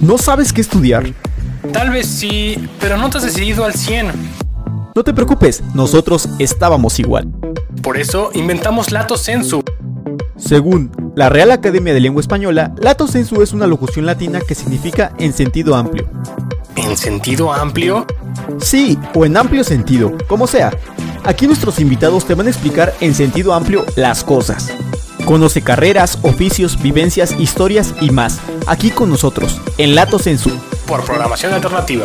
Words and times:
¿No 0.00 0.18
sabes 0.18 0.52
qué 0.52 0.60
estudiar? 0.60 1.12
Tal 1.72 1.90
vez 1.90 2.06
sí, 2.06 2.68
pero 2.80 2.96
no 2.96 3.10
te 3.10 3.18
has 3.18 3.24
decidido 3.24 3.64
al 3.64 3.74
100. 3.74 4.12
No 4.94 5.02
te 5.02 5.14
preocupes, 5.14 5.62
nosotros 5.74 6.28
estábamos 6.38 6.98
igual. 6.98 7.28
Por 7.82 7.96
eso 7.96 8.30
inventamos 8.34 8.92
Lato 8.92 9.16
Sensu. 9.16 9.62
Según 10.36 10.90
la 11.16 11.28
Real 11.28 11.50
Academia 11.50 11.94
de 11.94 12.00
Lengua 12.00 12.20
Española, 12.20 12.74
Lato 12.80 13.06
Sensu 13.06 13.42
es 13.42 13.52
una 13.52 13.66
locución 13.66 14.06
latina 14.06 14.40
que 14.40 14.54
significa 14.54 15.12
en 15.18 15.32
sentido 15.32 15.74
amplio. 15.74 16.08
¿En 16.76 16.96
sentido 16.96 17.52
amplio? 17.52 18.06
Sí, 18.58 18.98
o 19.14 19.24
en 19.24 19.36
amplio 19.36 19.64
sentido, 19.64 20.16
como 20.28 20.46
sea. 20.46 20.70
Aquí 21.24 21.46
nuestros 21.46 21.78
invitados 21.78 22.26
te 22.26 22.34
van 22.34 22.46
a 22.46 22.50
explicar 22.50 22.94
en 23.00 23.14
sentido 23.14 23.54
amplio 23.54 23.84
las 23.96 24.22
cosas. 24.22 24.72
Conoce 25.24 25.62
carreras, 25.62 26.18
oficios, 26.20 26.82
vivencias, 26.82 27.34
historias 27.40 27.94
y 28.02 28.10
más. 28.10 28.40
Aquí 28.66 28.90
con 28.90 29.08
nosotros, 29.08 29.58
en 29.78 29.94
Lato 29.94 30.18
Sensu. 30.18 30.50
Por 30.86 31.02
programación 31.02 31.54
alternativa. 31.54 32.04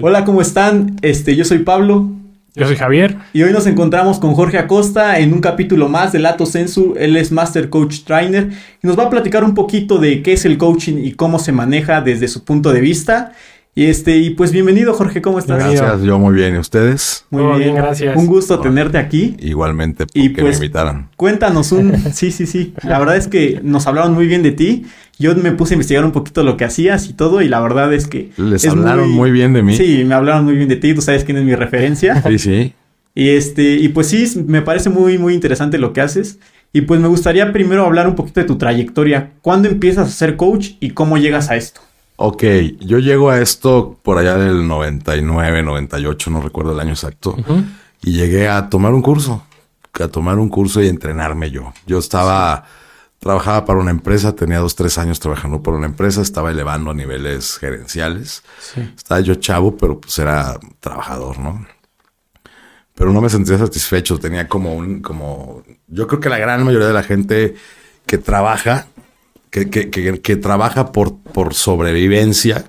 Hola, 0.00 0.24
¿cómo 0.24 0.40
están? 0.40 0.96
Este, 1.02 1.34
yo 1.34 1.44
soy 1.44 1.58
Pablo. 1.58 2.10
Yo 2.54 2.66
soy 2.66 2.76
Javier. 2.76 3.16
Y 3.32 3.42
hoy 3.42 3.52
nos 3.52 3.66
encontramos 3.66 4.20
con 4.20 4.34
Jorge 4.34 4.58
Acosta 4.58 5.18
en 5.18 5.32
un 5.32 5.40
capítulo 5.40 5.88
más 5.88 6.12
de 6.12 6.20
Lato 6.20 6.46
Sensu. 6.46 6.94
Él 6.96 7.16
es 7.16 7.32
Master 7.32 7.70
Coach 7.70 8.04
Trainer 8.04 8.50
y 8.82 8.86
nos 8.86 8.96
va 8.96 9.04
a 9.04 9.10
platicar 9.10 9.42
un 9.42 9.54
poquito 9.54 9.98
de 9.98 10.22
qué 10.22 10.34
es 10.34 10.44
el 10.44 10.58
coaching 10.58 10.98
y 10.98 11.12
cómo 11.12 11.40
se 11.40 11.50
maneja 11.50 12.00
desde 12.00 12.28
su 12.28 12.44
punto 12.44 12.72
de 12.72 12.80
vista. 12.80 13.32
Y 13.78 13.86
este, 13.86 14.16
y 14.16 14.30
pues 14.30 14.50
bienvenido, 14.50 14.92
Jorge, 14.92 15.22
¿cómo 15.22 15.38
estás? 15.38 15.56
Gracias, 15.56 16.02
yo 16.02 16.18
muy 16.18 16.34
bien. 16.34 16.56
¿Y 16.56 16.58
ustedes? 16.58 17.24
Muy 17.30 17.44
bien, 17.44 17.58
bien, 17.58 17.74
gracias. 17.76 18.16
Un 18.16 18.26
gusto 18.26 18.58
tenerte 18.58 18.98
aquí. 18.98 19.36
Igualmente, 19.38 20.04
Y 20.14 20.30
porque 20.30 20.42
pues- 20.42 20.58
me 20.58 20.66
invitaron. 20.66 21.08
Cuéntanos 21.14 21.70
un. 21.70 21.92
Sí, 22.12 22.32
sí, 22.32 22.46
sí. 22.46 22.74
La 22.82 22.98
verdad 22.98 23.16
es 23.16 23.28
que 23.28 23.60
nos 23.62 23.86
hablaron 23.86 24.14
muy 24.14 24.26
bien 24.26 24.42
de 24.42 24.50
ti. 24.50 24.86
Yo 25.20 25.32
me 25.36 25.52
puse 25.52 25.74
a 25.74 25.76
investigar 25.76 26.04
un 26.04 26.10
poquito 26.10 26.42
lo 26.42 26.56
que 26.56 26.64
hacías 26.64 27.08
y 27.08 27.12
todo, 27.12 27.40
y 27.40 27.46
la 27.46 27.60
verdad 27.60 27.94
es 27.94 28.08
que. 28.08 28.32
Les 28.36 28.64
es 28.64 28.72
hablaron 28.72 29.12
muy 29.12 29.30
bien 29.30 29.52
de 29.52 29.62
mí. 29.62 29.76
Sí, 29.76 30.02
me 30.04 30.16
hablaron 30.16 30.44
muy 30.44 30.56
bien 30.56 30.68
de 30.68 30.74
ti. 30.74 30.92
Tú 30.92 31.00
sabes 31.00 31.22
quién 31.22 31.36
es 31.36 31.44
mi 31.44 31.54
referencia. 31.54 32.20
Sí, 32.26 32.38
sí. 32.40 32.74
Y 33.14 33.28
este, 33.28 33.76
y 33.76 33.90
pues 33.90 34.08
sí, 34.08 34.42
me 34.44 34.60
parece 34.60 34.90
muy, 34.90 35.18
muy 35.18 35.34
interesante 35.34 35.78
lo 35.78 35.92
que 35.92 36.00
haces. 36.00 36.40
Y 36.72 36.80
pues 36.80 37.00
me 37.00 37.06
gustaría 37.06 37.52
primero 37.52 37.84
hablar 37.86 38.08
un 38.08 38.16
poquito 38.16 38.40
de 38.40 38.46
tu 38.48 38.58
trayectoria. 38.58 39.34
¿Cuándo 39.40 39.68
empiezas 39.68 40.08
a 40.08 40.10
ser 40.10 40.34
coach 40.34 40.70
y 40.80 40.90
cómo 40.90 41.16
llegas 41.16 41.48
a 41.48 41.54
esto? 41.54 41.80
Ok, 42.20 42.42
yo 42.80 42.98
llego 42.98 43.30
a 43.30 43.40
esto 43.40 43.96
por 44.02 44.18
allá 44.18 44.36
del 44.36 44.66
99, 44.66 45.62
98, 45.62 46.30
no 46.30 46.40
recuerdo 46.40 46.72
el 46.72 46.80
año 46.80 46.90
exacto. 46.90 47.36
Y 48.02 48.10
llegué 48.10 48.48
a 48.48 48.68
tomar 48.68 48.92
un 48.92 49.02
curso, 49.02 49.44
a 49.92 50.08
tomar 50.08 50.40
un 50.40 50.48
curso 50.48 50.82
y 50.82 50.88
entrenarme 50.88 51.52
yo. 51.52 51.72
Yo 51.86 52.00
estaba, 52.00 52.64
trabajaba 53.20 53.64
para 53.64 53.78
una 53.78 53.92
empresa, 53.92 54.34
tenía 54.34 54.58
dos, 54.58 54.74
tres 54.74 54.98
años 54.98 55.20
trabajando 55.20 55.62
por 55.62 55.74
una 55.74 55.86
empresa, 55.86 56.20
estaba 56.20 56.50
elevando 56.50 56.90
a 56.90 56.94
niveles 56.94 57.56
gerenciales. 57.58 58.42
Estaba 58.96 59.20
yo 59.20 59.36
chavo, 59.36 59.76
pero 59.76 60.00
pues 60.00 60.18
era 60.18 60.58
trabajador, 60.80 61.38
¿no? 61.38 61.68
Pero 62.96 63.12
no 63.12 63.20
me 63.20 63.28
sentía 63.28 63.58
satisfecho, 63.58 64.18
tenía 64.18 64.48
como 64.48 64.74
un, 64.74 65.02
como, 65.02 65.62
yo 65.86 66.08
creo 66.08 66.18
que 66.18 66.28
la 66.28 66.38
gran 66.38 66.64
mayoría 66.64 66.88
de 66.88 66.94
la 66.94 67.04
gente 67.04 67.54
que 68.06 68.18
trabaja, 68.18 68.88
que, 69.50 69.70
que, 69.70 69.90
que, 69.90 70.20
que 70.20 70.36
trabaja 70.36 70.92
por, 70.92 71.16
por 71.18 71.54
sobrevivencia, 71.54 72.64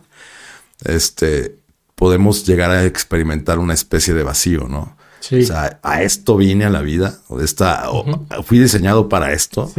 este, 0.86 1.56
podemos 1.96 2.46
llegar 2.46 2.72
a 2.72 2.86
experimentar 2.86 3.60
una 3.60 3.74
especie 3.74 4.14
de 4.14 4.24
vacío, 4.24 4.68
¿no? 4.70 4.98
Sí. 5.20 5.42
O 5.44 5.46
sea, 5.46 5.80
a 5.84 6.02
esto 6.02 6.38
vine 6.38 6.66
a 6.66 6.70
la 6.70 6.82
vida, 6.82 7.20
o 7.28 7.42
esta, 7.42 7.90
o- 7.92 8.26
fui 8.44 8.58
diseñado 8.60 9.10
para 9.10 9.34
esto. 9.34 9.72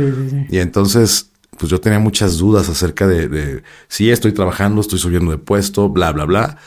Y 0.50 0.58
entonces, 0.58 1.30
pues 1.58 1.70
yo 1.70 1.80
tenía 1.80 1.98
muchas 1.98 2.36
dudas 2.36 2.68
acerca 2.68 3.06
de, 3.06 3.28
de 3.28 3.62
sí, 3.88 4.10
estoy 4.10 4.32
trabajando, 4.32 4.80
estoy 4.82 4.98
subiendo 4.98 5.30
de 5.30 5.38
puesto, 5.38 5.88
bla, 5.88 6.12
bla, 6.12 6.24
bla. 6.26 6.58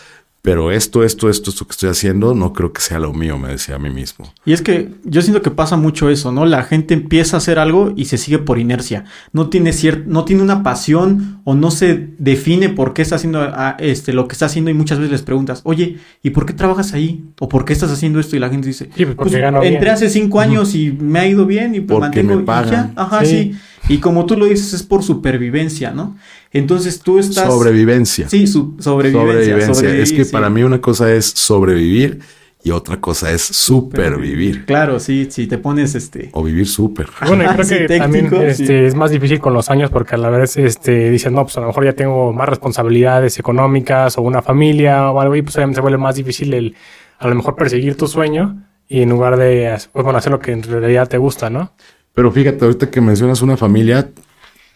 Pero 0.46 0.72
esto, 0.72 1.06
esto, 1.06 1.30
esto, 1.30 1.52
esto 1.52 1.66
que 1.66 1.72
estoy 1.72 1.90
haciendo, 1.90 2.36
no 2.36 2.52
creo 2.52 2.74
que 2.74 2.82
sea 2.82 3.00
lo 3.00 3.14
mío, 3.14 3.38
me 3.38 3.48
decía 3.48 3.76
a 3.76 3.80
mí 3.80 3.90
mismo. 3.90 4.34
Y 4.46 4.52
es 4.52 4.62
que 4.62 4.90
yo 5.06 5.22
siento 5.22 5.42
que 5.42 5.52
pasa 5.52 5.78
mucho 5.78 6.10
eso, 6.10 6.34
¿no? 6.34 6.46
La 6.46 6.64
gente 6.64 6.94
empieza 6.94 7.38
a 7.38 7.40
hacer 7.40 7.60
algo 7.60 7.94
y 7.96 8.06
se 8.06 8.18
sigue 8.18 8.40
por 8.40 8.60
inercia. 8.60 9.06
No 9.32 9.48
tiene 9.48 9.70
cier- 9.72 10.04
no 10.06 10.26
tiene 10.26 10.44
una 10.44 10.62
pasión 10.62 11.40
o 11.46 11.56
no 11.56 11.72
se 11.72 12.10
define 12.18 12.68
por 12.68 12.94
qué 12.94 13.04
está 13.04 13.16
haciendo 13.16 13.40
ah, 13.42 13.78
este, 13.80 14.12
lo 14.12 14.28
que 14.28 14.34
está 14.34 14.48
haciendo 14.48 14.70
y 14.70 14.74
muchas 14.74 14.98
veces 15.00 15.14
les 15.14 15.22
preguntas, 15.22 15.62
oye, 15.64 16.00
¿y 16.22 16.32
por 16.32 16.46
qué 16.46 16.52
trabajas 16.52 16.92
ahí? 16.94 17.24
¿O 17.40 17.48
por 17.48 17.64
qué 17.64 17.72
estás 17.72 17.90
haciendo 17.92 18.20
esto? 18.20 18.36
Y 18.36 18.40
la 18.40 18.50
gente 18.50 18.68
dice, 18.68 18.90
Sí, 18.94 19.06
pues 19.06 19.16
porque 19.16 19.40
gano 19.40 19.64
entré 19.64 19.80
bien". 19.80 19.94
hace 19.94 20.10
cinco 20.10 20.42
años 20.42 20.76
y 20.76 20.92
me 20.92 21.20
ha 21.20 21.26
ido 21.26 21.46
bien 21.46 21.74
y 21.74 21.80
pues 21.80 21.98
Porque 22.00 22.22
mantengo 22.22 22.36
me 22.36 22.42
y 22.42 22.46
pagan. 22.46 22.94
ya". 22.94 23.02
Ajá, 23.02 23.24
sí. 23.24 23.54
Sí. 23.54 23.56
Y 23.90 23.98
como 24.00 24.26
tú 24.26 24.38
lo 24.38 24.46
dices, 24.46 24.74
es 24.74 24.84
por 24.84 25.04
supervivencia, 25.04 25.92
¿no? 25.92 26.16
Entonces 26.52 27.00
tú 27.02 27.20
estás... 27.20 27.52
Sobrevivencia. 27.52 28.30
Sí, 28.30 28.48
su 28.48 28.76
sobrevivencia. 28.80 29.74
sobrevivencia. 29.74 29.96
es 29.96 30.14
que 30.14 30.26
sí. 30.26 30.32
para 30.32 30.50
mí 30.50 30.64
una 30.64 30.80
cosa 30.80 31.12
es 31.14 31.26
sobrevivir 31.26 32.20
y 32.64 32.72
otra 32.72 33.02
cosa 33.02 33.32
es 33.32 33.42
supervivir. 33.42 34.66
Claro, 34.66 35.00
sí, 35.00 35.28
si 35.30 35.48
te 35.48 35.58
pones 35.58 35.96
este... 35.96 36.30
O 36.32 36.44
vivir 36.44 36.68
súper. 36.68 37.08
Bueno, 37.28 37.44
y 37.44 37.48
creo 37.48 37.66
Sí, 37.66 37.76
que 37.76 37.88
técnico, 37.88 38.36
también 38.38 38.56
sí. 38.56 38.64
este, 38.64 38.88
es 38.88 38.96
más 38.96 39.12
difícil 39.12 39.40
con 39.40 39.54
los 39.54 39.70
años 39.70 39.90
porque 39.90 40.16
a 40.16 40.18
la 40.18 40.30
vez 40.30 40.56
este, 40.56 41.10
dicen, 41.10 41.34
no, 41.34 41.44
pues 41.44 41.58
a 41.58 41.62
lo 41.62 41.68
mejor 41.68 41.84
ya 41.84 41.94
tengo 41.94 42.32
más 42.32 42.48
responsabilidades 42.48 43.38
económicas 43.38 44.18
o 44.18 44.22
una 44.22 44.42
familia 44.42 45.12
o 45.12 45.20
algo 45.20 45.36
y 45.36 45.42
pues 45.42 45.56
obviamente 45.58 45.76
se 45.78 45.82
vuelve 45.82 45.98
más 45.98 46.16
difícil 46.16 46.54
el 46.54 46.76
a 47.20 47.28
lo 47.28 47.36
mejor 47.36 47.56
perseguir 47.56 47.96
tu 47.98 48.08
sueño 48.08 48.64
y 48.88 49.02
en 49.02 49.10
lugar 49.10 49.38
de 49.38 49.78
pues, 49.92 50.04
bueno, 50.04 50.20
hacer 50.20 50.32
lo 50.32 50.40
que 50.40 50.52
en 50.52 50.64
realidad 50.64 51.08
te 51.10 51.18
gusta, 51.18 51.50
¿no? 51.50 51.74
Pero 52.14 52.32
fíjate, 52.32 52.64
ahorita 52.66 52.90
que 52.90 53.02
mencionas 53.02 53.42
una 53.42 53.58
familia, 53.58 54.10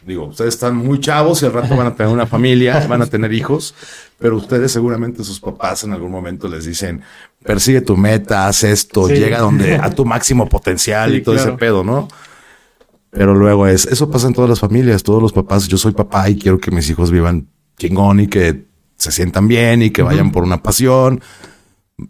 digo, 0.05 0.25
ustedes 0.27 0.53
están 0.55 0.75
muy 0.75 0.99
chavos 0.99 1.41
y 1.43 1.45
al 1.45 1.53
rato 1.53 1.75
van 1.75 1.87
a 1.87 1.95
tener 1.95 2.11
una 2.11 2.25
familia, 2.25 2.85
van 2.89 3.01
a 3.01 3.05
tener 3.05 3.31
hijos, 3.33 3.75
pero 4.17 4.37
ustedes 4.37 4.71
seguramente 4.71 5.23
sus 5.23 5.39
papás 5.39 5.83
en 5.83 5.93
algún 5.93 6.11
momento 6.11 6.47
les 6.47 6.65
dicen, 6.65 7.01
persigue 7.43 7.81
tu 7.81 7.95
meta, 7.97 8.47
haz 8.47 8.63
esto, 8.63 9.07
Sí. 9.07 9.15
llega 9.15 9.39
donde 9.39 9.75
a 9.81 9.89
tu 9.91 10.05
máximo 10.05 10.47
potencial 10.49 11.11
Sí, 11.11 11.17
y 11.17 11.21
todo 11.21 11.35
claro. 11.35 11.49
ese 11.51 11.57
pedo, 11.59 11.83
¿no? 11.83 12.07
Pero 13.11 13.33
luego 13.35 13.67
es, 13.67 13.85
eso 13.85 14.09
pasa 14.11 14.27
en 14.27 14.33
todas 14.33 14.49
las 14.49 14.59
familias, 14.59 15.03
todos 15.03 15.21
los 15.21 15.33
papás, 15.33 15.67
yo 15.67 15.77
soy 15.77 15.91
papá 15.93 16.29
y 16.29 16.37
quiero 16.37 16.59
que 16.59 16.71
mis 16.71 16.89
hijos 16.89 17.09
vivan 17.11 17.47
chingón 17.77 18.19
y 18.19 18.27
que 18.27 18.65
se 18.97 19.11
sientan 19.11 19.47
bien 19.47 19.81
y 19.83 19.91
que 19.91 20.01
vayan 20.01 20.31
por 20.31 20.43
una 20.43 20.61
pasión. 20.63 21.21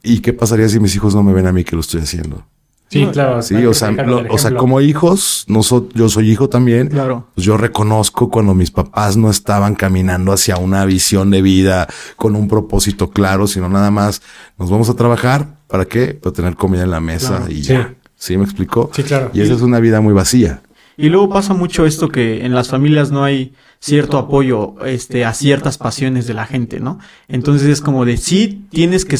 ¿Y 0.04 0.20
qué 0.20 0.34
pasaría 0.34 0.68
si 0.70 0.80
mis 0.80 0.96
hijos 0.96 1.14
no 1.16 1.24
me 1.24 1.34
ven 1.34 1.48
a 1.48 1.52
mí 1.52 1.64
que 1.64 1.76
lo 1.76 1.82
estoy 1.82 2.02
haciendo? 2.02 2.46
Sí, 2.90 3.03
No, 3.06 3.12
claro. 3.12 3.42
Sí, 3.42 3.56
o 3.66 3.74
sea, 3.74 3.92
lo- 3.92 4.24
o 4.34 4.38
sea, 4.38 4.56
como 4.56 4.80
hijos, 4.80 5.44
no 5.50 5.62
so- 5.62 5.90
yo 5.94 6.08
soy 6.08 6.31
hijo 6.31 6.48
también. 6.48 6.88
Claro. 6.88 7.28
Pues 7.36 7.46
yo 7.46 7.58
reconozco 7.58 8.30
cuando 8.30 8.53
mis 8.53 8.72
papás 8.72 9.18
no 9.18 9.30
estaban 9.30 9.75
caminando 9.75 10.31
hacia 10.31 10.56
una 10.58 10.86
visión 10.86 11.30
de 11.30 11.42
vida 11.42 11.88
con 12.16 12.36
un 12.36 12.47
propósito 12.47 13.09
claro, 13.09 13.46
sino 13.47 13.68
nada 13.68 13.92
más 13.92 14.22
nos 14.58 14.70
vamos 14.70 14.90
a 14.90 14.94
trabajar. 14.96 15.58
¿Para 15.68 15.84
qué? 15.84 16.14
Para 16.14 16.34
tener 16.34 16.56
comida 16.56 16.84
en 16.84 16.92
la 16.92 17.02
mesa 17.02 17.38
Claro. 17.40 17.52
y 17.52 17.64
Sí. 17.64 17.74
ya. 17.74 17.94
¿Sí 18.16 18.38
me 18.38 18.46
explicó? 18.46 18.90
Sí, 18.94 19.03
claro. 19.03 19.30
Y 19.34 19.42
esa 19.42 19.53
es 19.53 19.62
una 19.62 19.80
vida 19.80 20.00
muy 20.02 20.14
vacía. 20.14 20.62
Y 20.97 21.09
luego 21.09 21.30
pasa 21.30 21.53
mucho 21.53 21.85
esto 21.85 22.09
que 22.09 22.44
en 22.44 22.56
las 22.56 22.69
familias 22.69 23.12
no 23.12 23.24
hay 23.24 23.53
cierto 23.80 24.18
apoyo 24.18 24.75
este, 24.84 25.25
a 25.25 25.34
ciertas 25.34 25.78
pasiones 25.78 26.25
de 26.25 26.34
la 26.34 26.47
gente, 26.47 26.80
¿no? 26.80 26.97
Entonces 27.28 27.68
es 27.68 27.81
como 27.81 28.03
de 28.03 28.18
sí 28.18 28.66
tienes 28.72 29.06
que 29.06 29.19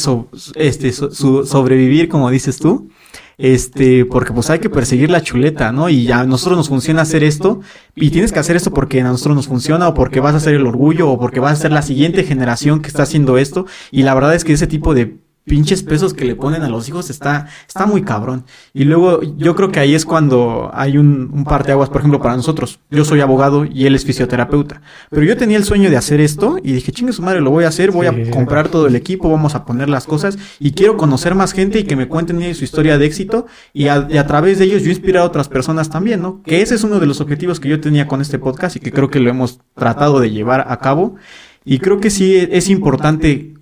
este, 0.56 0.92
sobrevivir, 0.92 2.08
como 2.08 2.30
dices 2.30 2.58
tú, 2.58 2.90
este, 3.38 4.04
porque 4.04 4.32
pues 4.32 4.50
hay 4.50 4.58
que 4.58 4.68
perseguir 4.68 5.10
la 5.10 5.22
chuleta, 5.22 5.70
¿no? 5.70 5.88
Y 5.88 6.10
a 6.10 6.24
nosotros 6.24 6.56
nos 6.56 6.68
funciona 6.68 7.02
hacer 7.02 7.22
esto 7.22 7.60
y 7.94 8.10
tienes 8.10 8.32
que 8.32 8.40
hacer 8.40 8.56
esto 8.56 8.72
porque 8.72 9.00
a 9.00 9.04
nosotros 9.04 9.36
nos 9.36 9.46
funciona 9.46 9.86
o 9.86 9.94
porque 9.94 10.18
vas 10.18 10.34
a 10.34 10.40
ser 10.40 10.54
el 10.54 10.66
orgullo 10.66 11.08
o 11.08 11.20
porque 11.20 11.38
vas 11.38 11.52
a 11.52 11.62
ser 11.62 11.70
la 11.70 11.82
siguiente 11.82 12.24
generación 12.24 12.80
que 12.80 12.88
está 12.88 13.04
haciendo 13.04 13.38
esto. 13.38 13.66
Y 13.92 14.02
la 14.02 14.14
verdad 14.14 14.34
es 14.34 14.42
que 14.42 14.52
ese 14.52 14.66
tipo 14.66 14.94
de 14.94 15.18
pinches 15.48 15.82
pesos 15.82 16.14
que 16.14 16.24
le 16.24 16.36
ponen 16.36 16.62
a 16.62 16.68
los 16.68 16.88
hijos 16.88 17.10
está, 17.10 17.48
está 17.66 17.86
muy 17.86 18.02
cabrón. 18.02 18.44
Y 18.72 18.84
luego 18.84 19.20
yo 19.36 19.56
creo 19.56 19.72
que 19.72 19.80
ahí 19.80 19.94
es 19.94 20.04
cuando 20.04 20.70
hay 20.72 20.98
un, 20.98 21.30
un 21.32 21.44
parteaguas, 21.44 21.88
por 21.88 22.00
ejemplo, 22.00 22.20
para 22.20 22.36
nosotros. 22.36 22.78
Yo 22.90 23.04
soy 23.04 23.20
abogado 23.20 23.64
y 23.64 23.86
él 23.86 23.94
es 23.94 24.04
fisioterapeuta. 24.04 24.82
Pero 25.10 25.24
yo 25.24 25.36
tenía 25.36 25.56
el 25.56 25.64
sueño 25.64 25.90
de 25.90 25.96
hacer 25.96 26.20
esto 26.20 26.58
y 26.62 26.72
dije, 26.72 26.92
chingue 26.92 27.12
su 27.12 27.22
madre, 27.22 27.40
lo 27.40 27.50
voy 27.50 27.64
a 27.64 27.68
hacer, 27.68 27.90
voy 27.90 28.06
a 28.06 28.30
comprar 28.30 28.68
todo 28.68 28.86
el 28.86 28.94
equipo, 28.94 29.30
vamos 29.30 29.54
a 29.54 29.64
poner 29.64 29.88
las 29.88 30.06
cosas 30.06 30.38
y 30.60 30.72
quiero 30.72 30.96
conocer 30.96 31.34
más 31.34 31.52
gente 31.52 31.80
y 31.80 31.84
que 31.84 31.96
me 31.96 32.08
cuenten 32.08 32.54
su 32.54 32.64
historia 32.64 32.98
de 32.98 33.06
éxito 33.06 33.46
y 33.72 33.88
a, 33.88 34.06
y 34.10 34.18
a 34.18 34.26
través 34.26 34.58
de 34.58 34.66
ellos 34.66 34.82
yo 34.82 34.90
inspirar 34.90 35.22
a 35.22 35.26
otras 35.26 35.48
personas 35.48 35.90
también, 35.90 36.22
¿no? 36.22 36.42
Que 36.42 36.62
ese 36.62 36.74
es 36.74 36.84
uno 36.84 37.00
de 37.00 37.06
los 37.06 37.20
objetivos 37.20 37.60
que 37.60 37.68
yo 37.68 37.80
tenía 37.80 38.06
con 38.06 38.20
este 38.20 38.38
podcast 38.38 38.76
y 38.76 38.80
que 38.80 38.92
creo 38.92 39.10
que 39.10 39.20
lo 39.20 39.30
hemos 39.30 39.60
tratado 39.74 40.20
de 40.20 40.30
llevar 40.30 40.66
a 40.68 40.78
cabo. 40.78 41.16
Y 41.64 41.78
creo 41.78 42.00
que 42.00 42.10
sí 42.10 42.36
es 42.36 42.68
importante 42.68 43.57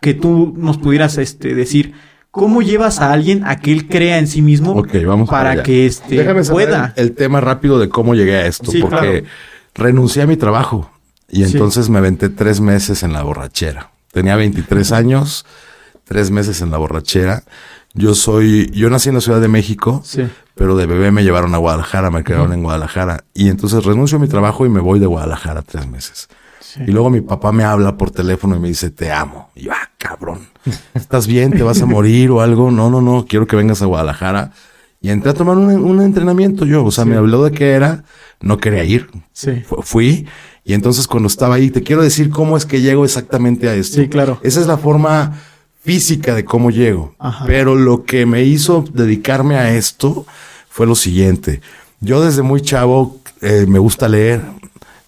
que 0.00 0.14
tú 0.14 0.54
nos 0.56 0.78
pudieras 0.78 1.18
este, 1.18 1.54
decir 1.54 1.94
cómo 2.30 2.62
llevas 2.62 3.00
a 3.00 3.12
alguien 3.12 3.44
a 3.44 3.56
que 3.56 3.72
él 3.72 3.86
crea 3.88 4.18
en 4.18 4.26
sí 4.26 4.42
mismo 4.42 4.84
vamos 5.06 5.28
para 5.28 5.62
que 5.62 5.86
este 5.86 6.16
Déjame 6.16 6.42
saber 6.44 6.66
pueda. 6.68 6.92
el, 6.96 7.04
el 7.06 7.12
tema 7.14 7.40
rápido 7.40 7.78
de 7.78 7.88
cómo 7.88 8.14
llegué 8.14 8.36
a 8.36 8.46
esto, 8.46 8.70
Sí, 8.70 8.80
porque 8.80 8.98
claro. 9.22 9.26
renuncié 9.74 10.22
a 10.22 10.26
mi 10.26 10.36
trabajo 10.36 10.90
y 11.28 11.44
Sí. 11.44 11.52
entonces 11.52 11.88
me 11.90 11.98
aventé 11.98 12.28
tres 12.28 12.60
meses 12.60 13.02
en 13.02 13.12
la 13.12 13.22
borrachera. 13.22 13.90
Tenía 14.12 14.36
23 14.36 14.92
años, 14.92 15.44
tres 16.04 16.30
meses 16.30 16.60
en 16.60 16.70
la 16.70 16.78
borrachera. 16.78 17.42
Yo 17.94 18.14
soy, 18.14 18.70
yo 18.72 18.90
nací 18.90 19.08
en 19.08 19.14
la 19.16 19.20
Ciudad 19.20 19.40
de 19.40 19.48
México, 19.48 20.02
Sí. 20.04 20.22
pero 20.56 20.76
de 20.76 20.86
bebé 20.86 21.10
me 21.12 21.22
llevaron 21.22 21.54
a 21.54 21.58
Guadalajara, 21.58 22.10
me 22.10 22.24
quedaron 22.24 22.52
en 22.52 22.62
Guadalajara. 22.62 23.24
Y 23.34 23.48
entonces 23.48 23.84
renuncio 23.84 24.18
a 24.18 24.20
mi 24.20 24.28
trabajo 24.28 24.66
y 24.66 24.68
me 24.68 24.80
voy 24.80 24.98
de 24.98 25.06
Guadalajara 25.06 25.62
tres 25.62 25.86
meses. 25.86 26.28
Y 26.86 26.90
luego 26.90 27.10
mi 27.10 27.20
papá 27.20 27.52
me 27.52 27.64
habla 27.64 27.96
por 27.96 28.10
teléfono 28.10 28.56
y 28.56 28.58
me 28.58 28.68
dice, 28.68 28.90
te 28.90 29.12
amo. 29.12 29.50
Y 29.54 29.64
yo, 29.64 29.72
ah, 29.72 29.90
cabrón, 29.98 30.48
¿estás 30.94 31.26
bien? 31.26 31.52
¿Te 31.52 31.62
vas 31.62 31.80
a 31.82 31.86
morir 31.86 32.30
o 32.30 32.40
algo? 32.40 32.70
No, 32.70 32.90
no, 32.90 33.00
no, 33.00 33.26
quiero 33.28 33.46
que 33.46 33.56
vengas 33.56 33.82
a 33.82 33.86
Guadalajara. 33.86 34.52
Y 35.00 35.10
entré 35.10 35.30
a 35.30 35.34
tomar 35.34 35.58
un, 35.58 36.00
entrenamiento 36.00 36.64
yo. 36.64 36.84
O 36.84 36.90
sea, 36.90 37.04
me 37.04 37.16
habló 37.16 37.44
de 37.44 37.52
qué 37.52 37.72
era, 37.72 38.04
no 38.40 38.56
quería 38.56 38.84
ir. 38.84 39.10
Sí. 39.32 39.62
Fui. 39.82 40.26
Y 40.64 40.72
entonces 40.72 41.06
cuando 41.06 41.26
estaba 41.26 41.56
ahí, 41.56 41.70
te 41.70 41.82
quiero 41.82 42.02
decir 42.02 42.30
cómo 42.30 42.56
es 42.56 42.64
que 42.64 42.80
llego 42.80 43.04
exactamente 43.04 43.68
a 43.68 43.74
esto. 43.74 44.00
Sí, 44.00 44.08
claro. 44.08 44.40
Esa 44.42 44.60
es 44.60 44.66
la 44.66 44.78
forma 44.78 45.38
física 45.82 46.34
de 46.34 46.46
cómo 46.46 46.70
llego. 46.70 47.14
Pero 47.46 47.74
lo 47.74 48.04
que 48.04 48.24
me 48.24 48.44
hizo 48.44 48.84
dedicarme 48.94 49.56
a 49.56 49.74
esto 49.74 50.24
fue 50.70 50.86
lo 50.86 50.94
siguiente. 50.94 51.60
Yo 52.00 52.24
desde 52.24 52.40
muy 52.42 52.62
chavo 52.62 53.20
eh, 53.42 53.66
me 53.68 53.78
gusta 53.78 54.08
leer. 54.08 54.42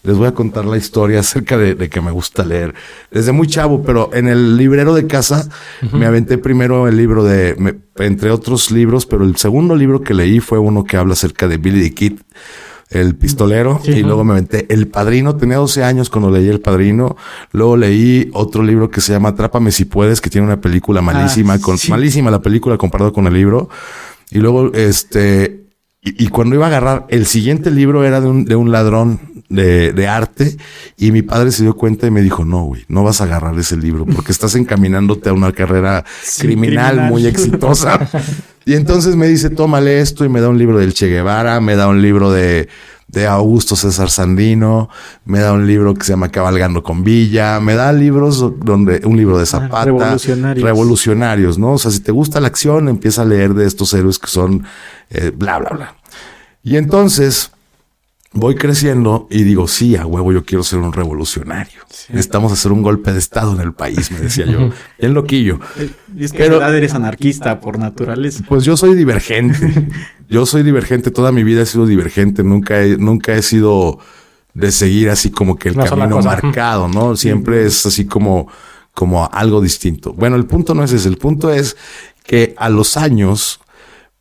Les 0.07 0.17
voy 0.17 0.29
a 0.29 0.35
contar 0.35 0.65
la 0.65 0.77
historia 0.77 1.21
acerca 1.27 1.59
de, 1.59 1.89
que 1.89 2.01
me 2.01 2.11
gusta 2.11 2.45
leer. 2.45 2.75
Desde 3.11 3.33
muy 3.33 3.49
chavo, 3.49 3.83
pero 3.83 4.11
en 4.15 4.29
el 4.29 4.57
librero 4.57 4.95
de 4.95 5.07
casa 5.07 5.49
me 5.93 6.07
aventé 6.07 6.39
primero 6.39 6.89
el 6.89 6.97
libro 6.97 7.25
de, 7.25 7.77
entre 7.97 8.31
otros 8.31 8.71
libros, 8.71 9.05
pero 9.05 9.25
el 9.25 9.37
segundo 9.37 9.75
libro 9.75 10.01
que 10.03 10.15
leí 10.15 10.41
fue 10.41 10.59
uno 10.59 10.85
que 10.85 10.97
habla 10.97 11.15
acerca 11.15 11.49
de 11.49 11.59
Billy 11.59 11.89
the 11.89 11.95
Kid 11.95 12.21
el 12.91 13.17
pistolero 13.17 13.81
y 13.85 14.03
luego 14.03 14.23
me 14.23 14.33
aventé 14.33 14.73
El 14.73 14.87
Padrino. 14.87 15.37
Tenía 15.37 15.57
12 15.57 15.83
años 15.83 16.09
cuando 16.09 16.31
leí 16.31 16.49
El 16.49 16.61
Padrino. 16.61 17.17
Luego 17.51 17.77
leí 17.77 18.31
otro 18.33 18.63
libro 18.63 18.91
que 18.91 19.01
se 19.01 19.13
llama 19.13 19.31
Atrápame 19.31 19.73
si 19.73 19.87
puedes, 19.87 20.21
que 20.21 20.31
tiene 20.31 20.47
una 20.47 20.61
película 20.61 21.03
malísima, 21.03 21.55
ah, 21.55 21.61
con, 21.61 21.77
malísima 21.89 22.31
la 22.31 22.41
película 22.41 22.79
comparado 22.79 23.13
con 23.13 23.27
el 23.27 23.35
libro. 23.35 23.69
Y 24.31 24.39
luego, 24.39 24.73
este, 24.73 25.66
y, 26.07 26.29
cuando 26.29 26.55
iba 26.55 26.67
a 26.67 26.69
agarrar, 26.69 27.07
el 27.09 27.27
siguiente 27.27 27.71
libro 27.71 28.05
era 28.05 28.21
de 28.21 28.29
un, 28.29 28.45
de 28.45 28.55
un 28.55 28.71
ladrón 28.71 29.19
de, 29.49 29.93
de, 29.93 30.07
arte 30.07 30.57
y 30.97 31.11
mi 31.11 31.23
padre 31.23 31.51
se 31.51 31.65
dio 31.65 31.75
cuenta 31.75 32.07
y 32.07 32.13
me 32.13 32.23
dijo, 32.23 32.45
no, 32.45 32.65
güey, 32.65 32.85
no 32.89 33.03
vas 33.03 33.21
a 33.21 33.25
agarrar 33.25 33.59
ese 33.59 33.77
libro 33.77 34.07
porque 34.07 34.31
estás 34.31 34.55
encaminándote 34.55 35.31
a 35.31 35.33
una 35.33 35.53
carrera 35.53 36.05
criminal, 36.39 37.11
muy 37.11 37.27
exitosa. 37.27 38.09
y 38.65 38.75
entonces 38.75 39.17
me 39.17 39.27
dice, 39.27 39.51
tómale 39.51 40.01
esto 40.01 40.25
y 40.25 40.29
me 40.29 40.41
da 40.41 40.49
un 40.49 40.59
libro 40.59 40.79
del 40.79 40.95
Che 40.95 41.09
Guevara, 41.09 41.61
me 41.61 41.75
da 41.75 41.89
un 41.89 42.01
libro 42.03 42.31
de, 42.31 42.69
de 43.09 43.27
Augusto 43.27 43.77
César 43.77 44.11
Sandino, 44.11 44.89
me 45.25 45.39
da 45.39 45.53
un 45.53 45.67
libro 45.67 45.95
que 45.95 46.05
se 46.05 46.13
llama 46.13 46.31
Cabalgando 46.31 46.83
con 46.83 47.05
Villa, 47.05 47.61
me 47.61 47.75
da 47.75 47.93
libros 47.93 48.45
donde 48.59 49.03
un 49.05 49.17
libro 49.17 49.37
de 49.37 49.45
ah, 49.45 49.47
Zapata, 49.47 49.85
revolucionarios. 49.85 50.65
revolucionarios, 50.65 51.59
¿no? 51.59 51.73
O 51.73 51.79
sea, 51.79 51.91
si 51.91 52.01
te 52.01 52.13
gusta 52.13 52.41
la 52.41 52.49
acción, 52.49 52.89
empieza 52.89 53.23
a 53.23 53.25
leer 53.25 53.55
de 53.55 53.67
estos 53.67 53.95
héroes 53.95 54.19
que 54.19 54.27
son 54.27 54.65
eh, 55.11 55.31
bla, 55.35 55.59
bla, 55.59 55.71
bla. 55.71 55.96
Y 56.67 56.77
entonces 56.79 57.53
voy 58.33 58.57
creciendo 58.57 59.29
y 59.31 59.45
digo, 59.45 59.69
sí, 59.69 59.95
a 59.95 60.05
huevo, 60.05 60.33
yo 60.33 60.45
quiero 60.45 60.65
ser 60.65 60.81
un 60.81 60.93
revolucionario. 60.93 61.79
Necesitamos 62.09 62.51
hacer 62.51 62.73
un 62.73 62.83
golpe 62.83 63.13
de 63.13 63.21
Estado 63.21 63.55
en 63.55 63.61
el 63.61 63.73
país, 63.73 64.11
me 64.11 64.19
decía 64.19 64.47
yo. 64.47 64.71
En 64.99 65.15
loquillo. 65.15 65.61
Y 66.17 66.25
es 66.25 66.33
que 66.33 66.39
Pero, 66.39 66.61
eres 66.67 66.93
anarquista 66.93 67.61
por 67.61 67.79
naturaleza. 67.79 68.43
Pues 68.49 68.65
yo 68.65 68.77
soy 68.77 68.97
divergente. 68.97 69.89
yo 70.29 70.45
soy 70.45 70.65
divergente. 70.65 71.13
Toda 71.13 71.31
mi 71.31 71.45
vida 71.45 71.63
he 71.63 71.67
sido 71.67 71.87
divergente. 71.87 72.43
Nunca 72.43 72.83
he, 72.83 72.97
nunca 72.97 73.35
he 73.35 73.43
sido 73.43 74.01
de 74.53 74.73
seguir 74.73 75.09
así 75.09 75.31
como 75.31 75.55
que 75.55 75.69
el 75.69 75.77
camino 75.77 76.21
marcado, 76.21 76.89
¿no? 76.89 77.15
Siempre 77.17 77.65
es 77.65 77.87
así 77.87 78.07
como, 78.07 78.49
como 78.93 79.31
algo 79.31 79.61
distinto. 79.61 80.15
Bueno, 80.15 80.35
el 80.35 80.47
punto 80.47 80.75
no 80.75 80.83
es 80.83 80.91
ese. 80.91 81.09
El 81.09 81.19
punto 81.19 81.53
es 81.53 81.77
que 82.25 82.57
a 82.59 82.69
los 82.71 82.97
años 82.97 83.61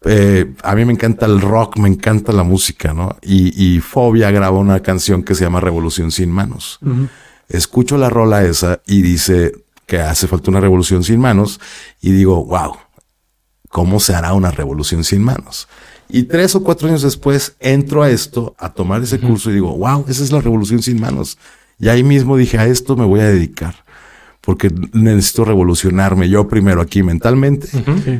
eh, 0.06 0.54
a 0.62 0.76
mí 0.76 0.86
me 0.86 0.94
encanta 0.94 1.26
el 1.26 1.42
rock, 1.42 1.78
me 1.78 1.90
encanta 1.90 2.32
la 2.32 2.44
música, 2.44 2.94
¿no? 2.94 3.18
Y, 3.24 3.80
Fobia 3.80 4.30
grabó 4.30 4.60
una 4.60 4.82
canción 4.82 5.24
que 5.24 5.34
se 5.34 5.44
llama 5.44 5.60
Revolución 5.60 6.12
sin 6.12 6.32
manos. 6.32 6.80
Escucho 7.50 7.98
la 7.98 8.10
rola 8.10 8.44
esa 8.44 8.82
y 8.86 9.02
dice 9.02 9.54
que 9.86 10.00
hace 10.00 10.28
falta 10.28 10.50
una 10.50 10.60
revolución 10.60 11.04
sin 11.04 11.20
manos 11.20 11.60
y 12.02 12.12
digo, 12.12 12.44
wow, 12.46 12.76
¿cómo 13.70 14.00
se 14.00 14.16
hará 14.16 14.34
una 14.34 14.52
revolución 14.52 15.04
sin 15.04 15.24
manos? 15.24 15.68
Y 16.10 16.24
tres 16.24 16.56
o 16.56 16.64
cuatro 16.64 16.88
años 16.88 17.02
después 17.02 17.56
entro 17.60 18.04
a 18.04 18.10
esto, 18.10 18.56
a 18.58 18.74
tomar 18.74 19.02
ese 19.04 19.20
curso 19.20 19.50
y 19.50 19.56
digo, 19.56 19.76
wow, 19.78 20.06
esa 20.08 20.24
es 20.24 20.32
la 20.32 20.42
revolución 20.42 20.82
sin 20.82 21.00
manos. 21.00 21.38
Y 21.80 21.90
ahí 21.90 22.04
mismo 22.04 22.38
dije, 22.38 22.58
a 22.58 22.68
esto 22.68 22.96
me 22.96 23.06
voy 23.06 23.20
a 23.20 23.26
dedicar 23.26 23.85
porque 24.46 24.72
necesito 24.94 25.44
revolucionarme 25.44 26.30
yo 26.30 26.48
primero 26.48 26.80
aquí 26.80 27.02
mentalmente, 27.02 27.68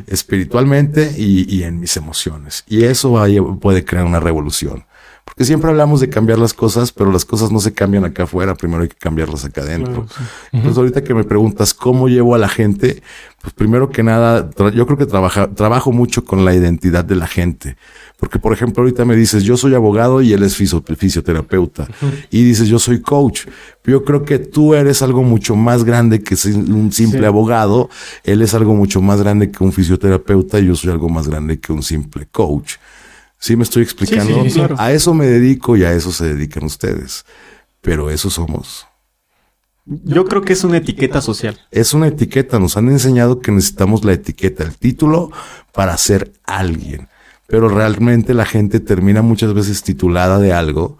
espiritualmente 0.08 1.14
y, 1.16 1.62
en 1.62 1.78
mis 1.78 1.96
emociones. 1.96 2.64
Y 2.66 2.82
eso 2.82 3.16
puede 3.60 3.84
crear 3.84 4.04
una 4.04 4.20
revolución. 4.20 4.84
Porque 5.26 5.44
siempre 5.44 5.68
hablamos 5.68 6.00
de 6.00 6.08
cambiar 6.08 6.38
las 6.38 6.54
cosas, 6.54 6.92
pero 6.92 7.12
las 7.12 7.26
cosas 7.26 7.52
no 7.52 7.60
se 7.60 7.74
cambian 7.74 8.06
acá 8.06 8.22
afuera, 8.22 8.54
primero 8.54 8.82
hay 8.82 8.88
que 8.88 8.96
cambiarlas 8.96 9.44
acá 9.44 9.60
adentro. 9.60 10.06
Entonces 10.52 10.78
ahorita 10.78 11.04
que 11.04 11.12
me 11.12 11.24
preguntas 11.24 11.74
cómo 11.74 12.08
llevo 12.08 12.34
a 12.34 12.38
la 12.38 12.48
gente, 12.48 13.02
pues 13.42 13.52
primero 13.52 13.90
que 13.90 14.02
nada, 14.02 14.48
yo 14.72 14.86
creo 14.86 14.96
que 14.96 15.04
trabajo 15.06 15.92
mucho 15.92 16.24
con 16.24 16.44
la 16.46 16.54
identidad 16.54 17.04
de 17.04 17.16
la 17.16 17.26
gente. 17.26 17.76
Porque, 18.18 18.38
por 18.38 18.54
ejemplo, 18.54 18.82
ahorita 18.82 19.04
me 19.04 19.14
dices, 19.14 19.42
yo 19.42 19.58
soy 19.58 19.74
abogado 19.74 20.22
y 20.22 20.32
él 20.32 20.42
es 20.42 20.56
fisioterapeuta. 20.56 21.86
Y 22.30 22.42
dices, 22.42 22.66
yo 22.66 22.78
soy 22.78 23.02
coach. 23.02 23.46
Yo 23.84 24.04
creo 24.04 24.24
que 24.24 24.38
tú 24.38 24.74
eres 24.74 25.02
algo 25.02 25.22
mucho 25.22 25.54
más 25.54 25.84
grande 25.84 26.22
que 26.22 26.34
un 26.46 26.92
simple 26.92 27.26
abogado. 27.26 27.90
Él 28.24 28.40
es 28.40 28.54
algo 28.54 28.74
mucho 28.74 29.02
más 29.02 29.20
grande 29.20 29.50
que 29.50 29.62
un 29.62 29.70
fisioterapeuta 29.70 30.60
y 30.60 30.66
yo 30.68 30.76
soy 30.76 30.92
algo 30.92 31.10
más 31.10 31.28
grande 31.28 31.60
que 31.60 31.74
un 31.74 31.82
simple 31.82 32.26
coach. 32.32 32.76
¿Sí 33.38 33.56
me 33.56 33.64
estoy 33.64 33.82
explicando? 33.82 34.44
A 34.78 34.92
eso 34.92 35.14
me 35.14 35.26
dedico 35.26 35.76
y 35.76 35.84
a 35.84 35.92
eso 35.92 36.12
se 36.12 36.34
dedican 36.34 36.64
ustedes. 36.64 37.24
Pero 37.80 38.10
eso 38.10 38.30
somos. 38.30 38.86
Yo 39.84 40.24
creo 40.24 40.42
que 40.42 40.52
es 40.52 40.64
una 40.64 40.78
etiqueta 40.78 41.20
social. 41.20 41.60
Es 41.70 41.94
una 41.94 42.08
etiqueta. 42.08 42.58
Nos 42.58 42.76
han 42.76 42.88
enseñado 42.88 43.40
que 43.40 43.52
necesitamos 43.52 44.04
la 44.04 44.14
etiqueta, 44.14 44.64
el 44.64 44.76
título 44.76 45.30
para 45.72 45.96
ser 45.96 46.32
alguien 46.44 47.08
pero 47.46 47.68
realmente 47.68 48.34
la 48.34 48.44
gente 48.44 48.80
termina 48.80 49.22
muchas 49.22 49.54
veces 49.54 49.82
titulada 49.82 50.38
de 50.38 50.52
algo. 50.52 50.98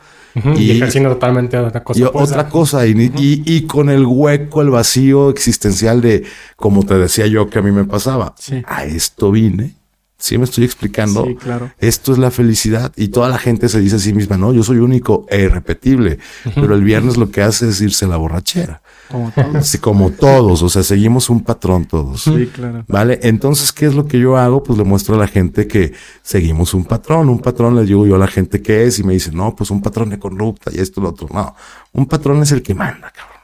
y, 0.57 0.71
ejerciendo 0.71 1.11
totalmente 1.11 1.57
otra 1.59 1.83
cosa. 1.83 1.99
Y 1.99 2.03
otra 2.05 2.49
cosa, 2.49 2.87
y, 2.87 3.11
y, 3.17 3.63
con 3.63 3.89
el 3.89 4.05
hueco, 4.07 4.63
el 4.63 4.71
vacío 4.71 5.31
existencial 5.31 6.01
de, 6.01 6.25
como 6.57 6.85
te 6.85 6.95
decía 6.95 7.27
yo 7.27 7.49
que 7.49 7.59
a 7.59 7.63
mí 7.63 7.73
me 7.73 7.85
pasaba, 7.85 8.35
a 8.67 8.85
esto 8.85 9.31
vine. 9.31 9.75
¿Sí 10.19 10.39
me 10.39 10.45
estoy 10.45 10.65
explicando? 10.65 11.27
Sí, 11.27 11.35
claro. 11.35 11.71
Esto 11.79 12.13
es 12.13 12.19
la 12.19 12.31
felicidad. 12.31 12.91
Y 12.97 13.09
toda 13.09 13.29
la 13.29 13.39
gente 13.39 13.69
se 13.69 13.81
dice 13.81 13.97
a 13.97 13.99
sí 13.99 14.15
misma, 14.15 14.39
no, 14.39 14.53
yo 14.55 14.63
soy 14.63 14.79
único 14.79 15.27
e 15.29 15.43
irrepetible. 15.43 16.19
Pero 16.55 16.75
el 16.75 16.83
viernes 16.85 17.19
lo 17.19 17.31
que 17.31 17.43
hace 17.43 17.69
es 17.69 17.81
irse 17.83 18.07
a 18.07 18.09
la 18.09 18.17
borrachera. 18.17 18.81
Como 19.11 19.31
todos. 19.31 19.67
Sí, 19.67 19.79
como 19.79 20.11
todos. 20.11 20.63
O 20.63 20.69
sea, 20.71 20.83
seguimos 20.83 21.29
un 21.29 21.45
patrón 21.45 21.85
todos. 21.85 22.23
Sí, 22.23 22.51
claro. 22.53 22.85
Vale. 22.89 23.21
Entonces, 23.25 23.73
¿qué 23.73 23.85
es 23.85 23.95
lo 23.95 24.07
que 24.07 24.19
yo 24.19 24.39
hago? 24.39 24.63
Pues 24.63 24.79
le 24.79 24.85
muestro 24.85 25.17
a 25.17 25.19
la 25.19 25.29
gente 25.29 25.67
que 25.67 25.93
seguimos 26.23 26.73
un 26.73 26.87
patrón. 26.87 27.29
Un 27.29 27.41
patrón 27.41 27.77
le 27.77 27.85
digo 27.85 28.07
yo 28.07 28.15
a 28.15 28.19
la 28.19 28.27
gente 28.27 28.63
que 28.63 28.85
es 28.85 28.99
y 28.99 29.05
me 29.05 29.13
dice, 29.13 29.33
no, 29.33 29.55
pues 29.55 29.71
un 29.71 29.83
patrón 29.83 30.09
de 30.09 30.19
conducta 30.19 30.71
y 30.75 30.81
esto 30.81 31.03
lo 31.03 31.11
otro. 31.11 31.29
No, 31.31 31.55
un 31.93 32.07
patrón 32.07 32.43
es 32.43 32.53
el 32.53 32.63
que 32.63 32.75
manda, 32.75 33.13
cabrón. 33.15 33.37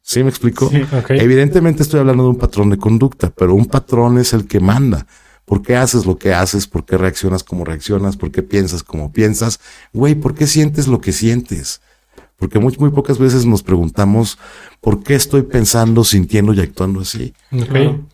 ¿Sí 0.00 0.22
me 0.22 0.30
explico? 0.30 0.70
Sí, 0.70 0.80
Evidentemente 1.10 1.82
estoy 1.82 2.00
hablando 2.00 2.22
de 2.22 2.30
un 2.30 2.38
patrón 2.38 2.70
de 2.70 2.78
conducta, 2.78 3.30
pero 3.30 3.54
un 3.54 3.66
patrón 3.66 4.16
es 4.16 4.32
el 4.32 4.46
que 4.46 4.58
manda. 4.58 5.06
¿Por 5.48 5.62
qué 5.62 5.76
haces 5.76 6.04
lo 6.04 6.18
que 6.18 6.34
haces? 6.34 6.66
¿Por 6.66 6.84
qué 6.84 6.98
reaccionas 6.98 7.42
como 7.42 7.64
reaccionas? 7.64 8.18
¿Por 8.18 8.30
qué 8.30 8.42
piensas 8.42 8.82
como 8.82 9.10
piensas? 9.10 9.60
Güey, 9.94 10.14
¿por 10.14 10.34
qué 10.34 10.46
sientes 10.46 10.86
lo 10.86 11.00
que 11.00 11.12
sientes? 11.12 11.80
Porque 12.36 12.58
muy, 12.58 12.76
muy 12.78 12.90
pocas 12.90 13.18
veces 13.18 13.46
nos 13.46 13.62
preguntamos 13.62 14.38
por 14.82 15.02
qué 15.02 15.14
estoy 15.14 15.42
pensando, 15.42 16.04
sintiendo 16.04 16.52
y 16.52 16.60
actuando 16.60 17.00
así. 17.00 17.32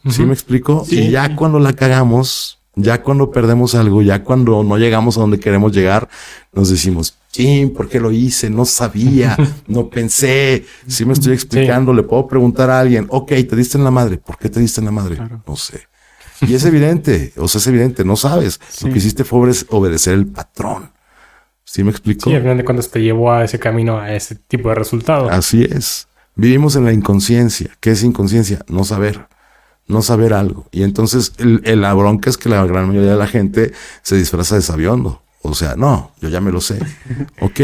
¿Sí 0.09 0.25
me 0.25 0.33
explico? 0.33 0.87
Y 0.89 1.11
ya 1.11 1.35
cuando 1.35 1.59
la 1.59 1.73
cagamos, 1.73 2.61
ya 2.77 3.03
cuando 3.03 3.33
perdemos 3.33 3.75
algo, 3.75 4.01
ya 4.01 4.23
cuando 4.23 4.63
no 4.63 4.79
llegamos 4.79 5.19
a 5.19 5.21
donde 5.21 5.41
queremos 5.41 5.73
llegar, 5.73 6.09
nos 6.53 6.71
decimos, 6.71 7.19
sí, 7.33 7.67
¿por 7.75 7.89
qué 7.89 7.99
lo 7.99 8.13
hice? 8.13 8.49
No 8.49 8.65
sabía, 8.65 9.37
no 9.67 9.91
pensé. 9.91 10.65
Si 10.87 11.05
me 11.05 11.15
estoy 11.15 11.33
explicando, 11.35 11.93
le 11.93 12.05
puedo 12.05 12.29
preguntar 12.29 12.71
a 12.71 12.79
alguien, 12.79 13.07
ok, 13.11 13.29
te 13.29 13.57
diste 13.57 13.77
en 13.77 13.83
la 13.83 13.91
madre. 13.91 14.19
¿Por 14.19 14.39
qué 14.39 14.49
te 14.49 14.61
diste 14.61 14.81
en 14.81 14.85
la 14.85 14.93
madre? 14.93 15.19
No 15.47 15.57
sé. 15.57 15.89
Y 16.43 16.55
es 16.55 16.65
evidente, 16.65 17.33
o 17.37 17.49
sea, 17.49 17.59
es 17.61 17.67
evidente, 17.67 18.05
no 18.05 18.17
sabes. 18.17 18.61
Lo 18.83 18.91
que 18.91 18.99
hiciste 18.99 19.25
fue 19.25 19.51
obedecer 19.69 20.15
el 20.15 20.27
patrón. 20.27 20.91
¿Sí 21.65 21.83
me 21.83 21.91
explico? 21.91 22.29
Sí, 22.29 22.37
al 22.37 22.43
final 22.43 22.59
de 22.59 22.65
cuentas 22.65 22.91
te 22.91 23.03
llevó 23.03 23.33
a 23.33 23.45
ese 23.45 23.59
camino, 23.59 23.99
a 23.99 24.13
ese 24.13 24.35
tipo 24.35 24.69
de 24.69 24.75
resultado. 24.75 25.31
Así 25.31 25.65
es. 25.65 26.09
Vivimos 26.37 26.77
en 26.77 26.85
la 26.85 26.93
inconsciencia. 26.93 27.71
¿Qué 27.81 27.93
es 27.93 28.03
inconsciencia? 28.03 28.65
No 28.69 28.85
saber. 28.85 29.29
No 29.87 30.03
saber 30.03 30.35
algo. 30.35 30.67
Y 30.73 30.83
entonces 30.83 31.33
el, 31.39 31.81
la 31.81 31.95
bronca 31.95 32.31
es 32.31 32.37
que 32.37 32.49
la 32.49 32.65
gran 32.67 32.89
mayoría 32.89 33.13
de 33.13 33.19
la 33.19 33.27
gente 33.27 33.73
se 34.03 34.17
disfraza 34.17 34.57
de 34.57 34.63
sabiondo. 34.63 35.23
O 35.43 35.55
sea, 35.55 35.77
no, 35.77 36.13
yo 36.21 36.29
ya 36.29 36.41
me 36.41 36.53
lo 36.53 36.61
sé. 36.61 36.79
ok, 37.41 37.61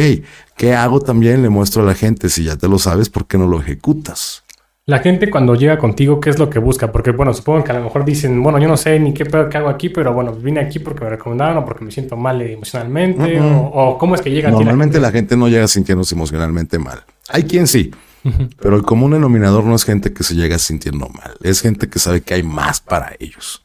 ¿qué 0.56 0.74
hago 0.74 1.00
también? 1.00 1.42
Le 1.42 1.48
muestro 1.48 1.82
a 1.82 1.86
la 1.86 1.94
gente, 1.94 2.28
si 2.28 2.44
ya 2.44 2.56
te 2.56 2.68
lo 2.68 2.78
sabes, 2.78 3.08
¿por 3.08 3.26
qué 3.26 3.38
no 3.38 3.46
lo 3.46 3.60
ejecutas? 3.60 4.44
La 4.90 4.98
gente 4.98 5.30
cuando 5.30 5.54
llega 5.54 5.78
contigo, 5.78 6.18
¿qué 6.18 6.30
es 6.30 6.38
lo 6.40 6.50
que 6.50 6.58
busca? 6.58 6.90
Porque, 6.90 7.12
bueno, 7.12 7.32
supongo 7.32 7.62
que 7.62 7.70
a 7.70 7.76
lo 7.76 7.84
mejor 7.84 8.04
dicen, 8.04 8.42
bueno, 8.42 8.58
yo 8.58 8.66
no 8.66 8.76
sé 8.76 8.98
ni 8.98 9.14
qué 9.14 9.24
pedo 9.24 9.48
que 9.48 9.56
hago 9.56 9.68
aquí, 9.68 9.88
pero 9.88 10.12
bueno, 10.12 10.32
vine 10.32 10.58
aquí 10.58 10.80
porque 10.80 11.04
me 11.04 11.10
recomendaron 11.10 11.58
o 11.58 11.64
porque 11.64 11.84
me 11.84 11.92
siento 11.92 12.16
mal 12.16 12.42
emocionalmente, 12.42 13.40
o, 13.40 13.70
o 13.72 13.96
cómo 13.98 14.16
es 14.16 14.20
que 14.20 14.32
llega 14.32 14.48
a 14.48 14.50
ti 14.50 14.54
la 14.58 14.64
Normalmente 14.64 14.94
gente? 14.94 15.06
la 15.06 15.12
gente 15.12 15.36
no 15.36 15.46
llega 15.46 15.68
sintiéndose 15.68 16.16
emocionalmente 16.16 16.76
mal. 16.80 17.04
Hay 17.28 17.44
quien 17.44 17.68
sí, 17.68 17.92
pero 18.60 18.76
el 18.76 18.82
común 18.82 19.12
denominador 19.12 19.64
no 19.64 19.74
es 19.74 19.84
gente 19.84 20.12
que 20.12 20.24
se 20.24 20.34
llega 20.34 20.58
sintiendo 20.58 21.08
mal. 21.08 21.36
Es 21.42 21.60
gente 21.60 21.88
que 21.88 21.98
sabe 21.98 22.22
que 22.22 22.34
hay 22.34 22.42
más 22.42 22.80
para 22.80 23.14
ellos. 23.18 23.62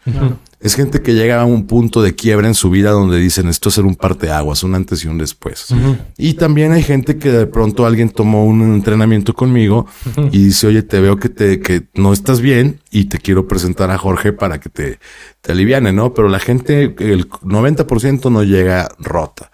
Es 0.60 0.76
gente 0.76 1.02
que 1.02 1.14
llega 1.14 1.42
a 1.42 1.46
un 1.46 1.68
punto 1.68 2.02
de 2.02 2.16
quiebra 2.16 2.48
en 2.48 2.56
su 2.56 2.70
vida 2.70 2.92
donde 2.92 3.20
dicen 3.20 3.48
esto 3.50 3.70
es 3.70 3.76
ser 3.76 3.86
un 3.86 3.96
parteaguas, 3.96 4.64
un 4.64 4.74
antes 4.74 5.04
y 5.04 5.08
un 5.08 5.18
después. 5.18 5.68
Y 6.18 6.34
también 6.34 6.72
hay 6.72 6.82
gente 6.82 7.18
que 7.18 7.32
de 7.32 7.46
pronto 7.46 7.86
alguien 7.86 8.10
tomó 8.10 8.46
un 8.46 8.62
entrenamiento 8.74 9.34
conmigo 9.34 9.86
y 10.32 10.46
dice, 10.46 10.68
oye, 10.68 10.82
te 10.82 11.00
veo 11.00 11.18
que 11.18 11.30
te, 11.30 11.60
que 11.60 11.84
no 11.94 12.14
estás 12.14 12.42
bien 12.42 12.80
y 12.90 13.06
te 13.06 13.20
quiero 13.20 13.48
presentar 13.48 13.92
a 13.92 13.98
Jorge 13.98 14.34
para 14.34 14.60
que 14.60 14.70
te, 14.70 15.00
te 15.42 15.52
aliviane, 15.52 15.94
¿no? 15.94 16.14
Pero 16.14 16.30
la 16.30 16.40
gente, 16.40 16.96
el 16.98 17.30
90% 17.30 18.32
no 18.32 18.44
llega 18.44 18.88
rota, 18.98 19.52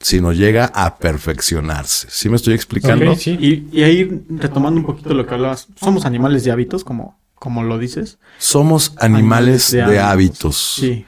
sino 0.00 0.32
llega 0.32 0.66
a 0.66 0.98
perfeccionarse. 0.98 2.06
¿Sí 2.10 2.28
me 2.28 2.36
estoy 2.36 2.54
explicando? 2.54 3.12
Ok, 3.12 3.18
sí. 3.18 3.36
Y, 3.40 3.68
y 3.76 3.82
ahí 3.82 4.22
retomando 4.28 4.80
un 4.80 4.86
poquito 4.86 5.12
lo 5.14 5.26
que 5.26 5.34
hablabas, 5.34 5.68
somos 5.80 6.04
animales 6.04 6.44
de 6.44 6.52
hábitos, 6.52 6.84
como, 6.84 7.18
como 7.34 7.62
lo 7.64 7.78
dices. 7.78 8.18
Somos 8.38 8.94
animales 8.98 9.70
de, 9.72 9.98
hábitos. 9.98 10.76
Sí. 10.80 11.04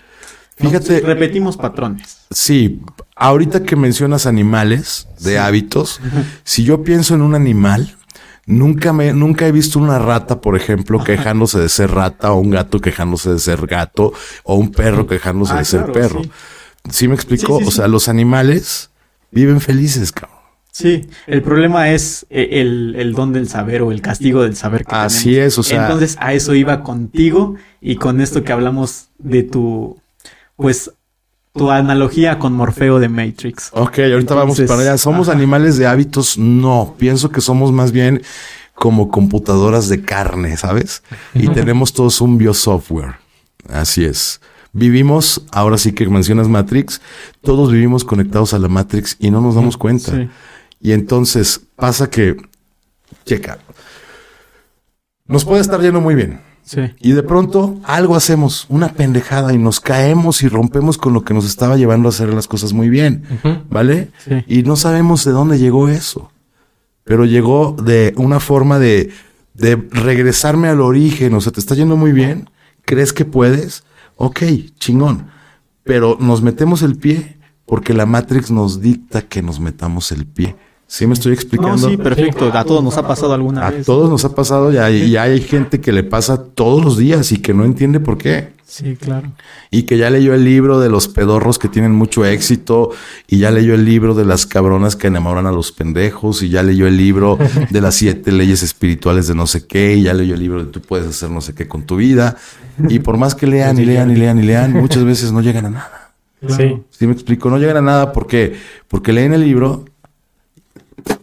Fíjate, 0.57 1.01
Repetimos 1.01 1.57
patrones. 1.57 2.19
Sí, 2.31 2.83
ahorita 3.17 3.63
que 3.63 3.77
mencionas 3.77 4.27
animales 4.27 5.09
de 5.21 5.39
hábitos, 5.39 6.01
si 6.45 6.65
yo 6.65 6.83
pienso 6.83 7.15
en 7.15 7.23
un 7.23 7.35
animal, 7.35 7.97
nunca 8.45 8.93
me, 8.93 9.13
nunca 9.15 9.47
he 9.47 9.53
visto 9.53 9.79
una 9.79 9.99
rata, 9.99 10.41
por 10.41 10.57
ejemplo, 10.57 11.03
quejándose 11.03 11.59
de 11.61 11.69
ser 11.69 11.93
rata, 11.93 12.33
o 12.33 12.41
un 12.41 12.51
gato 12.51 12.79
quejándose 12.81 13.31
de 13.31 13.39
ser 13.39 13.67
gato, 13.67 14.13
o 14.43 14.57
un 14.57 14.71
perro 14.73 15.07
quejándose 15.07 15.55
Ah, 15.55 15.59
de 15.59 15.65
ser 15.65 15.81
claro, 15.85 15.93
perro. 15.95 16.23
sí. 16.25 16.31
¿Sí 16.89 17.09
me 17.09 17.15
explico? 17.15 17.59
Sí, 17.59 17.65
sí, 17.65 17.69
o 17.69 17.71
sea, 17.73 17.89
los 17.89 18.09
animales 18.09 18.91
viven 19.31 19.61
felices, 19.61 20.13
cabrón. 20.13 20.39
Sí, 20.73 21.09
el 21.27 21.43
problema 21.43 21.91
es 21.91 22.27
eh, 22.31 22.61
el, 22.61 22.95
el 22.97 23.13
don 23.13 23.33
del 23.33 23.49
saber 23.49 23.83
o 23.83 23.91
el 23.91 24.01
castigo 24.01 24.43
del 24.43 24.57
saber 24.57 24.85
que 24.85 24.95
Así 24.95 25.31
tenemos. 25.35 25.47
es, 25.47 25.59
o 25.59 25.63
sea- 25.65 25.83
Entonces 25.83 26.17
a 26.21 26.33
eso 26.33 26.55
iba 26.55 26.83
contigo 26.83 27.57
y 27.81 27.97
con 27.97 28.21
esto 28.21 28.45
que 28.45 28.53
hablamos 28.53 29.09
de 29.19 29.43
tu, 29.43 30.01
pues, 30.57 30.93
tu 31.53 31.71
analogía 31.73 32.39
con 32.39 32.53
Morfeo 32.53 33.01
de 33.01 33.09
Matrix. 33.09 33.71
Ok, 33.73 33.99
ahorita 33.99 34.35
vamos 34.35 34.61
para 34.61 34.81
allá. 34.81 34.99
¿Somos 34.99 35.29
ajá. 35.29 35.37
animales 35.37 35.77
de 35.77 35.89
hábitos? 35.89 36.39
No, 36.39 36.95
pienso 36.97 37.31
que 37.31 37.41
somos 37.41 37.73
más 37.73 37.91
bien 37.91 38.23
como 38.75 39.11
computadoras 39.11 39.89
de 39.89 40.03
carne, 40.03 40.57
¿sabes? 40.57 41.03
Y 41.35 41.49
tenemos 41.53 41.93
todos 41.93 42.21
un 42.21 42.39
biosoftware. 42.39 43.17
Así 43.69 44.05
es. 44.05 44.41
Vivimos, 44.73 45.43
ahora 45.51 45.79
sí 45.79 45.93
que 45.93 46.09
mencionas 46.09 46.49
Matrix, 46.49 47.01
todos 47.43 47.73
vivimos 47.73 48.05
conectados 48.05 48.55
a 48.55 48.59
la 48.59 48.69
Matrix 48.69 49.17
y 49.19 49.31
no 49.31 49.41
nos 49.41 49.57
damos 49.57 49.77
cuenta. 49.77 50.13
Sí. 50.13 50.29
Y 50.81 50.93
entonces 50.93 51.61
pasa 51.77 52.09
que, 52.09 52.37
checa, 53.25 53.59
nos 55.27 55.45
puede 55.45 55.61
estar 55.61 55.81
yendo 55.81 56.01
muy 56.01 56.15
bien. 56.15 56.41
Sí. 56.63 56.83
Y 57.01 57.13
de 57.13 57.25
pronto 57.25 57.81
algo 57.83 58.15
hacemos, 58.15 58.67
una 58.69 58.93
pendejada 58.93 59.53
y 59.53 59.59
nos 59.59 59.81
caemos 59.81 60.43
y 60.43 60.49
rompemos 60.49 60.99
con 60.99 61.13
lo 61.13 61.25
que 61.25 61.35
nos 61.35 61.45
estaba 61.47 61.77
llevando 61.77 62.09
a 62.09 62.11
hacer 62.11 62.33
las 62.33 62.47
cosas 62.47 62.73
muy 62.73 62.89
bien. 62.89 63.25
¿Vale? 63.69 64.11
Sí. 64.25 64.45
Y 64.47 64.63
no 64.63 64.77
sabemos 64.77 65.25
de 65.25 65.33
dónde 65.33 65.59
llegó 65.59 65.89
eso. 65.89 66.31
Pero 67.03 67.25
llegó 67.25 67.75
de 67.83 68.15
una 68.17 68.39
forma 68.39 68.79
de, 68.79 69.11
de 69.55 69.75
regresarme 69.91 70.69
al 70.69 70.81
origen. 70.81 71.35
O 71.35 71.41
sea, 71.41 71.51
te 71.51 71.59
está 71.59 71.75
yendo 71.75 71.97
muy 71.97 72.13
bien. 72.13 72.49
¿Crees 72.85 73.13
que 73.13 73.25
puedes? 73.25 73.83
Ok, 74.23 74.43
chingón. 74.79 75.29
Pero 75.83 76.19
nos 76.21 76.43
metemos 76.43 76.83
el 76.83 76.97
pie 76.97 77.39
porque 77.65 77.95
la 77.95 78.05
Matrix 78.05 78.51
nos 78.51 78.83
dicta 78.83 79.23
que 79.23 79.41
nos 79.43 79.61
metamos 79.61 80.13
el 80.13 80.27
pie. 80.27 80.57
¿Sí 80.87 81.07
me 81.07 81.15
estoy 81.15 81.31
No, 81.31 81.35
explicando? 81.35 81.89
sí, 81.89 81.97
perfecto. 81.97 82.51
A 82.53 82.65
todos 82.65 82.85
nos 82.85 82.99
ha 82.99 83.07
pasado 83.09 83.33
alguna 83.33 83.67
A 83.67 83.71
vez. 83.71 83.87
todos 83.87 84.11
nos 84.11 84.25
ha 84.27 84.35
pasado 84.35 84.71
y 84.73 84.77
hay, 84.77 85.05
y 85.05 85.17
hay 85.17 85.41
gente 85.41 85.81
que 85.81 85.91
le 85.93 86.03
pasa 86.03 86.43
todos 86.45 86.85
los 86.85 86.99
días 86.99 87.33
y 87.33 87.39
que 87.39 87.55
no 87.55 87.65
entiende 87.65 87.99
por 87.99 88.19
qué. 88.19 88.53
Sí, 88.71 88.95
claro. 88.95 89.33
Y 89.73 89.83
que 89.83 89.99
ya 89.99 90.11
leyó 90.11 90.33
el 90.33 90.45
libro 90.45 90.79
de 90.79 90.89
los 90.89 91.09
pedorros 91.09 91.59
que 91.59 91.69
tienen 91.69 91.91
mucho 91.91 92.25
éxito, 92.25 92.91
y 93.27 93.39
ya 93.39 93.51
leyó 93.51 93.75
el 93.75 93.85
libro 93.85 94.15
de 94.15 94.25
las 94.25 94.47
cabronas 94.47 94.95
que 94.95 95.09
enamoran 95.09 95.47
a 95.47 95.51
los 95.51 95.73
pendejos, 95.73 96.45
y 96.45 96.51
ya 96.51 96.63
leyó 96.63 96.87
el 96.87 96.97
libro 96.97 97.37
de 97.71 97.81
las 97.81 97.97
siete 97.97 98.31
leyes 98.31 98.63
espirituales 98.63 99.27
de 99.27 99.35
no 99.35 99.49
sé 99.49 99.67
qué, 99.67 99.97
y 99.97 100.03
ya 100.03 100.15
leyó 100.15 100.35
el 100.35 100.41
libro 100.41 100.65
de 100.65 100.71
tú 100.71 100.81
puedes 100.81 101.09
hacer 101.09 101.31
no 101.31 101.41
sé 101.41 101.53
qué 101.53 101.67
con 101.67 101.83
tu 101.83 101.97
vida. 101.97 102.37
Y 102.89 103.01
por 103.01 103.17
más 103.17 103.35
que 103.35 103.49
lean 103.49 103.77
y 103.79 103.85
lean 103.85 104.09
y 104.13 104.15
lean 104.15 104.39
y 104.39 104.43
lean, 104.43 104.73
muchas 104.73 105.03
veces 105.03 105.33
no 105.33 105.41
llegan 105.41 105.67
a 105.67 105.71
nada. 105.71 106.13
Sí. 106.49 106.81
¿Sí 106.91 107.09
me 107.09 107.13
explico? 107.13 107.51
No 107.51 107.59
llegan 107.59 107.79
a 107.79 107.83
nada 107.83 108.13
porque, 108.13 108.57
porque 108.87 109.13
leen 109.13 109.35
el 109.35 109.41
libro. 109.41 109.85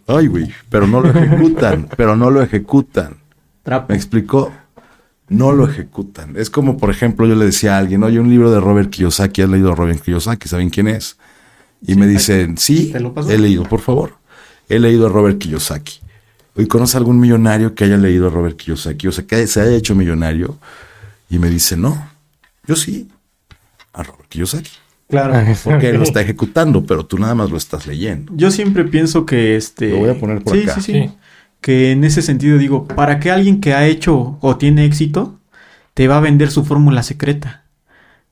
Ay, 0.06 0.26
güey, 0.26 0.52
pero 0.68 0.86
no 0.86 1.00
lo 1.00 1.08
ejecutan, 1.08 1.88
pero 1.96 2.14
no 2.14 2.30
lo 2.30 2.42
ejecutan. 2.42 3.16
Trapo. 3.62 3.86
¿Me 3.88 3.96
explicó? 3.96 4.52
No 5.28 5.52
lo 5.52 5.68
ejecutan. 5.68 6.36
Es 6.36 6.48
como, 6.50 6.78
por 6.78 6.90
ejemplo, 6.90 7.26
yo 7.26 7.34
le 7.34 7.44
decía 7.44 7.76
a 7.76 7.78
alguien, 7.78 8.02
oye, 8.02 8.18
un 8.18 8.30
libro 8.30 8.50
de 8.50 8.60
Robert 8.60 8.90
Kiyosaki, 8.90 9.42
¿has 9.42 9.50
leído 9.50 9.72
a 9.72 9.74
Robert 9.74 10.00
Kiyosaki? 10.00 10.48
¿Saben 10.48 10.70
quién 10.70 10.88
es? 10.88 11.18
Y 11.86 11.94
me 11.94 12.06
dicen, 12.06 12.56
sí, 12.58 12.90
¿Te 12.92 13.00
lo 13.00 13.12
paso? 13.12 13.30
he 13.30 13.38
leído, 13.38 13.64
por 13.64 13.80
favor. 13.80 14.14
He 14.68 14.78
leído 14.78 15.06
a 15.06 15.10
Robert 15.10 15.38
Kiyosaki. 15.38 16.00
¿Y 16.56 16.66
conoce 16.66 16.96
algún 16.96 17.20
millonario 17.20 17.74
que 17.74 17.84
haya 17.84 17.96
leído 17.96 18.26
a 18.26 18.30
Robert 18.30 18.56
Kiyosaki? 18.56 19.06
O 19.06 19.12
sea, 19.12 19.26
que 19.26 19.46
se 19.46 19.60
haya 19.60 19.76
hecho 19.76 19.94
millonario. 19.94 20.58
Y 21.30 21.38
me 21.38 21.48
dice, 21.50 21.76
no, 21.76 22.10
yo 22.66 22.74
sí, 22.74 23.08
a 23.92 24.02
Robert 24.02 24.28
Kiyosaki. 24.28 24.70
Claro. 25.08 25.34
Porque 25.64 25.90
él 25.90 25.96
lo 25.96 26.02
está 26.02 26.20
ejecutando, 26.20 26.84
pero 26.84 27.06
tú 27.06 27.18
nada 27.18 27.34
más 27.34 27.50
lo 27.50 27.56
estás 27.56 27.86
leyendo. 27.86 28.32
Yo 28.34 28.50
siempre 28.50 28.84
pienso 28.84 29.24
que 29.24 29.56
este. 29.56 29.90
Lo 29.90 29.98
voy 29.98 30.10
a 30.10 30.18
poner 30.18 30.42
por 30.42 30.56
sí, 30.56 30.62
acá. 30.64 30.74
Sí, 30.74 30.80
sí, 30.80 30.92
Sí. 30.92 31.10
Que 31.60 31.92
en 31.92 32.04
ese 32.04 32.22
sentido 32.22 32.56
digo, 32.58 32.86
para 32.86 33.18
que 33.20 33.30
alguien 33.30 33.60
que 33.60 33.74
ha 33.74 33.86
hecho 33.86 34.38
o 34.40 34.56
tiene 34.56 34.84
éxito 34.84 35.38
te 35.94 36.06
va 36.08 36.18
a 36.18 36.20
vender 36.20 36.50
su 36.50 36.64
fórmula 36.64 37.02
secreta. 37.02 37.64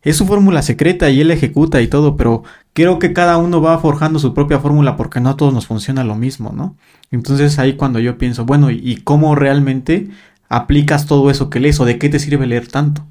Es 0.03 0.17
su 0.17 0.27
fórmula 0.27 0.63
secreta 0.63 1.11
y 1.11 1.21
él 1.21 1.33
ejecuta 1.33 1.83
y 1.83 1.89
todo, 1.89 2.17
pero 2.17 2.45
creo 2.75 3.01
que 3.01 3.13
cada 3.13 3.39
uno 3.39 3.61
va 3.61 3.77
forjando 3.79 4.21
su 4.21 4.33
propia 4.35 4.61
fórmula 4.61 4.97
porque 4.97 5.19
no 5.21 5.31
a 5.31 5.37
todos 5.37 5.53
nos 5.53 5.67
funciona 5.67 6.05
lo 6.05 6.15
mismo, 6.15 6.53
¿no? 6.55 6.77
Entonces 7.11 7.59
ahí 7.59 7.73
cuando 7.75 7.99
yo 7.99 8.17
pienso, 8.17 8.45
bueno, 8.45 8.71
¿y 8.71 9.01
cómo 9.03 9.35
realmente 9.35 10.09
aplicas 10.49 11.07
todo 11.07 11.29
eso 11.29 11.51
que 11.51 11.59
lees 11.59 11.81
o 11.81 11.85
de 11.85 11.99
qué 11.99 12.09
te 12.09 12.21
sirve 12.21 12.47
leer 12.47 12.69
tanto? 12.69 13.05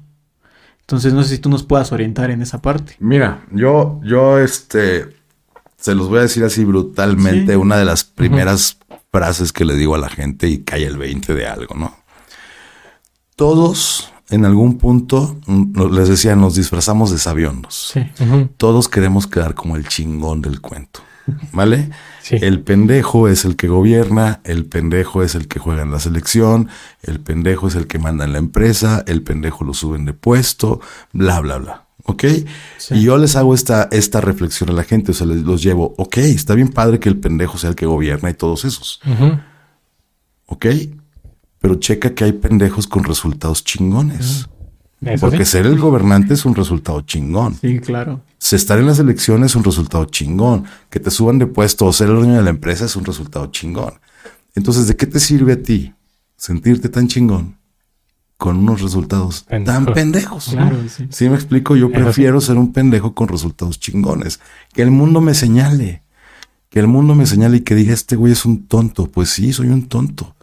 Entonces 0.80 1.12
no 1.12 1.22
sé 1.22 1.34
si 1.36 1.38
tú 1.38 1.50
nos 1.50 1.64
puedas 1.64 1.92
orientar 1.92 2.30
en 2.30 2.40
esa 2.40 2.62
parte. 2.62 2.94
Mira, 2.98 3.44
yo, 3.52 4.00
yo, 4.02 4.38
este, 4.38 5.04
se 5.76 5.94
los 5.94 6.08
voy 6.08 6.20
a 6.20 6.22
decir 6.22 6.44
así 6.44 6.64
brutalmente, 6.64 7.52
Sí. 7.52 7.58
una 7.58 7.76
de 7.76 7.84
las 7.84 8.04
primeras 8.04 8.78
frases 9.16 9.50
que 9.50 9.64
le 9.64 9.74
digo 9.76 9.94
a 9.94 9.98
la 9.98 10.10
gente 10.10 10.46
y 10.46 10.58
cae 10.58 10.84
el 10.84 10.98
20 10.98 11.32
de 11.32 11.46
algo, 11.46 11.74
¿no? 11.74 11.96
Todos, 13.34 14.12
en 14.28 14.44
algún 14.44 14.76
punto, 14.76 15.38
mm, 15.46 15.90
les 15.90 16.08
decía, 16.10 16.36
nos 16.36 16.54
disfrazamos 16.54 17.10
de 17.10 17.18
sabiondos. 17.18 17.94
Sí. 17.94 18.06
Todos 18.58 18.90
queremos 18.90 19.26
quedar 19.26 19.54
como 19.54 19.76
el 19.76 19.88
chingón 19.88 20.42
del 20.42 20.60
cuento, 20.60 21.00
¿vale? 21.52 21.88
Sí. 22.20 22.36
El 22.42 22.60
pendejo 22.60 23.26
es 23.26 23.46
el 23.46 23.56
que 23.56 23.68
gobierna, 23.68 24.40
el 24.44 24.66
pendejo 24.66 25.22
es 25.22 25.34
el 25.34 25.48
que 25.48 25.60
juega 25.60 25.80
en 25.80 25.92
la 25.92 26.00
selección, 26.00 26.68
el 27.02 27.18
pendejo 27.20 27.68
es 27.68 27.74
el 27.74 27.86
que 27.86 27.98
manda 27.98 28.26
en 28.26 28.32
la 28.32 28.38
empresa, 28.38 29.02
el 29.06 29.22
pendejo 29.22 29.64
lo 29.64 29.72
suben 29.72 30.04
de 30.04 30.12
puesto, 30.12 30.80
bla, 31.14 31.40
bla, 31.40 31.56
bla. 31.56 31.85
¿Ok? 32.06 32.24
Sí. 32.78 32.94
Y 32.94 33.02
yo 33.02 33.18
les 33.18 33.34
hago 33.36 33.54
esta, 33.54 33.88
esta 33.90 34.20
reflexión 34.20 34.70
a 34.70 34.72
la 34.72 34.84
gente, 34.84 35.10
o 35.10 35.14
sea, 35.14 35.26
les 35.26 35.42
los 35.42 35.62
llevo, 35.62 35.94
ok, 35.98 36.18
está 36.18 36.54
bien 36.54 36.68
padre 36.68 37.00
que 37.00 37.08
el 37.08 37.18
pendejo 37.18 37.58
sea 37.58 37.70
el 37.70 37.76
que 37.76 37.86
gobierna 37.86 38.30
y 38.30 38.34
todos 38.34 38.64
esos. 38.64 39.00
¿ok? 40.46 40.66
Pero 41.58 41.74
checa 41.76 42.14
que 42.14 42.24
hay 42.24 42.32
pendejos 42.32 42.86
con 42.86 43.04
resultados 43.04 43.64
chingones. 43.64 44.48
Eso 45.02 45.20
Porque 45.20 45.44
sí. 45.44 45.52
ser 45.52 45.66
el 45.66 45.78
gobernante 45.78 46.34
es 46.34 46.44
un 46.44 46.54
resultado 46.54 47.00
chingón. 47.02 47.56
Sí, 47.60 47.80
claro. 47.80 48.22
Si 48.38 48.56
estar 48.56 48.78
en 48.78 48.86
las 48.86 48.98
elecciones 48.98 49.52
es 49.52 49.56
un 49.56 49.64
resultado 49.64 50.04
chingón. 50.06 50.64
Que 50.88 51.00
te 51.00 51.10
suban 51.10 51.38
de 51.38 51.46
puesto 51.46 51.86
o 51.86 51.92
ser 51.92 52.08
el 52.08 52.16
dueño 52.16 52.34
de 52.34 52.42
la 52.42 52.50
empresa 52.50 52.86
es 52.86 52.96
un 52.96 53.04
resultado 53.04 53.46
chingón. 53.46 53.94
Entonces, 54.54 54.86
¿de 54.86 54.96
qué 54.96 55.06
te 55.06 55.20
sirve 55.20 55.52
a 55.52 55.62
ti 55.62 55.92
sentirte 56.36 56.88
tan 56.88 57.08
chingón 57.08 57.58
con 58.36 58.58
unos 58.58 58.82
resultados 58.82 59.44
Pendejo. 59.44 59.84
tan 59.84 59.94
pendejos? 59.94 60.48
Claro, 60.50 60.78
sí. 60.88 61.08
Sí, 61.10 61.28
me 61.28 61.36
explico. 61.36 61.76
Yo 61.76 61.90
prefiero 61.90 62.40
ser 62.40 62.58
un 62.58 62.72
pendejo 62.72 63.14
con 63.14 63.28
resultados 63.28 63.80
chingones. 63.80 64.40
Que 64.72 64.82
el 64.82 64.90
mundo 64.90 65.20
me 65.20 65.34
señale. 65.34 66.02
Que 66.68 66.80
el 66.80 66.86
mundo 66.86 67.14
me 67.14 67.26
señale 67.26 67.58
y 67.58 67.60
que 67.60 67.74
diga, 67.74 67.94
este 67.94 68.16
güey 68.16 68.32
es 68.32 68.44
un 68.44 68.66
tonto. 68.66 69.06
Pues 69.06 69.30
sí, 69.30 69.52
soy 69.52 69.68
un 69.68 69.88
tonto. 69.88 70.34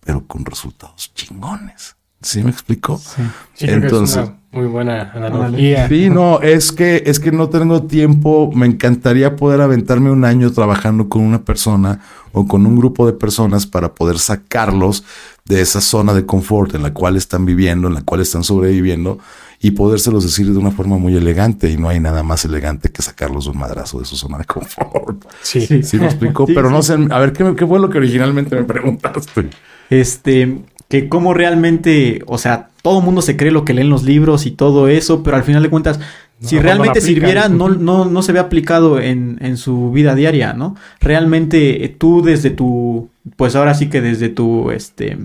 Pero 0.00 0.26
con 0.26 0.44
resultados 0.44 1.12
chingones. 1.14 1.96
¿Sí 2.22 2.42
me 2.42 2.50
explico? 2.50 2.98
Sí, 2.98 3.66
Entonces, 3.66 4.30
muy 4.52 4.66
buena 4.66 5.12
analogía. 5.14 5.88
Sí, 5.88 6.10
no, 6.10 6.40
es 6.40 6.72
que, 6.72 7.04
es 7.06 7.20
que 7.20 7.30
no 7.30 7.48
tengo 7.48 7.84
tiempo. 7.84 8.50
Me 8.52 8.66
encantaría 8.66 9.36
poder 9.36 9.60
aventarme 9.60 10.10
un 10.10 10.24
año 10.24 10.50
trabajando 10.50 11.08
con 11.08 11.22
una 11.22 11.44
persona 11.44 12.00
o 12.32 12.46
con 12.46 12.66
un 12.66 12.76
grupo 12.76 13.06
de 13.06 13.12
personas 13.12 13.66
para 13.66 13.94
poder 13.94 14.18
sacarlos 14.18 15.04
de 15.44 15.60
esa 15.60 15.80
zona 15.80 16.14
de 16.14 16.26
confort 16.26 16.74
en 16.74 16.82
la 16.82 16.92
cual 16.92 17.16
están 17.16 17.44
viviendo, 17.46 17.88
en 17.88 17.94
la 17.94 18.02
cual 18.02 18.20
están 18.20 18.42
sobreviviendo 18.42 19.18
y 19.60 19.72
podérselos 19.72 20.24
decir 20.24 20.50
de 20.50 20.58
una 20.58 20.72
forma 20.72 20.98
muy 20.98 21.14
elegante. 21.16 21.70
Y 21.70 21.76
no 21.76 21.88
hay 21.88 22.00
nada 22.00 22.24
más 22.24 22.44
elegante 22.44 22.90
que 22.90 23.02
sacarlos 23.02 23.44
de 23.44 23.50
un 23.52 23.58
madrazo 23.58 24.00
de 24.00 24.04
su 24.04 24.16
zona 24.16 24.38
de 24.38 24.46
confort. 24.46 25.24
Sí, 25.42 25.82
Sí, 25.84 25.98
me 25.98 26.06
explicó, 26.06 26.46
Sí, 26.46 26.54
pero 26.54 26.70
no 26.70 26.82
sé, 26.82 26.94
a 27.10 27.18
ver, 27.20 27.32
¿qué, 27.32 27.54
¿qué 27.54 27.66
fue 27.66 27.78
lo 27.78 27.88
que 27.88 27.98
originalmente 27.98 28.56
me 28.56 28.64
preguntaste? 28.64 29.48
Este, 29.90 30.58
que 30.88 31.08
cómo 31.08 31.34
realmente, 31.34 32.22
o 32.26 32.38
sea, 32.38 32.68
todo 32.82 33.00
el 33.00 33.04
mundo 33.04 33.20
se 33.22 33.36
cree 33.36 33.52
lo 33.52 33.64
que 33.64 33.74
leen 33.74 33.90
los 33.90 34.02
libros 34.04 34.46
y 34.46 34.52
todo 34.52 34.88
eso, 34.88 35.22
pero 35.22 35.36
al 35.36 35.44
final 35.44 35.62
de 35.62 35.68
cuentas, 35.70 36.00
si 36.40 36.58
realmente 36.58 37.00
aplican. 37.00 37.06
sirviera, 37.06 37.48
no, 37.50 37.68
no, 37.68 38.06
no 38.06 38.22
se 38.22 38.32
ve 38.32 38.38
aplicado 38.38 38.98
en, 38.98 39.36
en 39.42 39.56
su 39.58 39.90
vida 39.92 40.14
diaria, 40.14 40.54
¿no? 40.54 40.74
Realmente 41.00 41.84
eh, 41.84 41.88
tú 41.90 42.22
desde 42.22 42.50
tu, 42.50 43.10
pues 43.36 43.54
ahora 43.56 43.74
sí 43.74 43.90
que 43.90 44.00
desde 44.00 44.30
tu, 44.30 44.70
este, 44.70 45.18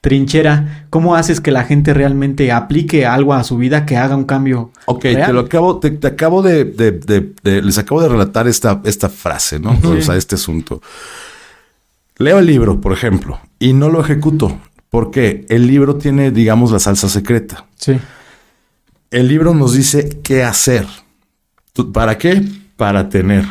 trinchera, 0.00 0.86
¿cómo 0.90 1.16
haces 1.16 1.40
que 1.40 1.50
la 1.50 1.64
gente 1.64 1.92
realmente 1.92 2.52
aplique 2.52 3.04
algo 3.04 3.34
a 3.34 3.42
su 3.42 3.56
vida, 3.56 3.84
que 3.84 3.96
haga 3.96 4.14
un 4.14 4.24
cambio? 4.24 4.70
Ok, 4.86 5.04
real? 5.04 5.26
te 5.26 5.32
lo 5.32 5.40
acabo, 5.40 5.78
te, 5.80 5.90
te 5.90 6.06
acabo 6.06 6.40
de, 6.42 6.64
de- 6.64 6.92
de- 6.92 7.32
de- 7.42 7.62
les 7.62 7.78
acabo 7.78 8.00
de 8.00 8.08
relatar 8.08 8.46
esta, 8.46 8.80
esta 8.84 9.08
frase, 9.08 9.58
¿no? 9.58 9.76
O 9.82 10.00
sea, 10.00 10.14
este 10.16 10.36
asunto. 10.36 10.80
Leo 12.18 12.38
el 12.38 12.46
libro, 12.46 12.80
por 12.80 12.92
ejemplo, 12.92 13.40
y 13.58 13.72
no 13.72 13.88
lo 13.88 14.00
ejecuto. 14.00 14.58
porque 14.90 15.44
El 15.48 15.66
libro 15.66 15.96
tiene, 15.96 16.30
digamos, 16.30 16.72
la 16.72 16.78
salsa 16.78 17.08
secreta. 17.08 17.66
Sí. 17.76 17.98
El 19.10 19.28
libro 19.28 19.54
nos 19.54 19.74
dice 19.74 20.20
qué 20.22 20.44
hacer. 20.44 20.86
¿Para 21.92 22.16
qué? 22.16 22.42
Para 22.76 23.08
tener. 23.08 23.44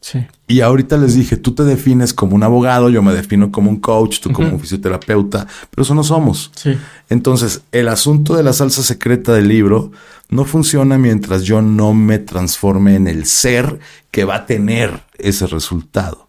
Sí. 0.00 0.24
Y 0.46 0.62
ahorita 0.62 0.96
les 0.96 1.14
dije, 1.14 1.36
tú 1.36 1.54
te 1.54 1.64
defines 1.64 2.14
como 2.14 2.34
un 2.34 2.42
abogado, 2.42 2.88
yo 2.88 3.02
me 3.02 3.12
defino 3.12 3.52
como 3.52 3.70
un 3.70 3.80
coach, 3.80 4.20
tú 4.20 4.32
como 4.32 4.48
un 4.48 4.60
fisioterapeuta, 4.60 5.46
pero 5.70 5.82
eso 5.82 5.94
no 5.94 6.02
somos. 6.02 6.50
Sí. 6.56 6.76
Entonces, 7.08 7.62
el 7.70 7.88
asunto 7.88 8.34
de 8.34 8.42
la 8.42 8.52
salsa 8.52 8.82
secreta 8.82 9.32
del 9.32 9.48
libro 9.48 9.92
no 10.28 10.44
funciona 10.44 10.98
mientras 10.98 11.42
yo 11.42 11.60
no 11.62 11.92
me 11.92 12.18
transforme 12.18 12.94
en 12.94 13.08
el 13.08 13.26
ser 13.26 13.78
que 14.10 14.24
va 14.24 14.36
a 14.36 14.46
tener 14.46 15.02
ese 15.18 15.46
resultado. 15.46 16.28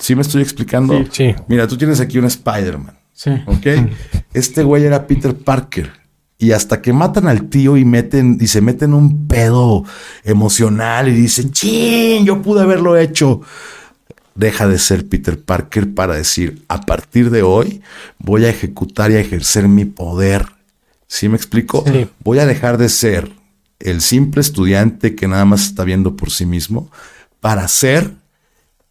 ¿Sí 0.00 0.16
me 0.16 0.22
estoy 0.22 0.42
explicando? 0.42 0.98
Sí. 1.04 1.08
Sí. 1.12 1.34
Mira, 1.46 1.68
tú 1.68 1.76
tienes 1.78 2.00
aquí 2.00 2.18
un 2.18 2.24
Spider-Man, 2.24 2.98
Sí. 3.12 3.30
¿ok? 3.46 3.66
Este 4.34 4.62
güey 4.64 4.84
era 4.84 5.06
Peter 5.06 5.34
Parker. 5.36 5.92
Y 6.38 6.52
hasta 6.52 6.80
que 6.80 6.92
matan 6.94 7.28
al 7.28 7.50
tío 7.50 7.76
y 7.76 7.84
meten 7.84 8.38
y 8.40 8.46
se 8.46 8.62
meten 8.62 8.94
un 8.94 9.26
pedo 9.28 9.84
emocional 10.24 11.08
y 11.08 11.12
dicen, 11.12 11.50
chin, 11.52 12.24
yo 12.24 12.40
pude 12.40 12.62
haberlo 12.62 12.96
hecho. 12.96 13.42
Deja 14.34 14.66
de 14.66 14.78
ser 14.78 15.06
Peter 15.06 15.38
Parker 15.38 15.92
para 15.92 16.14
decir, 16.14 16.62
a 16.68 16.80
partir 16.80 17.28
de 17.30 17.42
hoy 17.42 17.82
voy 18.18 18.46
a 18.46 18.48
ejecutar 18.48 19.10
y 19.10 19.16
a 19.16 19.20
ejercer 19.20 19.68
mi 19.68 19.84
poder. 19.84 20.46
¿Sí 21.08 21.28
me 21.28 21.36
explico? 21.36 21.84
Sí. 21.86 22.08
Voy 22.24 22.38
a 22.38 22.46
dejar 22.46 22.78
de 22.78 22.88
ser 22.88 23.30
el 23.78 24.00
simple 24.00 24.40
estudiante 24.40 25.14
que 25.14 25.28
nada 25.28 25.44
más 25.44 25.62
está 25.64 25.84
viendo 25.84 26.16
por 26.16 26.30
sí 26.30 26.46
mismo 26.46 26.90
para 27.40 27.66
ser 27.68 28.12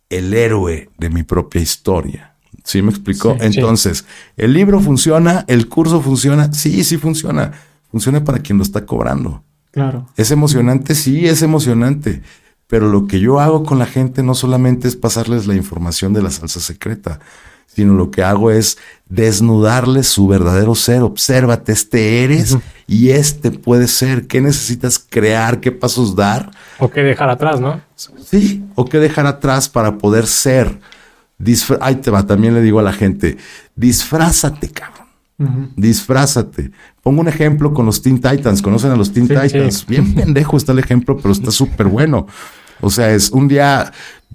el 0.10 0.34
héroe 0.34 0.90
de 0.98 1.10
mi 1.10 1.24
propia 1.24 1.62
historia. 1.62 2.36
¿Sí 2.64 2.82
me 2.82 2.90
explicó? 2.90 3.36
Sí, 3.40 3.46
Entonces, 3.46 4.06
¿el 4.38 4.54
libro 4.54 4.80
funciona? 4.80 5.46
¿El 5.48 5.68
curso 5.68 6.02
funciona? 6.02 6.52
Sí, 6.52 6.84
sí 6.84 6.98
funciona. 6.98 7.52
Funciona 7.92 8.24
para 8.24 8.40
quien 8.40 8.58
lo 8.58 8.64
está 8.64 8.86
cobrando. 8.86 9.44
Claro. 9.72 10.08
¿Es 10.18 10.32
emocionante? 10.32 10.96
Sí, 10.96 11.28
es 11.28 11.42
emocionante. 11.42 12.22
Pero 12.68 12.88
lo 12.88 13.08
que 13.08 13.20
yo 13.20 13.40
hago 13.40 13.64
con 13.64 13.80
la 13.80 13.88
gente 13.88 14.22
no 14.22 14.36
solamente 14.36 14.88
es 14.88 14.96
pasarles 14.96 15.48
la 15.48 15.56
información 15.56 16.14
de 16.14 16.22
la 16.22 16.30
salsa 16.30 16.60
secreta, 16.60 17.20
sino 17.74 17.94
lo 17.94 18.12
que 18.12 18.24
hago 18.24 18.52
es 18.52 18.78
desnudarles 19.08 20.08
su 20.08 20.28
verdadero 20.28 20.76
ser. 20.76 21.02
Obsérvate, 21.04 21.72
este 21.72 22.24
eres 22.24 22.58
y 22.88 23.10
este 23.10 23.52
puede 23.52 23.88
ser. 23.88 24.28
¿Qué 24.28 24.42
necesitas 24.42 25.00
crear? 25.00 25.60
¿Qué 25.60 25.72
pasos 25.72 26.16
dar? 26.16 26.52
O 26.80 26.90
qué 26.90 27.02
dejar 27.02 27.30
atrás, 27.30 27.60
¿no? 27.60 27.82
Sí, 27.96 28.64
o 28.76 28.86
qué 28.86 28.98
dejar 29.00 29.26
atrás 29.28 29.70
para 29.70 29.98
poder 29.98 30.28
ser. 30.28 30.80
Disfra- 31.42 31.78
Ahí 31.82 31.96
te 31.96 32.12
va, 32.12 32.26
también 32.26 32.54
le 32.54 32.62
digo 32.62 32.80
a 32.80 32.84
la 32.84 32.92
gente, 32.94 33.38
disfrázate, 33.76 34.70
cabrón. 34.70 35.08
Ujú. 35.40 35.70
Disfrázate. 35.78 36.72
Pongo 37.02 37.22
un 37.22 37.30
ejemplo 37.30 37.74
con 37.74 37.86
los 37.86 38.02
Teen 38.02 38.20
Titans. 38.20 38.62
¿Conocen 38.62 38.92
a 38.92 38.96
los 38.98 39.14
Teen 39.14 39.26
Sí, 39.28 39.34
Titans? 39.34 39.78
sí. 39.80 39.86
Bien 39.88 40.14
pendejo 40.14 40.58
está 40.58 40.74
el 40.74 40.80
ejemplo, 40.80 41.16
pero 41.18 41.32
está 41.32 41.50
súper 41.62 41.88
bueno. 41.88 42.28
O 42.82 42.90
sea, 42.90 43.14
es 43.14 43.30
un 43.32 43.48
día 43.48 43.92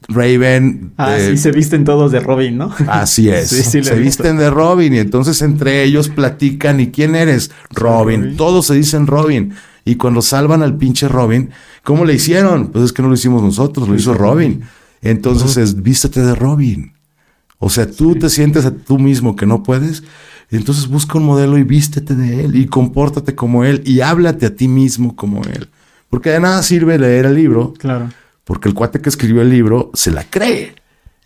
Raven. 0.08 0.92
Ah, 0.96 1.16
eh, 1.16 1.30
sí, 1.30 1.36
se 1.38 1.52
visten 1.52 1.84
todos 1.84 2.12
de 2.12 2.20
Robin, 2.20 2.58
¿no? 2.58 2.74
Así 2.88 3.28
es. 3.30 3.48
Sí, 3.48 3.82
se 3.82 3.94
visten 3.94 4.36
de 4.36 4.50
Robin 4.50 4.94
y 4.94 4.98
entonces 4.98 5.40
entre 5.42 5.82
ellos 5.82 6.08
platican. 6.08 6.80
¿Y 6.80 6.90
quién 6.90 7.14
eres? 7.14 7.50
Robin. 7.70 8.22
Robin. 8.22 8.36
Todos 8.36 8.66
se 8.66 8.74
dicen 8.74 9.06
Robin. 9.06 9.54
Y 9.84 9.96
cuando 9.96 10.22
salvan 10.22 10.62
al 10.62 10.76
pinche 10.76 11.08
Robin, 11.08 11.50
¿cómo 11.82 12.04
le 12.04 12.14
hicieron? 12.14 12.68
Pues 12.68 12.86
es 12.86 12.92
que 12.92 13.02
no 13.02 13.08
lo 13.08 13.14
hicimos 13.14 13.42
nosotros, 13.42 13.88
lo 13.88 13.94
hizo 13.94 14.14
Robin. 14.14 14.62
Entonces 15.02 15.58
es 15.58 15.82
vístete 15.82 16.22
de 16.22 16.34
Robin. 16.34 16.94
O 17.58 17.68
sea, 17.68 17.90
tú 17.90 18.14
te 18.14 18.30
sientes 18.30 18.64
a 18.64 18.74
tú 18.74 18.98
mismo 18.98 19.36
que 19.36 19.46
no 19.46 19.62
puedes. 19.62 20.02
Entonces 20.50 20.88
busca 20.88 21.18
un 21.18 21.24
modelo 21.24 21.58
y 21.58 21.64
vístete 21.64 22.14
de 22.14 22.44
él 22.44 22.56
y 22.56 22.66
compórtate 22.66 23.34
como 23.34 23.64
él 23.64 23.82
y 23.84 24.00
háblate 24.00 24.46
a 24.46 24.54
ti 24.54 24.68
mismo 24.68 25.14
como 25.16 25.42
él. 25.42 25.68
Porque 26.08 26.30
de 26.30 26.40
nada 26.40 26.62
sirve 26.62 26.98
leer 26.98 27.26
el 27.26 27.34
libro 27.34 27.74
Claro. 27.74 28.10
Porque 28.44 28.68
el 28.68 28.74
cuate 28.74 29.00
que 29.00 29.08
escribió 29.08 29.42
el 29.42 29.50
libro 29.50 29.90
se 29.94 30.10
la 30.10 30.24
cree 30.24 30.74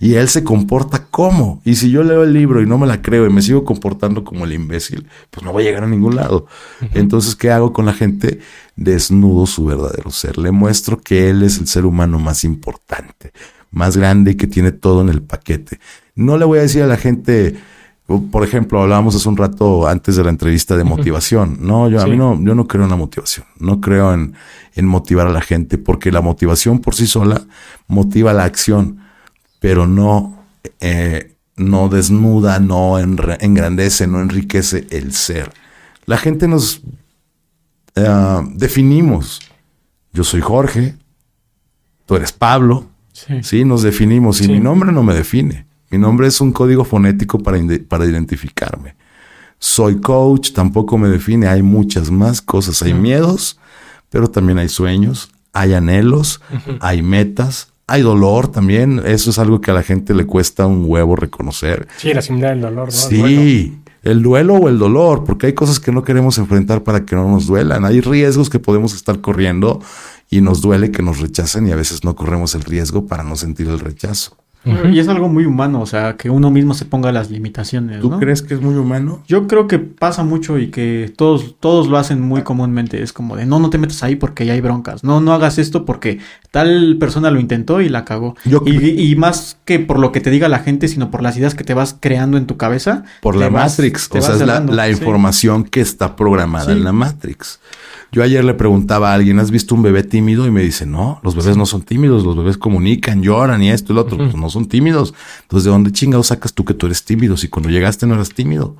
y 0.01 0.15
él 0.15 0.29
se 0.29 0.45
comporta 0.45 1.07
como. 1.11 1.61
Y 1.65 1.75
si 1.75 1.91
yo 1.91 2.05
leo 2.05 2.23
el 2.23 2.33
libro 2.33 2.63
y 2.63 2.67
no 2.67 2.79
me 2.79 2.87
la 2.87 3.03
creo 3.03 3.27
y 3.27 3.33
me 3.33 3.43
sigo 3.43 3.65
comportando 3.65 4.25
como 4.25 4.45
el 4.45 4.53
imbécil, 4.53 5.09
pues 5.31 5.45
no 5.45 5.53
voy 5.53 5.65
a 5.65 5.67
llegar 5.67 5.85
a 5.85 5.89
ningún 5.89 6.17
lado. 6.17 6.47
Entonces, 6.95 7.35
¿qué 7.35 7.51
hago 7.51 7.73
con 7.73 7.85
la 7.85 7.93
gente? 7.93 8.39
Desnudo 8.77 9.47
su 9.47 9.65
verdadero 9.65 10.11
ser. 10.11 10.39
Le 10.39 10.53
muestro 10.53 11.01
que 11.01 11.31
él 11.31 11.43
es 11.43 11.59
el 11.59 11.67
ser 11.67 11.85
humano 11.85 12.19
más 12.21 12.45
importante, 12.45 13.33
más 13.73 13.97
grande 13.97 14.33
y 14.33 14.35
que 14.37 14.47
tiene 14.47 14.71
todo 14.71 15.01
en 15.01 15.09
el 15.09 15.23
paquete. 15.23 15.81
No 16.15 16.39
le 16.39 16.45
voy 16.45 16.61
a 16.61 16.63
decir 16.63 16.83
a 16.83 16.87
la 16.87 16.97
gente, 16.97 17.57
por 18.09 18.43
ejemplo, 18.43 18.81
hablábamos 18.81 19.15
hace 19.15 19.29
un 19.29 19.37
rato 19.37 19.87
antes 19.87 20.17
de 20.17 20.25
la 20.25 20.31
entrevista 20.31 20.77
de 20.77 20.85
motivación. 20.85 21.59
No, 21.61 21.91
yo 21.91 22.01
a 22.01 22.07
mí 22.07 22.17
no, 22.17 22.43
yo 22.43 22.55
no 22.55 22.67
creo 22.67 22.85
en 22.85 22.91
la 22.91 22.97
motivación. 22.97 23.45
No 23.59 23.83
creo 23.83 24.15
en, 24.15 24.33
en 24.75 24.87
motivar 24.87 25.27
a 25.27 25.31
la 25.31 25.43
gente 25.43 25.77
porque 25.77 26.11
la 26.11 26.23
motivación 26.23 26.79
por 26.79 26.95
sí 26.95 27.07
sola 27.07 27.43
motiva 27.87 28.33
la 28.33 28.45
acción, 28.45 29.01
pero 29.61 29.87
no, 29.87 30.43
eh, 30.81 31.35
no 31.57 31.91
desnuda, 31.91 32.61
no 32.61 32.99
engrandece, 32.99 34.07
no 34.07 34.23
enriquece 34.23 34.87
el 34.89 35.13
ser. 35.13 35.53
La 36.07 36.17
gente 36.17 36.49
nos 36.49 36.81
eh, 37.95 38.41
definimos. 38.55 39.41
Yo 40.15 40.25
soy 40.25 40.41
Jorge, 40.41 40.95
tú 42.07 42.17
eres 42.17 42.33
Pablo, 42.33 42.87
Sí. 43.13 43.43
Sí, 43.43 43.65
nos 43.65 43.83
definimos 43.83 44.41
y 44.41 44.45
Sí. 44.45 44.53
mi 44.53 44.61
nombre 44.61 44.93
no 44.93 45.03
me 45.03 45.13
define. 45.13 45.67
Mi 45.91 45.99
nombre 45.99 46.27
es 46.27 46.41
un 46.41 46.53
código 46.53 46.85
fonético 46.85 47.39
para, 47.39 47.59
identificarme. 47.59 48.95
Soy 49.59 50.01
coach, 50.01 50.53
tampoco 50.53 50.99
me 50.99 51.09
define. 51.09 51.49
Hay 51.49 51.63
muchas 51.63 52.11
más 52.11 52.43
cosas. 52.43 52.83
Hay 52.83 52.95
miedos, 52.95 53.59
pero 54.11 54.29
también 54.29 54.59
hay 54.59 54.69
sueños, 54.69 55.31
hay 55.53 55.73
anhelos, 55.73 56.41
hay 56.81 57.03
metas, 57.03 57.73
hay 57.87 58.03
dolor 58.03 58.49
también. 58.49 59.01
Eso 59.05 59.31
es 59.31 59.39
algo 59.39 59.61
que 59.61 59.71
a 59.71 59.75
la 59.75 59.83
gente 59.83 60.15
le 60.15 60.27
cuesta 60.27 60.67
un 60.67 60.85
huevo 60.87 61.17
reconocer. 61.17 61.89
Sí, 61.97 62.13
la 62.13 62.23
similar 62.23 62.51
del 62.51 62.61
dolor, 62.61 62.89
¿no? 62.89 62.93
Sí, 62.93 63.81
el 64.03 64.23
duelo 64.23 64.55
o 64.55 64.69
el 64.69 64.79
dolor, 64.79 65.25
porque 65.25 65.47
hay 65.47 65.55
cosas 65.55 65.81
que 65.81 65.91
no 65.91 66.05
queremos 66.05 66.39
enfrentar 66.39 66.85
para 66.85 67.05
que 67.05 67.17
no 67.17 67.29
nos 67.29 67.47
duelan. 67.47 67.85
Hay 67.85 68.01
riesgos 68.01 68.51
que 68.51 68.59
podemos 68.59 68.95
estar 68.95 69.21
corriendo 69.21 69.81
y 70.31 70.43
nos 70.43 70.61
duele 70.61 70.91
que 70.91 71.03
nos 71.03 71.21
rechacen 71.21 71.67
y 71.67 71.73
a 71.73 71.77
veces 71.77 72.05
no 72.05 72.15
corremos 72.15 72.55
el 72.55 72.63
riesgo 72.63 73.07
para 73.07 73.25
no 73.25 73.37
sentir 73.37 73.69
el 73.69 73.81
rechazo. 73.81 74.37
Y 74.93 74.99
es 74.99 75.09
algo 75.09 75.29
muy 75.29 75.45
humano, 75.47 75.81
o 75.81 75.87
sea, 75.87 76.17
que 76.17 76.31
uno 76.31 76.51
mismo 76.51 76.75
se 76.75 76.85
ponga 76.85 77.13
las 77.13 77.31
limitaciones, 77.31 78.01
¿Tú 78.01 78.11
¿no? 78.11 78.19
crees 78.19 78.43
que 78.43 78.55
es 78.55 78.61
muy 78.61 78.75
humano? 78.75 79.23
Yo 79.27 79.47
creo 79.47 79.67
que 79.67 79.79
pasa 79.79 80.25
mucho 80.25 80.59
y 80.59 80.69
que 80.71 81.13
todos, 81.17 81.57
todos 81.61 81.87
lo 81.89 81.97
hacen 81.99 82.21
muy 82.21 82.43
comúnmente. 82.43 83.03
Es 83.03 83.13
como 83.13 83.37
de 83.37 83.47
no, 83.47 83.59
no 83.59 83.71
te 83.71 83.79
metas 83.79 84.03
ahí 84.03 84.17
porque 84.17 84.47
ya 84.47 84.53
hay 84.53 84.61
broncas. 84.61 85.05
No, 85.05 85.21
no 85.21 85.33
hagas 85.33 85.59
esto 85.59 85.85
porque 85.85 86.19
tal 86.51 86.97
persona 87.01 87.31
lo 87.31 87.41
intentó 87.41 87.81
y 87.81 87.89
la 87.89 88.05
cagó. 88.05 88.37
Yo- 88.45 88.63
y, 88.67 89.11
y 89.11 89.17
más 89.17 89.59
que 89.65 89.79
por 89.79 89.99
lo 89.99 90.13
que 90.13 90.21
te 90.21 90.31
diga 90.31 90.49
la 90.49 90.59
gente, 90.61 90.89
sino 90.89 91.11
por 91.11 91.23
las 91.23 91.37
ideas 91.37 91.55
que 91.55 91.65
te 91.65 91.75
vas 91.75 91.97
creando 91.99 92.37
en 92.37 92.47
tu 92.47 92.57
cabeza. 92.57 93.05
Por 93.21 93.37
la 93.37 93.49
vas- 93.49 93.79
Matrix. 93.79 94.09
O 94.13 94.21
sea, 94.21 94.35
es 94.35 94.41
la, 94.47 94.61
la 94.61 94.85
Sí. 94.87 94.93
información 94.93 95.65
que 95.65 95.81
está 95.81 96.17
programada 96.17 96.67
Sí. 96.67 96.73
en 96.73 96.85
la 96.85 96.93
Matrix. 96.93 97.61
Yo 98.11 98.23
ayer 98.23 98.43
le 98.43 98.55
preguntaba 98.55 99.11
a 99.11 99.15
alguien, 99.15 99.39
¿has 99.39 99.51
visto 99.51 99.75
un 99.75 99.83
bebé 99.83 100.03
tímido? 100.03 100.47
Y 100.47 100.51
me 100.51 100.63
dice, 100.63 100.87
no, 100.87 101.21
los 101.23 101.35
bebés 101.35 101.57
no 101.57 101.67
son 101.67 101.83
tímidos, 101.83 102.25
los 102.25 102.37
bebés 102.37 102.57
comunican, 102.57 103.23
lloran 103.23 103.63
y 103.63 103.71
esto 103.71 103.93
y 103.93 103.97
lo 103.97 104.03
otro, 104.03 104.17
pues 104.17 104.35
no 104.35 104.49
son 104.49 104.67
tímidos. 104.67 105.13
Entonces, 105.43 105.65
¿de 105.65 105.71
dónde 105.71 105.93
chingados 105.93 106.29
sacas 106.29 106.55
tú 106.55 106.65
que 106.65 106.75
tú 106.75 106.87
eres 106.87 107.05
tímido 107.05 107.37
si 107.37 107.49
cuando 107.49 107.69
llegaste 107.69 108.07
no 108.07 108.15
eras 108.15 108.31
tímido? 108.31 108.77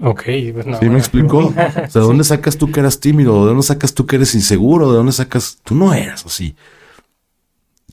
Ok, 0.00 0.22
pues 0.52 0.66
no. 0.66 0.78
¿Sí 0.80 0.88
me 0.88 0.98
explicó? 0.98 1.38
O 1.56 1.90
sea, 1.90 2.00
¿de 2.00 2.00
dónde 2.00 2.24
sacas 2.24 2.56
tú 2.58 2.72
que 2.72 2.80
eras 2.80 2.98
tímido? 2.98 3.42
¿De 3.42 3.48
dónde 3.50 3.62
sacas 3.62 3.94
tú 3.94 4.06
que 4.06 4.16
eres 4.16 4.34
inseguro? 4.34 4.90
¿De 4.90 4.96
dónde 4.96 5.12
sacas? 5.12 5.58
Tú 5.62 5.74
no 5.74 5.94
eras 5.94 6.26
así. 6.26 6.56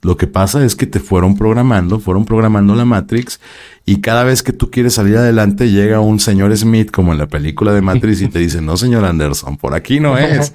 Lo 0.02 0.16
que 0.16 0.28
pasa 0.28 0.64
es 0.64 0.76
que 0.76 0.86
te 0.86 1.00
fueron 1.00 1.36
programando, 1.36 2.00
fueron 2.00 2.26
programando 2.26 2.74
la 2.76 2.86
Matrix 2.86 3.40
y 3.86 4.02
cada 4.02 4.24
vez 4.24 4.44
que 4.44 4.54
tú 4.54 4.72
quieres 4.72 4.94
salir 4.94 5.18
adelante 5.18 5.72
llega 5.72 6.00
un 6.00 6.20
señor 6.20 6.56
Smith 6.56 6.90
como 6.92 7.12
en 7.12 7.18
la 7.18 7.28
película 7.28 7.74
de 7.74 7.82
Matrix 7.82 8.22
y 8.22 8.30
te 8.30 8.40
dice, 8.40 8.62
no 8.62 8.78
señor 8.78 9.04
Anderson, 9.04 9.58
por 9.58 9.74
aquí 9.74 10.00
no 10.00 10.18
es. 10.18 10.54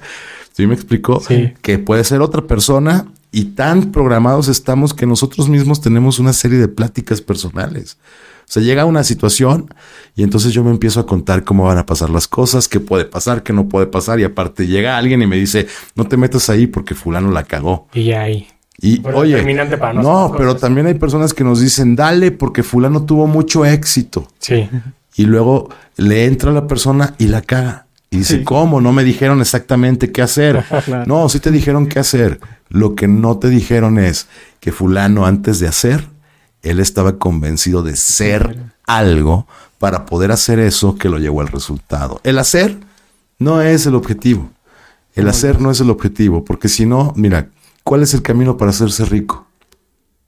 ¿Sí 0.53 0.65
me 0.67 0.73
explicó? 0.73 1.19
Sí. 1.19 1.53
Que 1.61 1.77
puede 1.77 2.03
ser 2.05 2.21
otra 2.21 2.43
persona 2.43 3.05
y 3.31 3.45
tan 3.45 3.91
programados 3.91 4.47
estamos 4.47 4.93
que 4.93 5.05
nosotros 5.05 5.49
mismos 5.49 5.81
tenemos 5.81 6.17
una 6.19 6.31
serie 6.31 6.57
de 6.57 6.69
pláticas 6.69 7.21
personales. 7.21 7.97
O 8.47 8.47
sea, 8.47 8.63
llega 8.63 8.85
una 8.85 9.03
situación 9.03 9.73
y 10.15 10.23
entonces 10.23 10.53
yo 10.53 10.63
me 10.63 10.71
empiezo 10.71 10.99
a 10.99 11.05
contar 11.05 11.43
cómo 11.43 11.65
van 11.65 11.79
a 11.79 11.85
pasar 11.85 12.09
las 12.09 12.27
cosas, 12.27 12.67
qué 12.67 12.79
puede 12.79 13.05
pasar, 13.05 13.43
qué 13.43 13.53
no 13.53 13.67
puede 13.67 13.87
pasar. 13.87 14.19
Y 14.19 14.23
aparte 14.23 14.67
llega 14.67 14.97
alguien 14.97 15.21
y 15.21 15.27
me 15.27 15.35
dice, 15.35 15.67
no 15.95 16.07
te 16.07 16.15
metas 16.15 16.49
ahí 16.49 16.67
porque 16.67 16.95
fulano 16.95 17.31
la 17.31 17.43
cagó. 17.43 17.87
Y 17.93 18.11
ahí. 18.11 18.47
Y 18.77 19.01
oye, 19.07 19.41
para 19.77 19.93
no, 19.93 20.33
pero 20.37 20.55
también 20.57 20.87
hay 20.87 20.95
personas 20.95 21.33
que 21.33 21.43
nos 21.43 21.61
dicen, 21.61 21.95
dale 21.95 22.31
porque 22.31 22.61
fulano 22.61 23.03
tuvo 23.03 23.25
mucho 23.25 23.65
éxito. 23.65 24.27
Sí. 24.39 24.69
Y 25.15 25.25
luego 25.25 25.69
le 25.95 26.25
entra 26.25 26.51
a 26.51 26.53
la 26.53 26.67
persona 26.67 27.15
y 27.17 27.27
la 27.27 27.41
caga. 27.41 27.85
Y 28.09 28.17
dice, 28.17 28.39
Sí. 28.39 28.43
¿cómo? 28.43 28.81
No 28.81 28.91
me 28.91 29.03
dijeron 29.03 29.39
exactamente 29.41 30.11
qué 30.11 30.21
hacer. 30.21 30.63
Claro. 30.85 31.05
No, 31.07 31.29
sí 31.29 31.39
te 31.39 31.51
dijeron 31.51 31.87
qué 31.87 31.99
hacer. 31.99 32.39
Lo 32.69 32.95
que 32.95 33.07
no 33.07 33.37
te 33.37 33.49
dijeron 33.49 33.97
es 33.97 34.27
que 34.59 34.71
fulano 34.71 35.25
antes 35.25 35.59
de 35.59 35.67
hacer, 35.67 36.07
él 36.61 36.79
estaba 36.79 37.17
convencido 37.17 37.81
de 37.81 37.95
ser 37.95 38.57
algo 38.85 39.47
para 39.79 40.05
poder 40.05 40.31
hacer 40.31 40.59
eso 40.59 40.95
que 40.95 41.09
lo 41.09 41.17
llevó 41.17 41.41
al 41.41 41.47
resultado. 41.47 42.19
El 42.23 42.39
hacer 42.39 42.77
no 43.39 43.61
es 43.61 43.85
el 43.85 43.95
objetivo. 43.95 44.49
El 45.13 45.29
hacer 45.29 45.61
no 45.61 45.71
es 45.71 45.79
el 45.79 45.89
objetivo, 45.89 46.43
porque 46.43 46.67
si 46.67 46.85
no, 46.85 47.13
mira, 47.15 47.47
¿cuál 47.85 48.03
es 48.03 48.13
el 48.13 48.21
camino 48.21 48.57
para 48.57 48.71
hacerse 48.71 49.05
rico? 49.05 49.47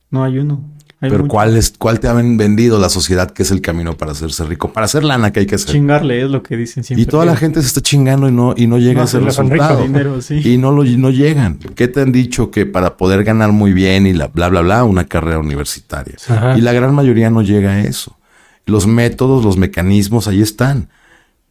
No 0.09 0.23
hay 0.23 0.37
uno. 0.37 0.61
Hay 0.99 1.11
Pero 1.11 1.23
mucho. 1.25 1.31
¿cuál, 1.33 1.57
es, 1.57 1.73
¿cuál 1.77 1.99
te 1.99 2.07
han 2.07 2.37
vendido 2.37 2.79
la 2.79 2.89
sociedad 2.89 3.29
que 3.29 3.43
es 3.43 3.51
el 3.51 3.61
camino 3.61 3.95
para 3.97 4.13
hacerse 4.13 4.43
rico? 4.45 4.71
Para 4.73 4.85
hacer 4.85 5.03
lana 5.03 5.31
que 5.31 5.41
hay 5.41 5.45
que 5.45 5.55
hacer. 5.55 5.69
Chingarle 5.71 6.23
es 6.23 6.29
lo 6.31 6.41
que 6.41 6.55
dicen 6.57 6.83
siempre. 6.83 7.03
Y 7.03 7.05
toda 7.05 7.23
la 7.25 7.35
gente 7.35 7.61
se 7.61 7.67
está 7.67 7.81
chingando 7.81 8.27
y 8.27 8.31
no, 8.31 8.53
y 8.57 8.65
no 8.65 8.77
llega 8.79 8.93
No, 8.95 9.01
a 9.01 9.05
ese 9.05 9.19
resultado. 9.19 9.83
dinero, 9.83 10.21
sí. 10.21 10.41
Y 10.43 10.57
no 10.57 10.71
lo 10.71 10.83
no 10.83 11.09
llegan. 11.11 11.59
¿Qué 11.75 11.87
te 11.87 12.01
han 12.01 12.11
dicho 12.11 12.49
que 12.49 12.65
para 12.65 12.95
poder 12.97 13.23
ganar 13.23 13.51
muy 13.51 13.73
bien 13.73 14.07
y 14.07 14.13
la 14.13 14.27
bla 14.27 14.47
bla 14.49 14.61
bla 14.61 14.83
una 14.85 15.05
carrera 15.05 15.37
universitaria? 15.37 16.15
Ajá. 16.29 16.57
Y 16.57 16.61
la 16.61 16.73
gran 16.73 16.95
mayoría 16.95 17.29
no 17.29 17.41
llega 17.43 17.71
a 17.73 17.81
eso. 17.81 18.17
Los 18.65 18.87
métodos, 18.87 19.45
los 19.45 19.57
mecanismos 19.57 20.27
ahí 20.27 20.41
están, 20.41 20.89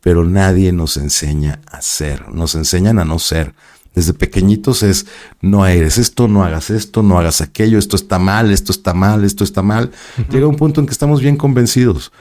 pero 0.01 0.25
nadie 0.25 0.73
nos 0.73 0.97
enseña 0.97 1.61
a 1.71 1.83
ser, 1.83 2.29
nos 2.31 2.57
enseñan 2.57 2.99
a 2.99 3.05
no 3.05 3.19
ser. 3.21 3.55
Desde 3.97 4.15
pequeñitos 4.15 4.85
es 4.85 5.07
no 5.41 5.67
eres 5.67 5.99
esto, 5.99 6.29
no 6.29 6.45
hagas 6.45 6.71
esto, 6.71 7.03
no 7.03 7.19
hagas 7.19 7.41
aquello, 7.41 7.79
esto 7.79 7.97
está 7.97 8.21
mal, 8.21 8.53
esto 8.53 8.71
está 8.71 8.95
mal, 8.95 9.25
esto 9.25 9.43
está 9.43 9.63
mal. 9.63 9.91
Llega 10.31 10.47
un 10.47 10.55
punto 10.57 10.81
en 10.81 10.87
que 10.87 10.93
estamos 10.93 11.21
bien 11.21 11.37
convencidos 11.37 12.13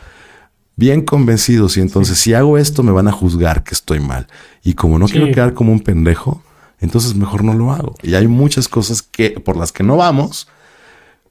bien 0.78 1.04
convencidos 1.06 1.78
y 1.78 1.82
entonces 1.82 2.18
si 2.18 2.34
hago 2.34 2.58
esto 2.58 2.84
me 2.84 2.92
van 2.92 3.08
a 3.08 3.12
juzgar 3.14 3.64
que 3.64 3.74
estoy 3.74 4.02
mal. 4.02 4.28
Y 4.62 4.74
como 4.74 5.00
no 5.00 5.08
Sí. 5.08 5.14
quiero 5.14 5.34
quedar 5.34 5.54
como 5.54 5.72
un 5.72 5.80
pendejo, 5.80 6.44
entonces 6.82 7.16
mejor 7.16 7.46
no 7.46 7.54
lo 7.54 7.72
hago. 7.72 7.96
Y 8.04 8.16
hay 8.16 8.28
muchas 8.28 8.68
cosas 8.68 9.02
que 9.02 9.32
por 9.40 9.56
las 9.56 9.72
que 9.72 9.84
no 9.84 9.96
vamos, 9.96 10.50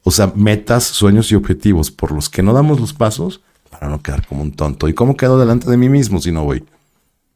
o 0.03 0.11
sea, 0.11 0.33
metas, 0.35 0.85
sueños 0.85 1.31
y 1.31 1.35
objetivos 1.35 1.91
por 1.91 2.11
los 2.13 2.31
que 2.31 2.43
no 2.43 2.55
damos 2.55 2.81
los 2.81 2.95
pasos 2.95 3.43
para 3.71 3.89
no 3.91 4.01
quedar 4.01 4.27
como 4.27 4.41
un 4.41 4.53
tonto. 4.53 4.89
¿Y 4.89 4.95
cómo 4.95 5.15
quedo 5.15 5.39
delante 5.39 5.69
de 5.69 5.77
mí 5.77 5.91
mismo 5.91 6.23
si 6.23 6.33
no 6.33 6.45
voy? 6.45 6.65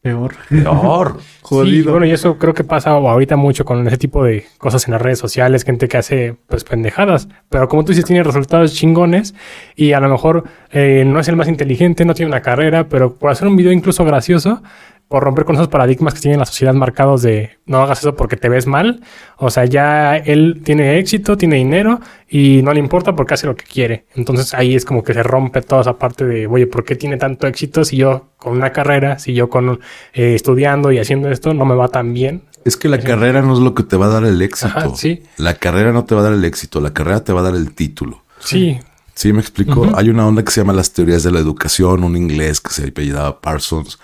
Peor. 0.01 0.35
Peor. 0.49 1.19
Jodido. 1.43 1.85
Sí, 1.85 1.91
bueno, 1.91 2.07
y 2.07 2.13
eso 2.13 2.39
creo 2.39 2.55
que 2.55 2.63
pasa 2.63 2.91
ahorita 2.91 3.37
mucho 3.37 3.65
con 3.65 3.87
ese 3.87 3.99
tipo 3.99 4.23
de 4.23 4.47
cosas 4.59 4.87
en 4.87 4.93
las 4.93 5.03
redes 5.03 5.19
sociales, 5.19 5.65
gente 5.65 5.89
que 5.89 5.97
hace 5.97 6.37
pues 6.47 6.63
pendejadas, 6.65 7.29
pero 7.49 7.69
como 7.69 7.85
tú 7.85 7.93
dices, 7.93 8.05
tiene 8.05 8.23
resultados 8.23 8.75
chingones 8.75 9.35
y 9.75 9.93
a 9.93 10.01
lo 10.01 10.09
mejor 10.09 10.45
eh, 10.71 11.05
no 11.07 11.19
es 11.21 11.29
el 11.29 11.37
más 11.37 11.49
inteligente, 11.49 12.05
no 12.05 12.15
tiene 12.15 12.31
una 12.31 12.43
carrera, 12.43 12.89
pero 12.89 13.15
por 13.15 13.31
hacer 13.31 13.49
un 13.49 13.57
video 13.57 13.73
incluso 13.73 14.05
gracioso, 14.05 14.63
por 15.09 15.23
romper 15.25 15.47
con 15.47 15.57
esos 15.57 15.69
paradigmas 15.69 16.15
que 16.15 16.21
tiene 16.21 16.37
la 16.37 16.45
sociedad 16.45 16.75
marcados 16.75 17.23
de 17.23 17.59
no 17.65 17.81
hagas 17.83 18.01
eso 18.01 18.15
porque 18.15 18.37
te 18.37 18.49
ves 18.51 18.67
mal, 18.67 19.01
o 19.39 19.51
sea, 19.51 19.65
ya 19.65 20.17
él 20.17 20.61
tiene 20.63 20.99
éxito, 20.99 21.37
tiene 21.37 21.57
dinero 21.57 22.01
y 22.29 22.61
no 22.63 22.75
le 22.75 22.81
importa 22.81 23.17
porque 23.17 23.35
hace 23.35 23.47
lo 23.47 23.57
que 23.57 23.65
quiere. 23.65 24.05
Entonces 24.15 24.53
ahí 24.53 24.75
es 24.75 24.85
como 24.85 25.03
que 25.03 25.15
se 25.15 25.23
rompe 25.23 25.63
toda 25.63 25.81
esa 25.81 25.95
parte 25.95 26.27
de, 26.27 26.47
oye, 26.47 26.67
¿por 26.67 26.85
qué 26.85 26.95
tiene 26.95 27.17
tanto 27.17 27.47
éxito 27.47 27.85
si 27.85 27.97
yo 27.97 28.29
con 28.37 28.53
una 28.53 28.71
carrera, 28.71 29.19
si 29.19 29.33
yo 29.33 29.49
con 29.49 29.81
eh, 30.13 30.35
estudiando 30.35 30.93
y 30.93 30.99
haciendo 30.99 31.31
esto 31.31 31.55
no 31.55 31.65
me 31.65 31.75
va 31.75 31.89
tan 31.89 32.13
bien? 32.13 32.43
Es 32.65 32.77
que 32.77 32.89
la 32.89 32.99
carrera 32.99 33.41
no 33.41 33.55
es 33.55 33.61
lo 33.61 33.75
que 33.75 33.83
te 33.83 33.97
va 33.97 34.07
a 34.07 34.11
dar 34.11 34.25
el 34.25 34.43
éxito. 34.43 34.77
Ajá, 34.77 34.95
sí. 34.95 35.23
La 35.39 35.55
carrera 35.55 35.93
no 35.93 36.05
te 36.05 36.15
va 36.15 36.21
a 36.21 36.25
dar 36.25 36.33
el 36.35 36.45
éxito, 36.45 36.83
la 36.83 36.93
carrera 36.93 37.25
te 37.25 37.33
va 37.33 37.41
a 37.41 37.45
dar 37.45 37.55
el 37.55 37.73
título. 37.73 38.25
Sí, 38.41 38.79
Sí, 39.19 39.33
me 39.33 39.41
explico. 39.41 39.91
Hay 39.97 40.11
una 40.11 40.29
onda 40.29 40.45
que 40.45 40.53
se 40.53 40.61
llama 40.61 40.73
las 40.73 40.93
teorías 40.93 41.25
de 41.25 41.33
la 41.33 41.41
educación, 41.41 42.05
un 42.05 42.17
inglés 42.17 42.61
que 42.61 42.71
se 42.71 42.87
apellidaba 42.87 43.41
Parsons. 43.41 43.99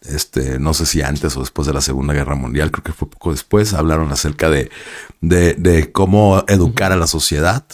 Este, 0.00 0.60
no 0.60 0.74
sé 0.74 0.86
si 0.86 1.02
antes 1.02 1.36
o 1.36 1.40
después 1.40 1.66
de 1.66 1.74
la 1.74 1.80
Segunda 1.80 2.14
Guerra 2.14 2.36
Mundial, 2.36 2.70
creo 2.70 2.84
que 2.84 2.92
fue 2.92 3.10
poco 3.10 3.32
después, 3.32 3.74
hablaron 3.74 4.12
acerca 4.12 4.48
de, 4.48 4.70
de, 5.20 5.54
de 5.54 5.90
cómo 5.90 6.44
educar 6.46 6.92
a 6.92 6.96
la 6.96 7.08
sociedad. 7.08 7.64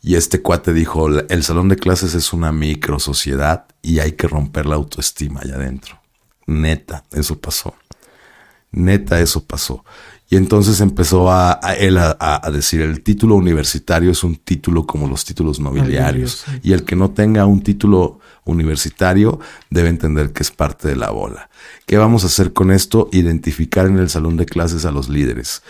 Y 0.00 0.14
este 0.14 0.40
cuate 0.40 0.72
dijo, 0.72 1.08
el 1.08 1.42
salón 1.44 1.68
de 1.68 1.76
clases 1.76 2.14
es 2.14 2.32
una 2.32 2.52
micro 2.52 2.98
sociedad 3.00 3.66
y 3.82 3.98
hay 3.98 4.12
que 4.12 4.26
romper 4.26 4.64
la 4.64 4.76
autoestima 4.76 5.40
allá 5.40 5.56
adentro. 5.56 6.00
Neta, 6.46 7.04
eso 7.12 7.38
pasó. 7.38 7.74
Neta, 8.72 9.20
eso 9.20 9.44
pasó. 9.44 9.84
Y 10.32 10.36
entonces 10.36 10.80
empezó 10.80 11.28
a, 11.28 11.58
a 11.60 11.74
él 11.74 11.98
a, 11.98 12.48
decir, 12.52 12.80
el 12.82 13.02
título 13.02 13.34
universitario 13.34 14.12
es 14.12 14.22
un 14.22 14.36
título 14.36 14.86
como 14.86 15.08
los 15.08 15.24
títulos 15.24 15.58
nobiliarios. 15.58 16.44
Nobiliarios, 16.46 16.46
Y 16.62 16.72
el 16.72 16.84
que 16.84 16.94
no 16.94 17.10
tenga 17.10 17.46
un 17.46 17.62
título 17.62 18.20
universitario 18.44 19.40
debe 19.70 19.88
entender 19.88 20.32
que 20.32 20.44
es 20.44 20.52
parte 20.52 20.86
de 20.86 20.94
la 20.94 21.10
bola. 21.10 21.50
¿Qué 21.84 21.98
vamos 21.98 22.22
a 22.22 22.28
hacer 22.28 22.52
con 22.52 22.70
esto? 22.70 23.08
Identificar 23.10 23.86
en 23.86 23.98
el 23.98 24.08
salón 24.08 24.36
de 24.36 24.46
clases 24.46 24.84
a 24.84 24.92
los 24.92 25.08
líderes. 25.08 25.62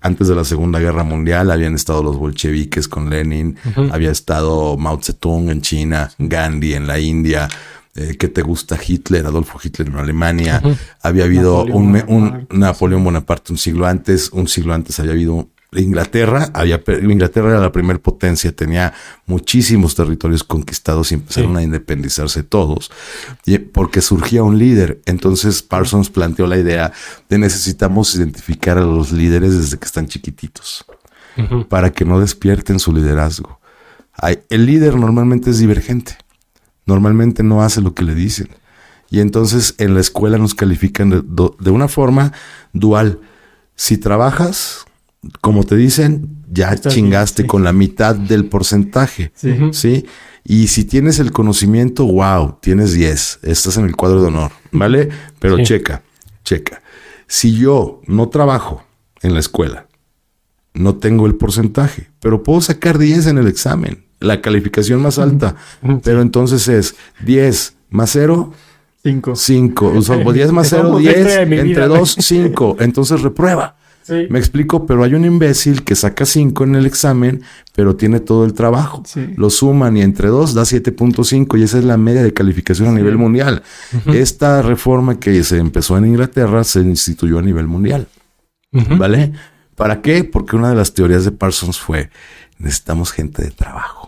Antes 0.00 0.26
de 0.26 0.34
la 0.34 0.44
Segunda 0.44 0.80
Guerra 0.80 1.04
Mundial 1.04 1.52
habían 1.52 1.76
estado 1.76 2.02
los 2.02 2.16
bolcheviques 2.16 2.88
con 2.88 3.10
Lenin, 3.10 3.56
había 3.92 4.10
estado 4.10 4.76
Mao 4.76 5.00
Zedong 5.00 5.50
en 5.50 5.60
China, 5.60 6.10
Gandhi 6.18 6.74
en 6.74 6.88
la 6.88 6.98
India. 6.98 7.48
Eh, 7.96 8.16
¿Qué 8.18 8.28
te 8.28 8.42
gusta 8.42 8.78
Hitler? 8.84 9.26
Adolfo 9.26 9.58
Hitler 9.62 9.88
en 9.88 9.96
Alemania. 9.96 10.62
Había 11.02 11.24
habido 11.24 11.64
Napoleón 11.66 12.06
un, 12.08 12.46
Napoleón 12.50 13.04
Bonaparte 13.04 13.52
un 13.52 13.58
siglo 13.58 13.86
antes. 13.86 14.30
Un 14.32 14.46
siglo 14.48 14.74
antes 14.74 14.98
había 15.00 15.12
habido 15.12 15.48
Inglaterra. 15.72 16.50
Había, 16.54 16.80
Inglaterra 17.02 17.50
era 17.50 17.60
la 17.60 17.72
primera 17.72 17.98
potencia, 18.00 18.50
tenía 18.52 18.92
muchísimos 19.26 19.94
territorios 19.94 20.42
conquistados 20.44 21.10
y 21.10 21.14
empezaron 21.14 21.52
Sí. 21.52 21.58
a 21.58 21.62
independizarse 21.62 22.42
todos. 22.42 22.90
Y- 23.46 23.58
porque 23.58 24.00
surgía 24.02 24.42
un 24.42 24.58
líder. 24.58 25.00
Entonces 25.06 25.62
Parsons 25.62 26.10
planteó 26.10 26.46
la 26.46 26.58
idea 26.58 26.92
de 27.28 27.38
necesitamos 27.38 28.14
identificar 28.14 28.78
a 28.78 28.82
los 28.82 29.12
líderes 29.12 29.56
desde 29.56 29.78
que 29.78 29.84
están 29.86 30.06
chiquititos 30.06 30.84
para 31.68 31.90
que 31.90 32.04
no 32.04 32.20
despierten 32.20 32.78
su 32.78 32.92
liderazgo. 32.92 33.60
Hay- 34.14 34.40
el 34.50 34.66
líder 34.66 34.96
normalmente 34.96 35.50
es 35.50 35.58
divergente. 35.58 36.18
Normalmente 36.90 37.44
no 37.44 37.62
hace 37.62 37.80
lo 37.80 37.94
que 37.94 38.02
le 38.02 38.16
dicen. 38.16 38.48
Y 39.10 39.20
entonces 39.20 39.76
en 39.78 39.94
la 39.94 40.00
escuela 40.00 40.38
nos 40.38 40.56
califican 40.56 41.08
de, 41.08 41.70
una 41.70 41.86
forma 41.86 42.32
dual. 42.72 43.20
Si 43.76 43.96
trabajas, 43.96 44.86
como 45.40 45.62
te 45.62 45.76
dicen, 45.76 46.42
ya 46.50 46.74
chingaste 46.76 47.42
bien, 47.42 47.46
sí. 47.46 47.48
con 47.48 47.62
la 47.62 47.72
mitad 47.72 48.16
del 48.16 48.46
porcentaje. 48.46 49.30
Sí. 49.70 50.04
Y 50.42 50.66
si 50.66 50.84
tienes 50.84 51.20
el 51.20 51.30
conocimiento, 51.30 52.06
wow, 52.06 52.56
tienes 52.60 52.92
10, 52.92 53.38
estás 53.42 53.76
en 53.76 53.84
el 53.84 53.94
cuadro 53.94 54.20
de 54.20 54.26
honor, 54.26 54.50
¿vale? 54.72 55.10
Pero 55.38 55.58
Sí. 55.58 55.62
checa, 55.62 56.02
checa. 56.42 56.82
Si 57.28 57.54
yo 57.54 58.00
no 58.08 58.30
trabajo 58.30 58.82
en 59.22 59.34
la 59.34 59.38
escuela, 59.38 59.86
no 60.74 60.96
tengo 60.96 61.26
el 61.26 61.36
porcentaje, 61.36 62.10
pero 62.18 62.42
puedo 62.42 62.60
sacar 62.60 62.98
10 62.98 63.28
en 63.28 63.38
el 63.38 63.46
examen, 63.46 64.04
la 64.20 64.40
calificación 64.40 65.00
más 65.00 65.18
alta, 65.18 65.56
pero 66.04 66.22
entonces 66.22 66.68
es 66.68 66.94
10 67.24 67.74
más 67.90 68.10
0, 68.10 68.52
Cinco. 69.02 69.34
5, 69.34 69.92
o 69.96 70.02
sea, 70.02 70.16
10 70.18 70.52
más 70.52 70.68
0, 70.68 70.82
Somos 70.82 71.02
la 71.02 71.10
historia 71.10 71.36
10, 71.36 71.38
de 71.38 71.46
mi 71.46 71.56
entre 71.56 71.88
vida. 71.88 71.98
2, 71.98 72.16
5, 72.20 72.76
entonces 72.80 73.22
reprueba. 73.22 73.76
Sí. 74.02 74.26
Me 74.28 74.38
explico, 74.38 74.86
pero 74.86 75.04
hay 75.04 75.14
un 75.14 75.24
imbécil 75.24 75.84
que 75.84 75.94
saca 75.94 76.26
5 76.26 76.64
en 76.64 76.74
el 76.74 76.84
examen, 76.86 77.42
pero 77.74 77.96
tiene 77.96 78.20
todo 78.20 78.44
el 78.44 78.54
trabajo. 78.54 79.02
Sí. 79.06 79.34
Lo 79.36 79.50
suman 79.50 79.96
y 79.96 80.02
entre 80.02 80.28
2 80.28 80.52
da 80.54 80.62
7.5 80.62 81.58
y 81.58 81.62
esa 81.62 81.78
es 81.78 81.84
la 81.84 81.96
media 81.96 82.22
de 82.22 82.32
calificación 82.34 82.88
a 82.88 82.92
nivel 82.92 83.16
mundial. 83.18 83.62
Esta 84.06 84.62
reforma 84.62 85.20
que 85.20 85.42
se 85.44 85.58
empezó 85.58 85.96
en 85.96 86.06
Inglaterra 86.06 86.64
se 86.64 86.80
instituyó 86.80 87.38
a 87.38 87.42
nivel 87.42 87.68
mundial. 87.68 88.08
Ujú. 88.72 88.96
¿Vale? 88.96 89.32
¿Para 89.76 90.02
qué? 90.02 90.24
Porque 90.24 90.56
una 90.56 90.70
de 90.70 90.76
las 90.76 90.92
teorías 90.92 91.24
de 91.24 91.32
Parsons 91.32 91.78
fue, 91.78 92.10
necesitamos 92.58 93.12
gente 93.12 93.42
de 93.42 93.50
trabajo. 93.50 93.99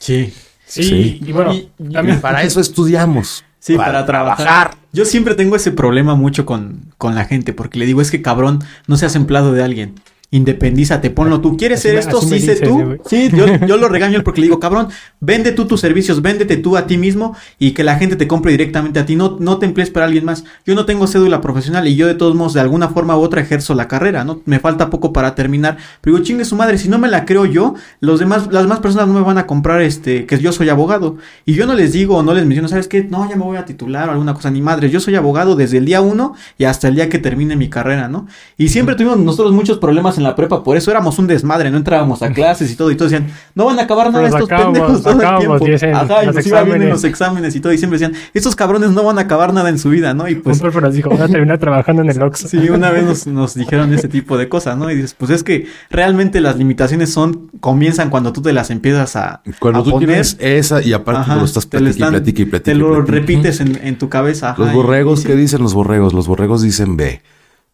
Sí. 0.00 0.34
Sí, 0.66 0.82
Sí. 0.82 1.20
y 1.24 1.32
bueno, 1.32 1.52
Y- 1.54 1.68
también 1.92 2.20
Para 2.20 2.42
eso 2.42 2.60
estudiamos. 2.60 3.44
Sí, 3.60 3.76
para, 3.76 4.06
trabajar. 4.06 4.74
Yo 4.92 5.04
siempre 5.04 5.34
tengo 5.34 5.54
ese 5.54 5.70
problema 5.70 6.14
mucho 6.14 6.46
con, 6.46 6.92
con 6.96 7.14
la 7.14 7.26
gente, 7.26 7.52
porque 7.52 7.78
le 7.78 7.84
digo, 7.86 8.00
es 8.00 8.10
que 8.10 8.22
cabrón, 8.22 8.60
no 8.86 8.96
seas 8.96 9.14
empleado 9.16 9.52
de 9.52 9.62
alguien 9.62 9.94
independízate, 10.30 11.10
ponlo 11.10 11.40
tú. 11.40 11.56
¿Quieres 11.56 11.80
ser 11.80 11.96
esto? 11.96 12.20
Sí, 12.20 12.40
sé 12.40 12.56
tú. 12.56 12.98
Sí, 13.06 13.30
yo, 13.34 13.46
yo, 13.66 13.76
lo 13.76 13.88
regaño 13.88 14.22
porque 14.22 14.40
le 14.40 14.46
digo, 14.46 14.60
cabrón, 14.60 14.88
vende 15.20 15.52
tú 15.52 15.66
tus 15.66 15.80
servicios, 15.80 16.22
véndete 16.22 16.56
tú 16.56 16.76
a 16.76 16.86
ti 16.86 16.96
mismo 16.98 17.36
y 17.58 17.72
que 17.72 17.84
la 17.84 17.96
gente 17.96 18.16
te 18.16 18.28
compre 18.28 18.52
directamente 18.52 19.00
a 19.00 19.06
ti. 19.06 19.16
No, 19.16 19.36
no 19.40 19.58
te 19.58 19.66
emplees 19.66 19.90
para 19.90 20.06
alguien 20.06 20.24
más. 20.24 20.44
Yo 20.64 20.74
no 20.74 20.86
tengo 20.86 21.06
cédula 21.06 21.40
profesional 21.40 21.88
y 21.88 21.96
yo 21.96 22.06
de 22.06 22.14
todos 22.14 22.34
modos, 22.34 22.54
de 22.54 22.60
alguna 22.60 22.88
forma 22.88 23.16
u 23.16 23.20
otra, 23.20 23.40
ejerzo 23.40 23.74
la 23.74 23.88
carrera, 23.88 24.24
¿no? 24.24 24.40
Me 24.44 24.60
falta 24.60 24.88
poco 24.90 25.12
para 25.12 25.34
terminar. 25.34 25.78
Pero 26.00 26.16
digo, 26.16 26.24
chingue 26.24 26.44
su 26.44 26.54
madre, 26.56 26.78
si 26.78 26.88
no 26.88 26.98
me 26.98 27.08
la 27.08 27.24
creo 27.24 27.44
yo, 27.44 27.74
los 28.00 28.20
demás, 28.20 28.48
las 28.52 28.62
demás 28.62 28.78
personas 28.80 29.08
no 29.08 29.14
me 29.14 29.22
van 29.22 29.38
a 29.38 29.46
comprar 29.46 29.82
este, 29.82 30.26
que 30.26 30.38
yo 30.38 30.52
soy 30.52 30.68
abogado. 30.68 31.16
Y 31.44 31.54
yo 31.54 31.66
no 31.66 31.74
les 31.74 31.92
digo 31.92 32.16
o 32.16 32.22
no 32.22 32.34
les 32.34 32.46
menciono, 32.46 32.68
¿sabes 32.68 32.86
qué? 32.86 33.02
No, 33.02 33.28
ya 33.28 33.36
me 33.36 33.42
voy 33.42 33.56
a 33.56 33.64
titular 33.64 34.08
o 34.08 34.12
alguna 34.12 34.34
cosa, 34.34 34.50
ni 34.50 34.62
madre. 34.62 34.90
Yo 34.90 35.00
soy 35.00 35.16
abogado 35.16 35.56
desde 35.56 35.78
el 35.78 35.86
día 35.86 36.00
uno 36.00 36.34
y 36.56 36.64
hasta 36.64 36.86
el 36.86 36.94
día 36.94 37.08
que 37.08 37.18
termine 37.18 37.56
mi 37.56 37.68
carrera, 37.68 38.08
¿no? 38.08 38.26
Y 38.56 38.68
siempre 38.68 38.94
tuvimos 38.94 39.18
nosotros 39.18 39.52
muchos 39.52 39.78
problemas 39.78 40.19
en 40.20 40.24
la 40.24 40.36
prepa, 40.36 40.62
por 40.62 40.76
eso 40.76 40.90
éramos 40.90 41.18
un 41.18 41.26
desmadre, 41.26 41.70
no 41.70 41.76
entrábamos 41.76 42.22
a 42.22 42.30
clases 42.32 42.70
y 42.70 42.76
todo, 42.76 42.90
y 42.90 42.96
todos 42.96 43.10
decían, 43.10 43.30
no 43.54 43.64
van 43.64 43.78
a 43.78 43.82
acabar 43.82 44.12
nada 44.12 44.28
estos 44.28 44.48
pendejos 44.48 45.02
todo 45.02 45.20
el 45.20 45.38
tiempo. 45.38 45.96
Ajá, 45.96 46.24
y 46.24 46.26
nos 46.26 46.46
iba 46.46 46.62
bien 46.62 46.82
en 46.82 46.90
los 46.90 47.04
exámenes 47.04 47.56
y 47.56 47.60
todo, 47.60 47.72
y 47.72 47.78
siempre 47.78 47.98
decían, 47.98 48.16
estos 48.34 48.54
cabrones 48.54 48.90
no 48.90 49.02
van 49.02 49.18
a 49.18 49.22
acabar 49.22 49.52
nada 49.52 49.68
en 49.68 49.78
su 49.78 49.90
vida, 49.90 50.14
¿no? 50.14 50.28
Y 50.28 50.36
pues. 50.36 50.60
Un 50.60 50.82
nos 50.82 50.94
dijo, 50.94 51.10
van 51.10 51.22
a 51.22 51.28
terminar 51.28 51.58
trabajando 51.58 52.02
en 52.02 52.10
el 52.10 52.22
Oxxo. 52.22 52.48
Sí, 52.48 52.68
una 52.70 52.90
vez 52.90 53.04
nos, 53.04 53.26
nos 53.40 53.54
dijeron 53.54 53.92
ese 53.92 54.08
tipo 54.08 54.38
de 54.38 54.48
cosas, 54.48 54.76
¿no? 54.76 54.90
Y 54.90 54.94
dices, 54.94 55.14
pues 55.14 55.30
es 55.30 55.42
que 55.42 55.66
realmente 55.90 56.40
las 56.40 56.56
limitaciones 56.56 57.12
son, 57.12 57.50
comienzan 57.60 58.10
cuando 58.10 58.32
tú 58.32 58.42
te 58.42 58.52
las 58.52 58.70
empiezas 58.70 59.16
a. 59.16 59.42
Cuando 59.58 59.82
tú 59.82 59.98
tienes 59.98 60.36
esa 60.40 60.82
y 60.82 60.92
aparte 60.92 61.34
lo 61.34 61.44
estás 61.44 61.66
platicando 61.66 62.18
y 62.18 62.32
platica 62.32 62.60
Te 62.60 62.74
lo 62.74 63.02
repites 63.02 63.60
en, 63.60 63.80
en, 63.82 63.98
tu 63.98 64.08
cabeza. 64.08 64.54
los 64.58 64.72
borregos, 64.72 65.24
¿qué 65.24 65.34
dicen 65.34 65.62
los 65.62 65.74
borregos? 65.74 66.12
Los 66.12 66.26
borregos 66.28 66.62
dicen 66.62 66.96
B. 66.96 67.20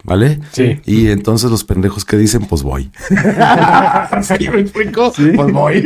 ¿Vale? 0.07 0.39
Sí. 0.53 0.81
Y 0.87 1.09
entonces 1.09 1.51
los 1.51 1.65
pendejos 1.65 2.05
que 2.05 2.17
dicen, 2.17 2.47
pues 2.47 2.63
voy. 2.63 2.91
¿Sí 4.23 4.49
me 4.49 4.61
explico? 4.61 5.13
Pues 5.13 5.53
voy. 5.53 5.85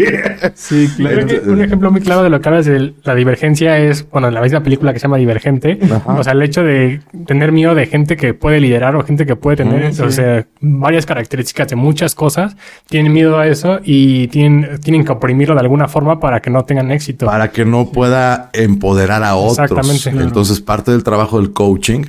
sí, 0.55 0.89
claro. 0.95 1.27
un 1.47 1.63
ejemplo 1.63 1.91
muy 1.91 2.03
claro 2.03 2.23
de 2.23 2.29
lo 2.29 2.39
que 2.43 2.49
hablas 2.51 2.67
de 2.67 2.93
la 3.03 3.15
divergencia 3.15 3.79
es, 3.79 4.09
bueno, 4.11 4.29
en 4.29 4.35
la 4.35 4.43
misma 4.43 4.63
película 4.63 4.93
que 4.93 4.99
se 4.99 5.05
llama 5.05 5.17
Divergente, 5.17 5.79
o 6.05 6.23
sea, 6.23 6.35
el 6.35 6.43
hecho 6.43 6.63
de 6.63 7.01
tener 7.27 7.51
miedo 7.51 7.75
de 7.75 7.87
gente 7.87 8.19
que 8.19 8.35
puede 8.35 8.61
liderar 8.61 8.95
o 8.95 9.03
gente 9.05 9.25
que 9.25 9.37
puede 9.37 9.57
tener, 9.57 9.91
mm, 9.91 10.03
o 10.03 10.11
sea, 10.11 10.47
varias 10.61 11.07
características 11.07 11.69
de 11.69 11.77
muchas 11.77 12.15
cosas, 12.15 12.57
tienen 12.91 13.15
miedo 13.15 13.39
a 13.39 13.47
eso 13.47 13.81
y 13.83 14.29
tienen, 14.29 14.81
tienen 14.81 15.03
que 15.03 15.13
oprimirlo 15.13 15.55
de 15.55 15.61
alguna 15.63 15.89
forma 15.89 16.21
para 16.21 16.41
que 16.41 16.51
no 16.51 16.65
tengan 16.67 16.91
éxito. 16.91 17.25
Para 17.25 17.51
que 17.51 17.65
no 17.65 17.91
pueda 17.91 18.51
empoderar 18.53 19.25
a 19.25 19.35
otros. 19.35 19.71
Exactamente. 19.71 20.11
Entonces, 20.11 20.61
parte 20.61 20.91
del 20.91 21.05
trabajo 21.05 21.41
del 21.41 21.53
coaching 21.53 22.03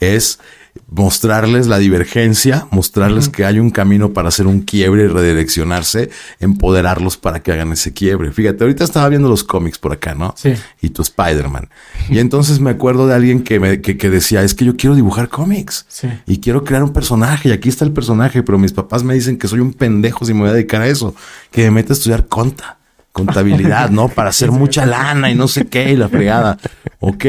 es 0.00 0.40
mostrarles 0.88 1.66
la 1.66 1.78
divergencia, 1.78 2.66
mostrarles 2.70 3.28
que 3.28 3.44
hay 3.44 3.58
un 3.58 3.70
camino 3.70 4.12
para 4.12 4.28
hacer 4.28 4.46
un 4.46 4.60
quiebre 4.60 5.04
y 5.04 5.06
redireccionarse, 5.06 6.10
empoderarlos 6.40 7.16
para 7.16 7.42
que 7.42 7.52
hagan 7.52 7.72
ese 7.72 7.92
quiebre. 7.92 8.32
Fíjate, 8.32 8.64
ahorita 8.64 8.84
estaba 8.84 9.08
viendo 9.08 9.28
los 9.28 9.44
cómics 9.44 9.78
por 9.78 9.92
acá, 9.92 10.14
¿no? 10.14 10.34
Sí. 10.36 10.54
Y 10.80 10.90
tu 10.90 11.02
Spider-Man. 11.02 11.68
Y 12.08 12.18
entonces 12.18 12.60
me 12.60 12.70
acuerdo 12.70 13.06
de 13.06 13.14
alguien 13.14 13.42
que, 13.42 13.60
me, 13.60 13.80
que, 13.80 13.96
que 13.96 14.10
decía, 14.10 14.42
es 14.42 14.54
que 14.54 14.64
yo 14.64 14.76
quiero 14.76 14.96
dibujar 14.96 15.28
cómics. 15.28 15.86
Sí. 15.88 16.08
Y 16.26 16.40
quiero 16.40 16.64
crear 16.64 16.82
un 16.82 16.92
personaje. 16.92 17.50
Y 17.50 17.52
aquí 17.52 17.68
está 17.68 17.84
el 17.84 17.92
personaje, 17.92 18.42
pero 18.42 18.58
mis 18.58 18.72
papás 18.72 19.04
me 19.04 19.14
dicen 19.14 19.38
que 19.38 19.48
soy 19.48 19.60
un 19.60 19.72
pendejo 19.72 20.24
si 20.24 20.34
me 20.34 20.40
voy 20.40 20.50
a 20.50 20.54
dedicar 20.54 20.82
a 20.82 20.88
eso. 20.88 21.14
Que 21.52 21.64
me 21.64 21.70
meta 21.70 21.92
a 21.92 21.96
estudiar 21.96 22.26
conta 22.26 22.79
contabilidad, 23.12 23.90
¿no? 23.90 24.08
Para 24.14 24.30
hacer 24.30 24.50
mucha 24.50 24.86
lana 24.86 25.30
y 25.30 25.34
no 25.34 25.48
sé 25.48 25.66
qué, 25.66 25.92
y 25.92 25.96
la 25.96 26.08
fregada. 26.08 26.58
Ok, 27.00 27.24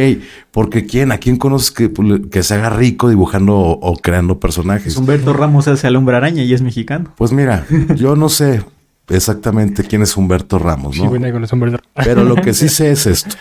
porque 0.52 0.86
¿quién? 0.86 1.12
¿A 1.12 1.18
quién 1.18 1.38
conoces 1.38 1.72
que, 1.72 1.90
pues, 1.90 2.22
que 2.32 2.44
se 2.44 2.56
haga 2.56 2.70
rico 2.70 3.10
dibujando 3.10 3.58
o, 3.58 3.96
creando 3.98 4.40
personajes? 4.40 4.98
Humberto 4.98 5.34
Ramos 5.34 5.68
hace 5.68 5.88
al 5.88 5.96
hombre 5.96 6.18
araña 6.18 6.44
y 6.44 6.54
es 6.54 6.62
mexicano. 6.62 7.14
Pues 7.18 7.32
mira, 7.32 7.66
yo 7.96 8.16
no 8.16 8.30
sé 8.30 8.64
exactamente 9.08 9.84
quién 9.84 10.02
es 10.02 10.16
Humberto 10.16 10.60
Ramos, 10.60 10.98
¿no? 10.98 11.04
Sí, 11.04 11.10
bueno, 11.10 11.32
con 11.32 11.46
Humberto. 11.52 11.80
Pero 11.96 12.24
lo 12.24 12.36
que 12.36 12.54
sí 12.54 12.70
sé 12.70 12.92
es 12.92 13.08
esto. 13.08 13.36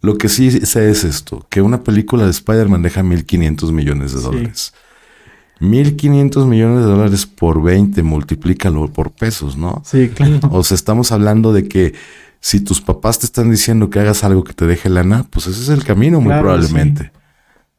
Lo 0.00 0.18
que 0.18 0.28
sí 0.28 0.50
sé 0.50 0.90
es 0.90 1.04
esto, 1.04 1.46
que 1.48 1.62
una 1.62 1.84
película 1.84 2.24
de 2.24 2.30
Spider-Man 2.30 2.82
deja 2.82 3.02
1.500 3.02 3.70
millones 3.70 4.12
de 4.12 4.20
dólares. 4.20 4.74
1.500 5.62 6.46
millones 6.46 6.84
de 6.84 6.90
dólares 6.90 7.24
por 7.24 7.62
20, 7.62 8.02
multiplícalo 8.02 8.88
por 8.88 9.12
pesos, 9.12 9.56
¿no? 9.56 9.80
Sí, 9.84 10.08
claro. 10.08 10.40
O 10.50 10.64
sea, 10.64 10.74
estamos 10.74 11.12
hablando 11.12 11.52
de 11.52 11.68
que 11.68 11.94
si 12.40 12.60
tus 12.60 12.80
papás 12.80 13.20
te 13.20 13.26
están 13.26 13.50
diciendo 13.50 13.88
que 13.88 14.00
hagas 14.00 14.24
algo 14.24 14.42
que 14.42 14.52
te 14.52 14.66
deje 14.66 14.90
lana, 14.90 15.24
pues 15.30 15.46
ese 15.46 15.62
es 15.62 15.68
el 15.68 15.84
camino, 15.84 16.20
muy 16.20 16.34
probablemente. 16.34 17.12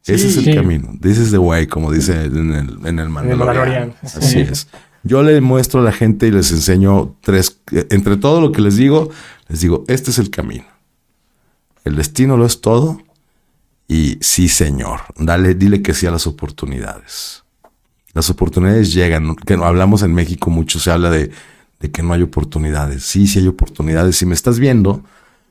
Ese 0.06 0.28
es 0.28 0.36
el 0.38 0.54
camino. 0.54 0.92
This 1.00 1.18
is 1.18 1.30
the 1.30 1.38
way, 1.38 1.66
como 1.66 1.92
dice 1.92 2.24
en 2.24 2.52
el, 2.52 2.86
en 2.86 2.98
el 2.98 3.10
Mandalorian. 3.10 3.94
Así 4.02 4.40
es. 4.40 4.66
Yo 5.02 5.22
le 5.22 5.40
muestro 5.42 5.80
a 5.80 5.84
la 5.84 5.92
gente 5.92 6.26
y 6.26 6.30
les 6.30 6.50
enseño 6.50 7.14
tres, 7.20 7.60
entre 7.90 8.16
todo 8.16 8.40
lo 8.40 8.52
que 8.52 8.62
les 8.62 8.76
digo, 8.76 9.10
les 9.48 9.60
digo, 9.60 9.84
este 9.88 10.10
es 10.10 10.18
el 10.18 10.30
camino. 10.30 10.64
El 11.84 11.96
destino 11.96 12.38
lo 12.38 12.46
es 12.46 12.62
todo. 12.62 13.02
Y 13.86 14.16
sí, 14.22 14.48
señor, 14.48 15.00
dale, 15.18 15.54
dile 15.54 15.82
que 15.82 15.92
sí 15.92 16.06
a 16.06 16.10
las 16.10 16.26
oportunidades. 16.26 17.43
Las 18.14 18.30
oportunidades 18.30 18.94
llegan, 18.94 19.34
que 19.34 19.54
hablamos 19.54 20.02
en 20.02 20.14
México 20.14 20.48
mucho, 20.48 20.78
se 20.78 20.90
habla 20.90 21.10
de, 21.10 21.30
de 21.80 21.90
que 21.90 22.02
no 22.02 22.12
hay 22.12 22.22
oportunidades. 22.22 23.04
Sí, 23.04 23.26
sí 23.26 23.40
hay 23.40 23.48
oportunidades. 23.48 24.16
Si 24.16 24.24
me 24.24 24.34
estás 24.34 24.58
viendo, 24.58 25.02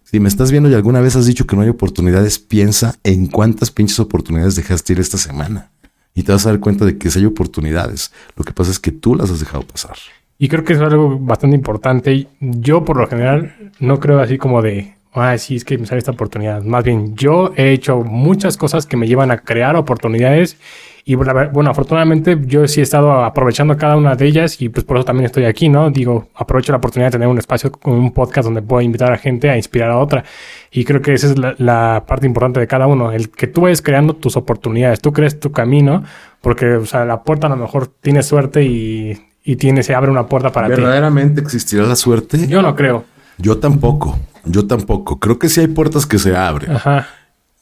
si 0.03 0.19
me 0.19 0.29
estás 0.29 0.51
viendo 0.51 0.69
y 0.69 0.73
alguna 0.73 1.01
vez 1.01 1.15
has 1.15 1.25
dicho 1.25 1.45
que 1.45 1.55
no 1.55 1.63
hay 1.63 1.69
oportunidades, 1.69 2.39
piensa 2.39 2.95
en 3.03 3.27
cuántas 3.27 3.71
pinches 3.71 3.99
oportunidades 3.99 4.55
dejaste 4.55 4.93
ir 4.93 4.99
esta 4.99 5.17
semana. 5.17 5.71
Y 6.15 6.23
te 6.23 6.31
vas 6.31 6.45
a 6.45 6.51
dar 6.51 6.59
cuenta 6.59 6.85
de 6.85 6.97
que 6.97 7.09
sí 7.09 7.19
hay 7.19 7.25
oportunidades. 7.25 8.11
Lo 8.37 8.43
que 8.43 8.53
pasa 8.53 8.71
es 8.71 8.79
que 8.79 8.91
tú 8.91 9.15
las 9.15 9.29
has 9.31 9.39
dejado 9.39 9.63
pasar. 9.63 9.95
Y 10.37 10.47
creo 10.47 10.63
que 10.63 10.73
es 10.73 10.79
algo 10.79 11.17
bastante 11.19 11.55
importante. 11.55 12.27
Yo, 12.39 12.85
por 12.85 12.97
lo 12.97 13.07
general, 13.07 13.55
no 13.79 13.99
creo 13.99 14.19
así 14.19 14.37
como 14.37 14.61
de, 14.61 14.93
ah, 15.13 15.37
sí, 15.37 15.55
es 15.55 15.65
que 15.65 15.77
me 15.77 15.85
sale 15.85 15.99
esta 15.99 16.11
oportunidad. 16.11 16.63
Más 16.63 16.83
bien, 16.83 17.15
yo 17.15 17.53
he 17.55 17.71
hecho 17.71 18.01
muchas 18.03 18.57
cosas 18.57 18.85
que 18.85 18.97
me 18.97 19.07
llevan 19.07 19.31
a 19.31 19.39
crear 19.39 19.75
oportunidades 19.75 20.57
y 21.05 21.15
bueno, 21.15 21.69
afortunadamente 21.69 22.39
yo 22.45 22.65
sí 22.65 22.79
he 22.79 22.83
estado 22.83 23.25
aprovechando 23.25 23.75
cada 23.75 23.97
una 23.97 24.15
de 24.15 24.25
ellas 24.25 24.61
y 24.61 24.69
pues 24.69 24.85
por 24.85 24.95
eso 24.95 25.03
también 25.03 25.25
estoy 25.25 25.43
aquí, 25.43 25.67
¿no? 25.67 25.89
Digo, 25.89 26.29
aprovecho 26.33 26.71
la 26.71 26.77
oportunidad 26.77 27.07
de 27.07 27.11
tener 27.11 27.27
un 27.27 27.37
espacio 27.37 27.73
con 27.73 27.93
un 27.93 28.13
podcast 28.13 28.45
donde 28.45 28.61
puedo 28.61 28.81
invitar 28.81 29.11
a 29.11 29.17
gente 29.17 29.49
a 29.49 29.57
inspirar 29.57 29.91
a 29.91 29.97
otra. 29.97 30.23
Y 30.71 30.85
creo 30.85 31.01
que 31.01 31.13
esa 31.13 31.27
es 31.27 31.35
la, 31.59 32.05
parte 32.07 32.25
importante 32.25 32.61
de 32.61 32.67
cada 32.67 32.87
uno, 32.87 33.11
el 33.11 33.29
que 33.29 33.47
tú 33.47 33.61
vayas 33.61 33.81
creando 33.81 34.15
tus 34.15 34.37
oportunidades, 34.37 35.01
tú 35.01 35.11
crees 35.11 35.41
tu 35.41 35.51
camino, 35.51 36.05
porque, 36.39 36.75
o 36.75 36.85
sea, 36.85 37.03
la 37.03 37.23
puerta 37.23 37.47
a 37.47 37.49
lo 37.49 37.57
mejor 37.57 37.87
tiene 37.87 38.23
suerte 38.23 38.63
y, 38.63 39.19
y 39.43 39.57
tiene, 39.57 39.83
se 39.83 39.93
abre 39.93 40.09
una 40.09 40.27
puerta 40.27 40.53
para 40.53 40.67
ti. 40.67 40.75
¿Verdaderamente 40.75 41.41
existirá 41.41 41.83
la 41.83 41.97
suerte? 41.97 42.47
Yo 42.47 42.61
no 42.61 42.77
creo. 42.77 43.03
Yo 43.37 43.57
tampoco, 43.57 44.17
yo 44.45 44.67
tampoco. 44.67 45.19
Creo 45.19 45.37
que 45.37 45.49
sí 45.49 45.59
hay 45.59 45.67
puertas 45.67 46.05
que 46.05 46.17
se 46.17 46.33
abren. 46.33 46.71
Ajá 46.71 47.07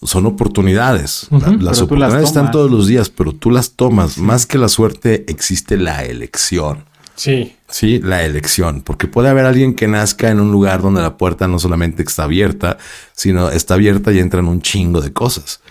son 0.03 0.25
oportunidades. 0.25 1.27
las 1.59 1.81
oportunidades 1.81 2.29
están 2.29 2.51
todos 2.51 2.71
los 2.71 2.87
días, 2.87 3.09
pero 3.09 3.33
tú 3.33 3.51
las 3.51 3.71
tomas. 3.71 4.17
Más 4.17 4.45
que 4.45 4.57
la 4.57 4.67
suerte, 4.67 5.25
existe 5.27 5.77
la 5.77 6.03
elección. 6.03 6.85
Sí. 7.15 7.55
Sí, 7.69 7.99
la 7.99 8.23
elección. 8.25 8.81
Porque 8.81 9.07
puede 9.07 9.29
haber 9.29 9.45
alguien 9.45 9.75
que 9.75 9.87
nazca 9.87 10.29
en 10.29 10.39
un 10.39 10.51
lugar 10.51 10.81
donde 10.81 11.01
la 11.01 11.17
puerta 11.17 11.47
no 11.47 11.59
solamente 11.59 12.01
está 12.01 12.23
abierta, 12.23 12.77
sino 13.13 13.49
está 13.49 13.75
abierta 13.75 14.11
y 14.11 14.19
entran 14.19 14.47
un 14.47 14.61
chingo 14.61 15.01
de 15.01 15.13
cosas. 15.13 15.61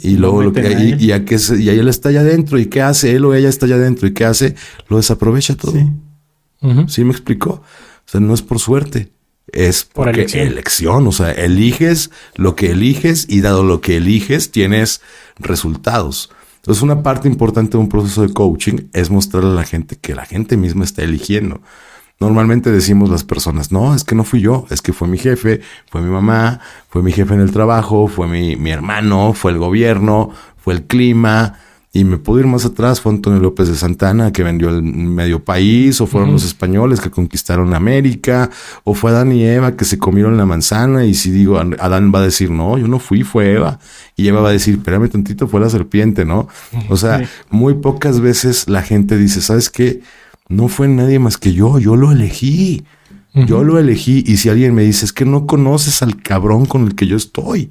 Y 0.00 0.16
luego 0.16 0.42
lo 0.42 0.52
que, 0.52 0.96
y, 0.98 1.04
y, 1.04 1.12
a 1.12 1.24
que 1.24 1.36
y 1.58 1.68
ahí 1.68 1.78
él 1.78 1.88
está 1.88 2.10
allá 2.10 2.20
adentro. 2.20 2.58
¿Y 2.58 2.66
qué 2.66 2.82
hace? 2.82 3.16
Él 3.16 3.24
o 3.24 3.34
ella 3.34 3.48
está 3.48 3.66
allá 3.66 3.76
adentro. 3.76 4.06
¿Y 4.06 4.12
qué 4.12 4.26
hace? 4.26 4.54
Lo 4.88 4.98
desaprovecha 4.98 5.56
todo. 5.56 5.72
Sí. 5.72 5.86
¿Sí 6.88 7.04
me 7.04 7.12
explico? 7.12 7.50
O 7.50 8.08
sea, 8.10 8.20
no 8.20 8.34
es 8.34 8.42
por 8.42 8.58
suerte 8.58 9.10
es 9.52 9.84
porque 9.84 10.22
elección. 10.42 11.06
o 11.06 11.12
sea, 11.12 11.32
eliges 11.32 12.10
lo 12.36 12.56
que 12.56 12.70
eliges 12.70 13.26
y 13.28 13.40
dado 13.40 13.62
lo 13.62 13.80
que 13.80 13.96
eliges 13.96 14.50
tienes 14.50 15.00
resultados. 15.38 16.30
Entonces, 16.56 16.82
una 16.82 17.02
parte 17.02 17.26
importante 17.26 17.72
de 17.72 17.78
un 17.78 17.88
proceso 17.88 18.22
de 18.22 18.32
coaching 18.34 18.88
es 18.92 19.10
mostrarle 19.10 19.50
a 19.50 19.54
la 19.54 19.64
gente 19.64 19.96
que 19.96 20.14
la 20.14 20.26
gente 20.26 20.56
misma 20.56 20.84
está 20.84 21.02
eligiendo. 21.02 21.60
Normalmente 22.18 22.70
decimos 22.70 23.08
las 23.08 23.24
personas, 23.24 23.72
no, 23.72 23.94
es 23.94 24.04
que 24.04 24.14
no 24.14 24.24
fui 24.24 24.42
yo, 24.42 24.66
es 24.68 24.82
que 24.82 24.92
fue 24.92 25.08
mi 25.08 25.16
jefe, 25.16 25.62
fue 25.90 26.02
mi 26.02 26.10
mamá, 26.10 26.60
fue 26.90 27.02
mi 27.02 27.12
jefe 27.12 27.32
en 27.32 27.40
el 27.40 27.50
trabajo, 27.50 28.08
fue 28.08 28.28
mi, 28.28 28.56
mi 28.56 28.70
hermano, 28.70 29.32
fue 29.32 29.52
el 29.52 29.58
gobierno, 29.58 30.30
fue 30.58 30.74
el 30.74 30.84
clima, 30.84 31.58
y 31.92 32.04
me 32.04 32.18
puedo 32.18 32.38
ir 32.38 32.46
más 32.46 32.64
atrás, 32.64 33.00
fue 33.00 33.12
Antonio 33.12 33.40
López 33.40 33.68
de 33.68 33.74
Santana 33.74 34.32
que 34.32 34.44
vendió 34.44 34.68
el 34.68 34.82
medio 34.82 35.44
país, 35.44 36.00
o 36.00 36.06
fueron 36.06 36.32
los 36.32 36.44
españoles 36.44 37.00
que 37.00 37.10
conquistaron 37.10 37.74
América, 37.74 38.48
o 38.84 38.94
fue 38.94 39.10
Adán 39.10 39.32
y 39.32 39.44
Eva 39.44 39.76
que 39.76 39.84
se 39.84 39.98
comieron 39.98 40.36
la 40.36 40.46
manzana, 40.46 41.04
y 41.04 41.14
si 41.14 41.32
digo, 41.32 41.58
Adán 41.58 42.12
va 42.14 42.20
a 42.20 42.22
decir, 42.22 42.50
no, 42.50 42.78
yo 42.78 42.86
no 42.86 43.00
fui, 43.00 43.24
fue 43.24 43.54
Eva, 43.54 43.80
y 44.16 44.28
Eva 44.28 44.40
va 44.40 44.50
a 44.50 44.52
decir, 44.52 44.74
espérame 44.74 45.08
tantito, 45.08 45.48
fue 45.48 45.60
la 45.60 45.68
serpiente, 45.68 46.24
¿no? 46.24 46.46
O 46.88 46.96
sea, 46.96 47.28
muy 47.50 47.74
pocas 47.74 48.20
veces 48.20 48.68
la 48.68 48.82
gente 48.82 49.16
dice, 49.16 49.40
¿sabes 49.40 49.68
qué? 49.68 50.00
No 50.48 50.68
fue 50.68 50.86
nadie 50.86 51.18
más 51.18 51.38
que 51.38 51.52
yo, 51.52 51.78
yo 51.78 51.96
lo 51.96 52.12
elegí. 52.12 52.84
Yo 53.32 53.62
lo 53.62 53.78
elegí 53.78 54.24
y 54.26 54.38
si 54.38 54.48
alguien 54.48 54.74
me 54.74 54.82
dice, 54.82 55.04
es 55.04 55.12
que 55.12 55.24
no 55.24 55.46
conoces 55.46 56.02
al 56.02 56.20
cabrón 56.20 56.66
con 56.66 56.82
el 56.82 56.96
que 56.96 57.06
yo 57.06 57.16
estoy, 57.16 57.70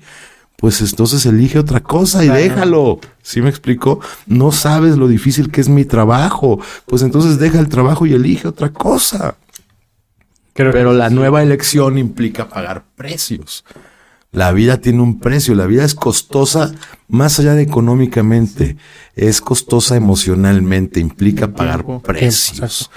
pues 0.60 0.82
entonces 0.82 1.26
elige 1.26 1.58
otra 1.58 1.80
cosa 1.80 2.24
y 2.24 2.28
déjalo. 2.28 3.00
¿Sí 3.22 3.42
me 3.42 3.50
explico? 3.50 4.00
No 4.28 4.52
sabes 4.52 4.98
lo 4.98 5.08
difícil 5.08 5.52
que 5.52 5.62
es 5.62 5.70
mi 5.70 5.86
trabajo. 5.86 6.60
Pues 6.86 7.02
entonces 7.02 7.40
deja 7.40 7.60
el 7.60 7.70
trabajo 7.70 8.06
y 8.06 8.14
elige 8.14 8.48
otra 8.48 8.70
cosa. 8.70 9.36
Pero 10.54 10.92
la 10.92 11.10
nueva 11.10 11.42
elección 11.42 11.98
implica 11.98 12.50
pagar 12.50 12.84
precios. 12.96 13.64
La 14.32 14.52
vida 14.52 14.78
tiene 14.78 15.02
un 15.02 15.20
precio, 15.20 15.56
la 15.56 15.66
vida 15.66 15.84
es 15.84 15.96
costosa 15.96 16.72
más 17.08 17.40
allá 17.40 17.56
de 17.56 17.64
económicamente, 17.64 18.78
es 19.16 19.42
costosa 19.42 19.96
emocionalmente, 19.96 21.00
implica 21.00 21.48
pagar 21.48 21.84
precios. 22.04 22.92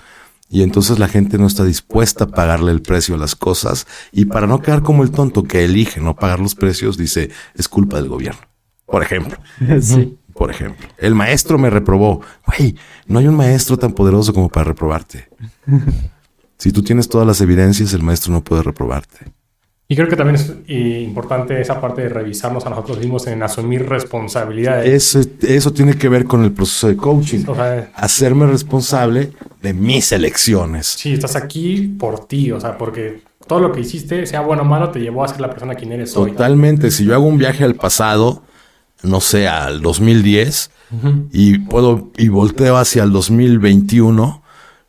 Y 0.52 0.62
entonces 0.62 0.98
la 0.98 1.08
gente 1.08 1.38
no 1.38 1.46
está 1.46 1.64
dispuesta 1.64 2.24
a 2.24 2.28
pagarle 2.28 2.72
el 2.72 2.82
precio 2.82 3.14
a 3.14 3.18
las 3.18 3.34
cosas 3.34 3.86
y 4.12 4.26
para 4.26 4.46
no 4.46 4.60
quedar 4.60 4.82
como 4.82 5.02
el 5.02 5.10
tonto 5.10 5.44
que 5.44 5.64
elige 5.64 5.98
no 5.98 6.14
pagar 6.14 6.40
los 6.40 6.54
precios, 6.54 6.98
dice, 6.98 7.30
es 7.54 7.68
culpa 7.68 7.96
del 7.96 8.08
gobierno. 8.08 8.42
Por 8.86 9.02
ejemplo. 9.02 9.38
Sí. 9.80 10.18
Por 10.34 10.50
ejemplo, 10.50 10.88
el 10.96 11.14
maestro 11.14 11.58
me 11.58 11.68
reprobó. 11.68 12.22
Güey, 12.46 12.74
no 13.06 13.18
hay 13.18 13.26
un 13.26 13.36
maestro 13.36 13.76
tan 13.78 13.92
poderoso 13.92 14.32
como 14.32 14.48
para 14.48 14.64
reprobarte. 14.64 15.28
Si 16.58 16.70
tú 16.70 16.84
tienes 16.84 17.08
todas 17.08 17.26
las 17.26 17.40
evidencias, 17.40 17.92
el 17.92 18.04
maestro 18.04 18.32
no 18.32 18.44
puede 18.44 18.62
reprobarte. 18.62 19.32
Y 19.92 19.94
creo 19.94 20.09
que 20.09 20.16
también 20.16 20.37
es 20.37 20.55
importante 21.02 21.61
esa 21.61 21.78
parte 21.78 22.00
de 22.00 22.09
revisarnos 22.09 22.64
a 22.64 22.70
nosotros 22.70 22.98
mismos 22.98 23.26
en 23.26 23.42
asumir 23.42 23.87
responsabilidades. 23.87 24.88
Eso, 24.90 25.28
eso 25.42 25.70
tiene 25.74 25.98
que 25.98 26.09
ver 26.09 26.24
con 26.24 26.42
el 26.44 26.52
proceso 26.52 26.88
de 26.88 26.96
coaching. 26.96 27.44
Hacerme 27.94 28.46
responsable 28.46 29.33
de 29.61 29.74
mis 29.74 30.11
elecciones. 30.12 30.87
Sí, 30.87 31.12
estás 31.12 31.37
aquí 31.37 31.94
por 31.98 32.26
ti, 32.26 32.52
o 32.52 32.59
sea, 32.59 32.78
porque 32.78 33.20
todo 33.46 33.61
lo 33.61 33.70
que 33.70 33.81
hiciste, 33.81 34.24
sea 34.24 34.40
bueno 34.40 34.62
o 34.62 34.64
malo, 34.64 34.88
te 34.88 34.98
llevó 34.98 35.24
a 35.24 35.28
ser 35.28 35.42
la 35.42 35.50
persona 35.50 35.74
quien 35.74 35.92
eres 35.92 36.16
hoy. 36.16 36.31
Totalmente. 36.31 36.90
Si 36.90 37.05
yo 37.05 37.12
hago 37.12 37.26
un 37.26 37.37
viaje 37.37 37.62
al 37.62 37.74
pasado, 37.74 38.44
no 39.02 39.20
sé, 39.20 39.46
al 39.46 39.83
2010, 39.83 40.70
y 41.33 41.59
puedo, 41.59 42.11
y 42.16 42.28
volteo 42.28 42.78
hacia 42.78 43.02
el 43.02 43.12
2021, 43.12 44.42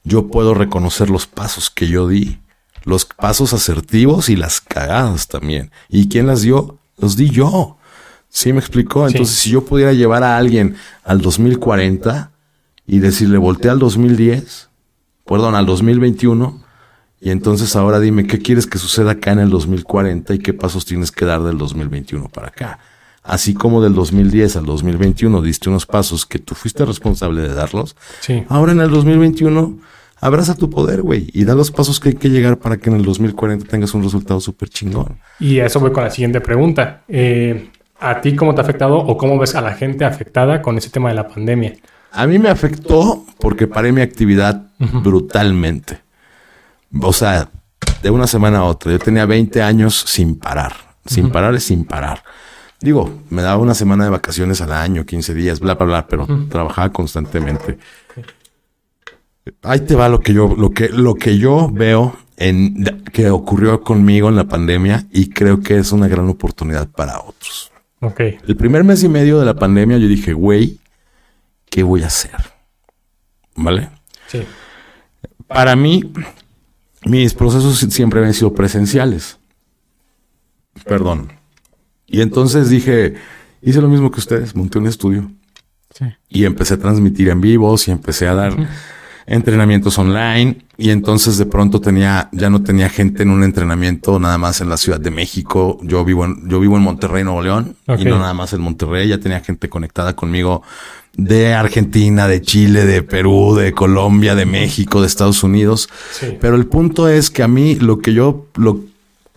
yo 0.06 0.28
puedo 0.28 0.54
reconocer 0.54 1.10
los 1.10 1.28
pasos 1.28 1.70
que 1.70 1.90
yo 1.90 2.08
di, 2.08 2.40
los 2.84 3.06
pasos 3.06 3.54
asertivos 3.54 4.30
y 4.30 4.36
las 4.36 4.62
cagadas 4.62 5.28
también. 5.28 5.72
¿Y 5.90 6.10
quién 6.10 6.28
las 6.28 6.42
dio? 6.42 6.78
Los 6.98 7.16
di 7.16 7.30
yo. 7.30 7.78
¿Sí 8.30 8.52
me 8.52 8.60
explicó? 8.60 9.08
Entonces, 9.08 9.36
si 9.36 9.52
yo 9.52 9.64
pudiera 9.64 9.94
llevar 9.94 10.24
a 10.24 10.38
alguien 10.38 10.76
al 11.04 11.22
2040 11.22 12.32
y 12.88 13.00
decirle, 13.00 13.38
voltea 13.38 13.72
al 13.72 13.80
2010, 13.80 14.70
perdón, 15.26 15.56
al 15.56 15.66
2021, 15.66 16.64
y 17.22 17.30
entonces 17.30 17.76
ahora 17.76 18.00
dime 18.00 18.28
qué 18.28 18.40
quieres 18.40 18.68
que 18.68 18.78
suceda 18.78 19.12
acá 19.12 19.32
en 19.32 19.40
el 19.40 19.50
2040 19.50 20.34
y 20.34 20.40
qué 20.40 20.54
pasos 20.54 20.86
tienes 20.86 21.12
que 21.12 21.26
dar 21.26 21.42
del 21.44 21.58
2021 21.58 22.28
para 22.28 22.48
acá. 22.48 22.80
Así 23.22 23.54
como 23.54 23.82
del 23.82 23.94
2010 23.94 24.58
al 24.58 24.66
2021 24.66 25.42
diste 25.42 25.70
unos 25.70 25.86
pasos 25.86 26.26
que 26.26 26.40
tú 26.40 26.56
fuiste 26.56 26.84
responsable 26.84 27.42
de 27.42 27.54
darlos. 27.54 27.96
Sí. 28.20 28.44
Ahora 28.50 28.74
en 28.74 28.82
el 28.82 28.90
2021 28.90 29.78
abraza 30.24 30.56
tu 30.56 30.70
poder, 30.70 31.02
güey, 31.02 31.30
y 31.34 31.44
da 31.44 31.54
los 31.54 31.70
pasos 31.70 32.00
que 32.00 32.10
hay 32.10 32.16
que 32.16 32.30
llegar 32.30 32.58
para 32.58 32.78
que 32.78 32.90
en 32.90 32.96
el 32.96 33.04
2040 33.04 33.66
tengas 33.68 33.94
un 33.94 34.04
resultado 34.04 34.40
súper 34.40 34.70
chingón. 34.70 35.20
Y 35.40 35.60
a 35.60 35.66
eso 35.66 35.80
voy 35.80 35.92
con 35.92 36.04
la 36.04 36.10
siguiente 36.10 36.40
pregunta. 36.40 37.04
Eh, 37.08 37.70
¿A 38.00 38.22
ti 38.22 38.36
cómo 38.36 38.56
te 38.56 38.62
ha 38.62 38.64
afectado 38.64 38.98
o 38.98 39.18
cómo 39.18 39.38
ves 39.38 39.56
a 39.56 39.62
la 39.62 39.74
gente 39.74 40.06
afectada 40.06 40.62
con 40.62 40.78
ese 40.78 40.90
tema 40.90 41.10
de 41.10 41.16
la 41.16 41.28
pandemia? 41.28 41.74
A 42.12 42.26
mí 42.28 42.40
me 42.40 42.50
afectó 42.50 43.26
porque 43.40 43.68
paré 43.68 43.92
mi 43.92 44.02
actividad 44.02 44.68
brutalmente. 44.78 46.02
O 47.02 47.12
sea, 47.12 47.50
de 48.02 48.10
una 48.10 48.28
semana 48.28 48.60
a 48.60 48.64
otra. 48.66 48.92
Yo 48.92 49.00
tenía 49.00 49.26
20 49.26 49.62
años 49.62 50.04
sin 50.08 50.38
parar. 50.38 50.74
Sin 51.06 51.32
parar 51.32 51.54
es 51.56 51.64
sin 51.64 51.86
parar. 51.86 52.24
Digo, 52.80 53.12
me 53.30 53.42
daba 53.42 53.62
una 53.62 53.74
semana 53.74 54.04
de 54.04 54.10
vacaciones 54.10 54.62
al 54.62 54.74
año, 54.74 55.06
15 55.06 55.34
días, 55.34 55.60
bla, 55.60 55.76
bla, 55.76 55.86
bla, 55.86 56.08
pero 56.08 56.28
trabajaba 56.50 56.92
constantemente. 56.92 57.78
Ahí 59.62 59.82
te 59.82 59.96
va 59.96 60.10
lo 60.10 60.22
que 60.22 60.34
yo, 60.34 60.56
lo 60.56 60.72
que, 60.72 60.90
lo 60.90 61.16
que 61.16 61.38
yo 61.38 61.70
veo 61.72 62.16
en 62.38 62.84
que 63.12 63.30
ocurrió 63.30 63.82
conmigo 63.82 64.30
en 64.30 64.36
la 64.36 64.46
pandemia 64.46 65.06
y 65.12 65.30
creo 65.30 65.62
que 65.62 65.78
es 65.78 65.92
una 65.92 66.08
gran 66.08 66.28
oportunidad 66.30 66.90
para 66.90 67.20
otros. 67.20 67.72
Ok. 68.00 68.20
El 68.48 68.56
primer 68.56 68.84
mes 68.84 69.04
y 69.04 69.10
medio 69.10 69.40
de 69.40 69.46
la 69.46 69.56
pandemia 69.56 69.98
yo 69.98 70.08
dije, 70.08 70.34
güey, 70.34 70.80
¿qué 71.70 71.84
voy 71.84 72.04
a 72.04 72.08
hacer? 72.08 72.36
¿Vale? 73.56 73.90
Sí. 74.28 74.44
Para 75.48 75.76
mí, 75.76 76.12
mis 77.06 77.34
procesos 77.34 77.78
siempre 77.78 78.20
habían 78.20 78.34
sido 78.34 78.54
presenciales. 78.54 79.38
Perdón. 80.86 81.32
Y 82.08 82.22
entonces 82.22 82.70
dije, 82.70 83.16
hice 83.62 83.82
lo 83.82 83.90
mismo 83.90 84.10
que 84.12 84.20
ustedes, 84.20 84.56
monté 84.56 84.80
un 84.80 84.88
estudio. 84.88 85.32
Sí. 85.94 86.06
Y 86.30 86.46
empecé 86.46 86.74
a 86.74 86.80
transmitir 86.80 87.30
en 87.30 87.42
vivos 87.42 87.88
y 87.88 87.92
empecé 87.92 88.28
a 88.28 88.34
dar 88.34 88.56
entrenamientos 89.26 89.98
online 89.98 90.58
y 90.78 90.90
entonces 90.90 91.38
de 91.38 91.46
pronto 91.46 91.80
tenía 91.80 92.30
ya 92.32 92.50
no 92.50 92.64
tenía 92.64 92.90
gente 92.90 93.24
en 93.24 93.30
un 93.30 93.44
entrenamiento 93.44 94.20
nada 94.20 94.38
más 94.38 94.62
en 94.62 94.70
la 94.70 94.78
Ciudad 94.78 95.00
de 95.00 95.12
México. 95.12 95.78
Yo 95.82 96.04
vivo 96.04 96.26
en 96.26 96.48
yo 96.50 96.60
vivo 96.60 96.78
en 96.78 96.84
Monterrey, 96.84 97.24
Nuevo 97.24 97.42
León 97.42 97.76
y 97.98 98.06
no 98.06 98.20
nada 98.20 98.34
más 98.34 98.54
en 98.54 98.62
Monterrey, 98.62 99.08
ya 99.08 99.20
tenía 99.20 99.40
gente 99.40 99.70
conectada 99.70 100.16
conmigo 100.16 100.64
de 101.16 101.54
Argentina, 101.54 102.28
de 102.28 102.42
Chile, 102.42 102.86
de 102.86 103.04
Perú, 103.04 103.56
de 103.56 103.72
Colombia, 103.72 104.34
de 104.36 104.46
México, 104.46 105.00
de 105.00 105.08
Estados 105.08 105.44
Unidos. 105.44 105.90
Pero 106.42 106.56
el 106.56 106.66
punto 106.66 107.08
es 107.08 107.30
que 107.30 107.44
a 107.44 107.48
mí 107.48 107.76
lo 107.76 108.00
que 108.00 108.14
yo 108.14 108.48
lo 108.56 108.80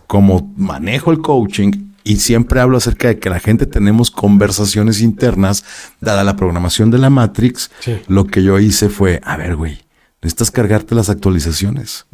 como 0.07 0.53
manejo 0.57 1.11
el 1.11 1.19
coaching 1.19 1.71
y 2.07 2.17
siempre 2.17 2.61
hablo 2.61 2.77
acerca 2.77 3.09
de 3.09 3.19
que 3.19 3.29
la 3.29 3.39
gente 3.39 3.65
tenemos 3.65 4.11
conversaciones 4.11 5.01
internas, 5.01 5.65
dada 5.99 6.23
la 6.23 6.37
programación 6.37 6.89
de 6.89 6.97
la 6.99 7.09
Matrix. 7.09 7.69
Lo 8.07 8.25
que 8.27 8.43
yo 8.43 8.59
hice 8.59 8.87
fue, 8.87 9.19
a 9.25 9.35
ver, 9.35 9.57
güey, 9.57 9.79
necesitas 10.21 10.49
cargarte 10.49 10.95
las 10.95 11.09
actualizaciones 11.09 12.05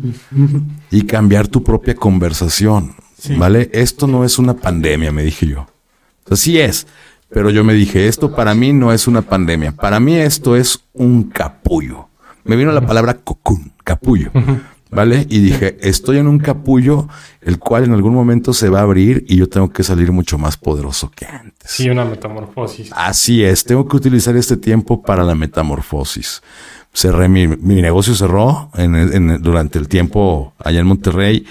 y 0.90 1.04
cambiar 1.04 1.48
tu 1.48 1.64
propia 1.64 1.96
conversación. 1.96 2.96
¿Vale? 3.38 3.70
Esto 3.72 4.08
no 4.08 4.26
es 4.26 4.40
una 4.40 4.56
pandemia, 4.56 5.12
me 5.12 5.24
dije 5.24 5.48
yo. 5.48 5.68
Así 6.30 6.60
es. 6.60 6.88
Pero 7.30 7.52
yo 7.52 7.64
me 7.64 7.74
dije, 7.74 8.08
esto 8.08 8.36
para 8.36 8.54
mí 8.54 8.74
no 8.74 8.92
es 8.92 9.08
una 9.08 9.22
pandemia. 9.22 9.74
Para 9.74 10.00
mí 10.00 10.16
esto 10.16 10.56
es 10.56 10.80
un 10.94 11.24
capullo. 11.24 12.10
Me 12.44 12.56
vino 12.56 12.72
la 12.72 12.86
palabra 12.86 13.14
cocún, 13.14 13.72
capullo. 13.84 14.32
¿Vale? 14.94 15.26
Y 15.30 15.40
dije, 15.40 15.78
estoy 15.82 16.18
en 16.18 16.28
un 16.28 16.40
capullo 16.40 17.08
el 17.42 17.60
cual 17.60 17.84
en 17.86 17.94
algún 17.94 18.14
momento 18.14 18.54
se 18.54 18.70
va 18.70 18.80
a 18.80 18.84
abrir 18.84 19.26
y 19.28 19.38
yo 19.38 19.50
tengo 19.50 19.72
que 19.72 19.84
salir 19.84 20.12
mucho 20.12 20.38
más 20.38 20.58
poderoso 20.58 21.12
que 21.12 21.26
antes. 21.26 21.72
Sí, 21.72 21.90
una 21.90 22.06
metamorfosis. 22.06 22.92
Así 22.94 23.44
es, 23.44 23.64
tengo 23.64 23.88
que 23.88 23.98
utilizar 23.98 24.36
este 24.36 24.58
tiempo 24.58 25.02
para 25.02 25.24
la 25.24 25.36
metamorfosis. 25.36 26.42
Cerré 26.94 27.28
mi, 27.28 27.48
mi 27.48 27.82
negocio 27.82 28.14
cerró 28.14 28.70
en, 28.76 29.42
durante 29.42 29.80
el 29.80 29.88
tiempo 29.88 30.54
allá 30.60 30.80
en 30.80 30.88
Monterrey. 30.88 31.46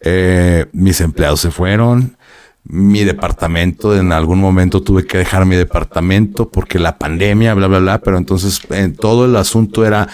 Eh, 0.00 0.66
mis 0.72 1.00
empleados 1.00 1.40
se 1.40 1.50
fueron. 1.50 2.16
Mi 2.64 3.02
departamento, 3.02 3.96
en 3.96 4.12
algún 4.12 4.38
momento 4.38 4.82
tuve 4.82 5.04
que 5.04 5.18
dejar 5.18 5.46
mi 5.46 5.56
departamento 5.56 6.48
porque 6.48 6.78
la 6.78 6.98
pandemia, 6.98 7.54
bla, 7.54 7.66
bla, 7.68 7.78
bla. 7.78 7.98
Pero 8.00 8.18
entonces 8.18 8.60
en 8.70 8.94
todo 8.94 9.24
el 9.24 9.34
asunto 9.34 9.84
era 9.86 10.08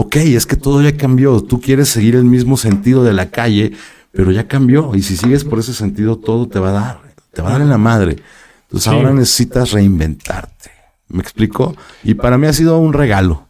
ok, 0.00 0.16
es 0.16 0.46
que 0.46 0.56
todo 0.56 0.80
ya 0.80 0.96
cambió, 0.96 1.42
tú 1.42 1.60
quieres 1.60 1.90
seguir 1.90 2.16
el 2.16 2.24
mismo 2.24 2.56
sentido 2.56 3.04
de 3.04 3.12
la 3.12 3.30
calle, 3.30 3.72
pero 4.12 4.30
ya 4.30 4.48
cambió 4.48 4.94
y 4.94 5.02
si 5.02 5.16
sigues 5.16 5.44
por 5.44 5.58
ese 5.58 5.74
sentido 5.74 6.16
todo 6.16 6.48
te 6.48 6.58
va 6.58 6.70
a 6.70 6.72
dar, 6.72 7.00
te 7.32 7.42
va 7.42 7.50
a 7.50 7.52
dar 7.52 7.60
en 7.60 7.68
la 7.68 7.78
madre. 7.78 8.16
Entonces 8.62 8.88
ahora 8.88 9.12
necesitas 9.12 9.72
reinventarte. 9.72 10.70
¿Me 11.08 11.20
explico? 11.20 11.76
Y 12.02 12.14
para 12.14 12.38
mí 12.38 12.46
ha 12.46 12.52
sido 12.52 12.78
un 12.78 12.92
regalo. 12.92 13.46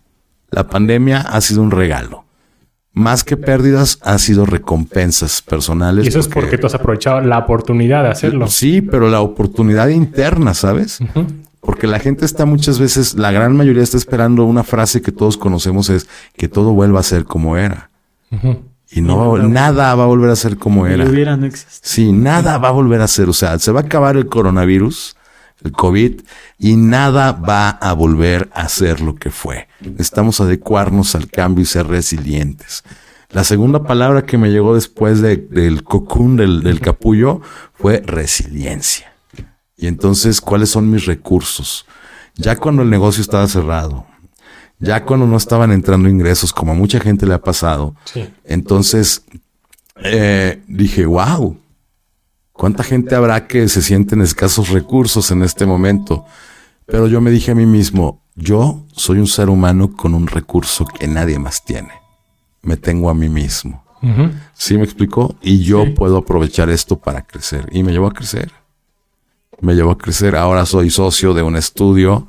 La 0.50 0.66
pandemia 0.66 1.20
ha 1.20 1.40
sido 1.40 1.62
un 1.62 1.70
regalo. 1.70 2.24
Más 2.92 3.22
que 3.22 3.36
pérdidas, 3.36 3.98
ha 4.02 4.18
sido 4.18 4.44
recompensas 4.44 5.42
personales. 5.42 6.04
Y 6.04 6.08
eso 6.08 6.18
es 6.18 6.26
porque 6.26 6.58
tú 6.58 6.66
has 6.66 6.74
aprovechado 6.74 7.20
la 7.20 7.38
oportunidad 7.38 8.02
de 8.02 8.08
hacerlo. 8.08 8.48
Sí, 8.48 8.80
pero 8.80 9.08
la 9.08 9.20
oportunidad 9.20 9.88
interna, 9.88 10.54
¿sabes? 10.54 10.98
Porque 11.60 11.86
la 11.86 11.98
gente 11.98 12.24
está 12.24 12.46
muchas 12.46 12.78
veces, 12.78 13.14
la 13.14 13.30
gran 13.30 13.54
mayoría 13.54 13.82
está 13.82 13.96
esperando 13.96 14.44
una 14.44 14.64
frase 14.64 15.02
que 15.02 15.12
todos 15.12 15.36
conocemos 15.36 15.90
es 15.90 16.08
que 16.36 16.48
todo 16.48 16.72
vuelva 16.72 17.00
a 17.00 17.04
ser 17.04 17.24
como 17.24 17.56
era. 17.56 17.90
Y 18.90 19.02
no, 19.02 19.36
nada 19.38 19.94
va 19.94 20.02
a 20.04 20.06
volver 20.06 20.30
a 20.30 20.36
ser 20.36 20.56
como 20.56 20.86
era. 20.86 21.04
Hubiera, 21.04 21.36
no 21.36 21.46
existe. 21.46 21.80
Sí, 21.82 22.12
nada 22.12 22.58
va 22.58 22.68
a 22.68 22.72
volver 22.72 23.00
a 23.02 23.08
ser. 23.08 23.28
O 23.28 23.32
sea, 23.32 23.58
se 23.58 23.72
va 23.72 23.80
a 23.80 23.84
acabar 23.84 24.16
el 24.16 24.26
coronavirus, 24.26 25.16
el 25.62 25.72
COVID, 25.72 26.22
y 26.58 26.76
nada 26.76 27.32
va 27.32 27.68
a 27.68 27.92
volver 27.92 28.48
a 28.52 28.68
ser 28.68 29.00
lo 29.00 29.14
que 29.14 29.30
fue. 29.30 29.68
Necesitamos 29.80 30.40
adecuarnos 30.40 31.14
al 31.14 31.28
cambio 31.28 31.62
y 31.62 31.66
ser 31.66 31.86
resilientes. 31.86 32.82
La 33.30 33.44
segunda 33.44 33.84
palabra 33.84 34.22
que 34.22 34.38
me 34.38 34.50
llegó 34.50 34.74
después 34.74 35.20
del 35.20 35.84
cocún, 35.84 36.36
del, 36.36 36.62
del 36.62 36.80
capullo, 36.80 37.42
fue 37.74 38.02
resiliencia. 38.04 39.12
Y 39.80 39.86
entonces, 39.86 40.40
¿cuáles 40.40 40.70
son 40.70 40.90
mis 40.90 41.06
recursos? 41.06 41.86
Ya 42.36 42.56
cuando 42.56 42.82
el 42.82 42.90
negocio 42.90 43.22
estaba 43.22 43.48
cerrado, 43.48 44.06
ya 44.78 45.04
cuando 45.04 45.26
no 45.26 45.36
estaban 45.36 45.72
entrando 45.72 46.08
ingresos, 46.08 46.52
como 46.52 46.72
a 46.72 46.74
mucha 46.74 47.00
gente 47.00 47.26
le 47.26 47.34
ha 47.34 47.40
pasado, 47.40 47.94
entonces 48.44 49.24
eh, 50.02 50.62
dije, 50.68 51.06
wow, 51.06 51.58
¿Cuánta 52.60 52.84
gente 52.84 53.14
habrá 53.14 53.46
que 53.46 53.66
se 53.70 53.80
siente 53.80 54.14
en 54.14 54.20
escasos 54.20 54.68
recursos 54.68 55.30
en 55.30 55.42
este 55.42 55.64
momento? 55.64 56.26
Pero 56.84 57.06
yo 57.06 57.22
me 57.22 57.30
dije 57.30 57.52
a 57.52 57.54
mí 57.54 57.64
mismo, 57.64 58.22
yo 58.34 58.84
soy 58.92 59.16
un 59.16 59.28
ser 59.28 59.48
humano 59.48 59.96
con 59.96 60.12
un 60.12 60.26
recurso 60.26 60.84
que 60.84 61.08
nadie 61.08 61.38
más 61.38 61.64
tiene. 61.64 61.88
Me 62.60 62.76
tengo 62.76 63.08
a 63.08 63.14
mí 63.14 63.30
mismo. 63.30 63.82
¿Sí 64.52 64.76
me 64.76 64.84
explicó? 64.84 65.36
Y 65.40 65.60
yo 65.60 65.94
puedo 65.94 66.18
aprovechar 66.18 66.68
esto 66.68 66.98
para 66.98 67.22
crecer. 67.22 67.66
Y 67.72 67.82
me 67.82 67.92
llevó 67.92 68.08
a 68.08 68.12
crecer. 68.12 68.52
Me 69.60 69.74
llevó 69.74 69.92
a 69.92 69.98
crecer. 69.98 70.36
Ahora 70.36 70.64
soy 70.66 70.90
socio 70.90 71.34
de 71.34 71.42
un 71.42 71.56
estudio 71.56 72.26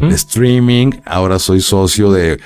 de 0.00 0.14
streaming. 0.14 0.92
Ahora 1.04 1.38
soy 1.38 1.60
socio 1.60 2.10
de, 2.10 2.40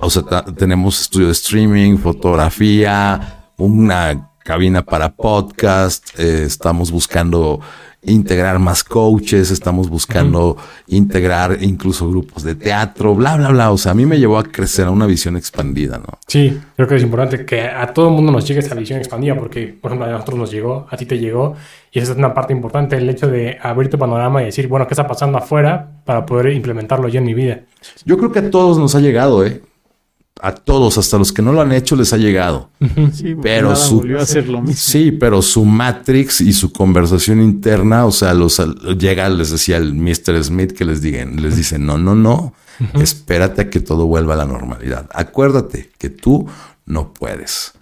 o 0.00 0.10
sea, 0.10 0.44
tenemos 0.56 1.00
estudio 1.00 1.26
de 1.26 1.32
streaming, 1.32 1.98
fotografía, 1.98 3.50
una 3.56 4.30
cabina 4.44 4.82
para 4.82 5.14
podcast. 5.14 6.18
Eh, 6.18 6.44
estamos 6.44 6.90
buscando 6.90 7.60
integrar 8.04 8.58
más 8.58 8.82
coaches, 8.82 9.50
estamos 9.50 9.88
buscando 9.88 10.56
integrar 10.88 11.58
incluso 11.60 12.08
grupos 12.08 12.42
de 12.42 12.56
teatro, 12.56 13.14
bla, 13.14 13.36
bla, 13.36 13.50
bla. 13.50 13.70
O 13.70 13.78
sea, 13.78 13.92
a 13.92 13.94
mí 13.94 14.06
me 14.06 14.18
llevó 14.18 14.38
a 14.38 14.42
crecer 14.42 14.86
a 14.86 14.90
una 14.90 15.06
visión 15.06 15.36
expandida, 15.36 15.98
¿no? 15.98 16.18
Sí, 16.26 16.58
creo 16.74 16.88
que 16.88 16.96
es 16.96 17.02
importante 17.02 17.44
que 17.44 17.62
a 17.62 17.92
todo 17.92 18.08
el 18.08 18.14
mundo 18.14 18.32
nos 18.32 18.46
llegue 18.46 18.60
esa 18.60 18.74
visión 18.74 18.98
expandida, 18.98 19.36
porque, 19.36 19.68
por 19.80 19.90
ejemplo, 19.90 20.08
a 20.08 20.12
nosotros 20.12 20.38
nos 20.38 20.50
llegó, 20.50 20.86
a 20.90 20.96
ti 20.96 21.06
te 21.06 21.18
llegó, 21.18 21.54
y 21.92 22.00
esa 22.00 22.12
es 22.12 22.18
una 22.18 22.34
parte 22.34 22.52
importante, 22.52 22.96
el 22.96 23.08
hecho 23.08 23.28
de 23.28 23.56
abrir 23.62 23.88
tu 23.88 23.98
panorama 23.98 24.42
y 24.42 24.46
decir, 24.46 24.66
bueno, 24.66 24.86
¿qué 24.86 24.94
está 24.94 25.06
pasando 25.06 25.38
afuera 25.38 25.90
para 26.04 26.26
poder 26.26 26.52
implementarlo 26.52 27.08
yo 27.08 27.18
en 27.18 27.24
mi 27.24 27.34
vida? 27.34 27.60
Yo 28.04 28.18
creo 28.18 28.32
que 28.32 28.40
a 28.40 28.50
todos 28.50 28.78
nos 28.78 28.94
ha 28.94 29.00
llegado, 29.00 29.46
¿eh? 29.46 29.62
A 30.40 30.54
todos, 30.54 30.98
hasta 30.98 31.18
los 31.18 31.32
que 31.32 31.42
no 31.42 31.52
lo 31.52 31.60
han 31.60 31.72
hecho, 31.72 31.94
les 31.94 32.12
ha 32.12 32.16
llegado. 32.16 32.70
Sí, 33.12 33.36
pero 33.40 33.76
su, 33.76 34.02
sí, 34.74 35.12
pero 35.12 35.42
su 35.42 35.64
matrix 35.64 36.40
y 36.40 36.52
su 36.52 36.72
conversación 36.72 37.40
interna, 37.40 38.06
o 38.06 38.12
sea, 38.12 38.34
los 38.34 38.60
llega, 38.98 39.28
les 39.28 39.50
decía 39.50 39.76
el 39.76 39.94
Mr. 39.94 40.42
Smith 40.42 40.72
que 40.72 40.84
les 40.84 41.02
digan, 41.02 41.40
les 41.40 41.56
dice, 41.56 41.78
no, 41.78 41.98
no, 41.98 42.14
no, 42.14 42.54
espérate 42.94 43.62
a 43.62 43.70
que 43.70 43.80
todo 43.80 44.06
vuelva 44.06 44.34
a 44.34 44.38
la 44.38 44.46
normalidad. 44.46 45.08
Acuérdate 45.14 45.90
que 45.98 46.10
tú 46.10 46.46
no 46.86 47.12
puedes. 47.12 47.72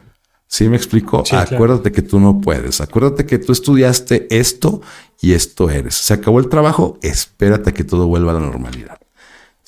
¿Sí 0.46 0.68
me 0.68 0.76
explico? 0.76 1.22
Acuérdate 1.30 1.92
que 1.92 2.02
tú 2.02 2.18
no 2.18 2.40
puedes. 2.40 2.80
Acuérdate 2.80 3.24
que 3.24 3.38
tú 3.38 3.52
estudiaste 3.52 4.26
esto 4.30 4.82
y 5.20 5.32
esto 5.32 5.70
eres. 5.70 5.94
Se 5.94 6.12
acabó 6.12 6.40
el 6.40 6.48
trabajo, 6.48 6.98
espérate 7.02 7.70
a 7.70 7.72
que 7.72 7.84
todo 7.84 8.08
vuelva 8.08 8.32
a 8.32 8.34
la 8.34 8.40
normalidad. 8.40 8.98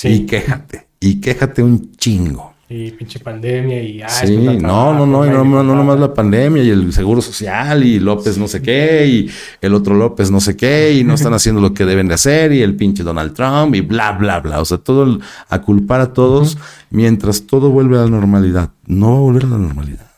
Y 0.02 0.26
quéjate. 0.26 0.88
Y 0.98 1.20
quéjate 1.20 1.62
un 1.62 1.92
chingo 1.92 2.51
y 2.72 2.90
pinche 2.92 3.20
pandemia 3.20 3.82
y... 3.82 4.02
Ah, 4.02 4.08
sí, 4.08 4.36
no, 4.36 4.94
no, 4.94 5.06
no, 5.06 5.24
no, 5.26 5.44
no, 5.44 5.62
no, 5.62 5.76
nomás 5.76 6.00
la 6.00 6.14
pandemia 6.14 6.62
y 6.62 6.70
el 6.70 6.92
seguro 6.92 7.20
social 7.20 7.84
y 7.84 8.00
López 8.00 8.38
no 8.38 8.48
sé 8.48 8.62
qué 8.62 9.06
y 9.06 9.30
el 9.60 9.74
otro 9.74 9.94
López 9.94 10.30
no 10.30 10.40
sé 10.40 10.56
qué 10.56 10.92
y 10.94 11.04
no 11.04 11.14
están 11.14 11.34
haciendo 11.34 11.60
lo 11.60 11.74
que 11.74 11.84
deben 11.84 12.08
de 12.08 12.14
hacer 12.14 12.52
y 12.52 12.62
el 12.62 12.74
pinche 12.74 13.02
Donald 13.02 13.34
Trump 13.34 13.74
y 13.74 13.80
bla, 13.82 14.12
bla, 14.12 14.40
bla. 14.40 14.60
O 14.60 14.64
sea, 14.64 14.78
todo 14.78 15.18
a 15.48 15.60
culpar 15.60 16.00
a 16.00 16.12
todos 16.12 16.58
mientras 16.90 17.46
todo 17.46 17.70
vuelve 17.70 17.98
a 17.98 18.02
la 18.02 18.08
normalidad. 18.08 18.70
No 18.86 19.12
va 19.12 19.16
a 19.16 19.20
volver 19.20 19.44
a 19.44 19.48
la 19.48 19.58
normalidad. 19.58 20.10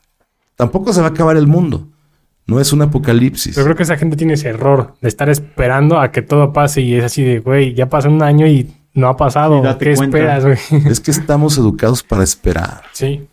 Tampoco 0.57 0.93
se 0.93 1.01
va 1.01 1.09
a 1.09 1.11
acabar 1.11 1.37
el 1.37 1.47
mundo. 1.47 1.89
No 2.47 2.61
es 2.61 2.73
un 2.73 2.83
apocalipsis. 2.83 3.57
Yo 3.57 3.65
creo 3.65 3.75
que 3.75 3.85
esa 3.85 3.97
gente 3.97 4.17
tiene 4.17 4.35
ese 4.35 4.51
error 4.51 4.95
de 5.01 5.09
estar 5.09 5.29
esperando 5.31 5.99
a 5.99 6.13
que 6.13 6.21
todo 6.21 6.53
pase 6.53 6.83
y 6.83 6.95
es 6.95 7.05
así 7.05 7.23
de, 7.23 7.39
güey, 7.41 7.75
ya 7.75 7.89
pasó 7.89 8.09
un 8.09 8.23
año 8.23 8.47
y 8.47 8.71
no 8.95 9.09
ha 9.09 9.17
pasado. 9.17 9.61
¿Qué 9.79 9.93
esperas, 9.93 10.45
güey? 10.45 10.59
Es 10.87 11.01
que 11.01 11.11
estamos 11.11 11.59
educados 11.59 12.03
para 12.03 12.25
esperar. 12.25 12.83
Sí. 12.93 13.27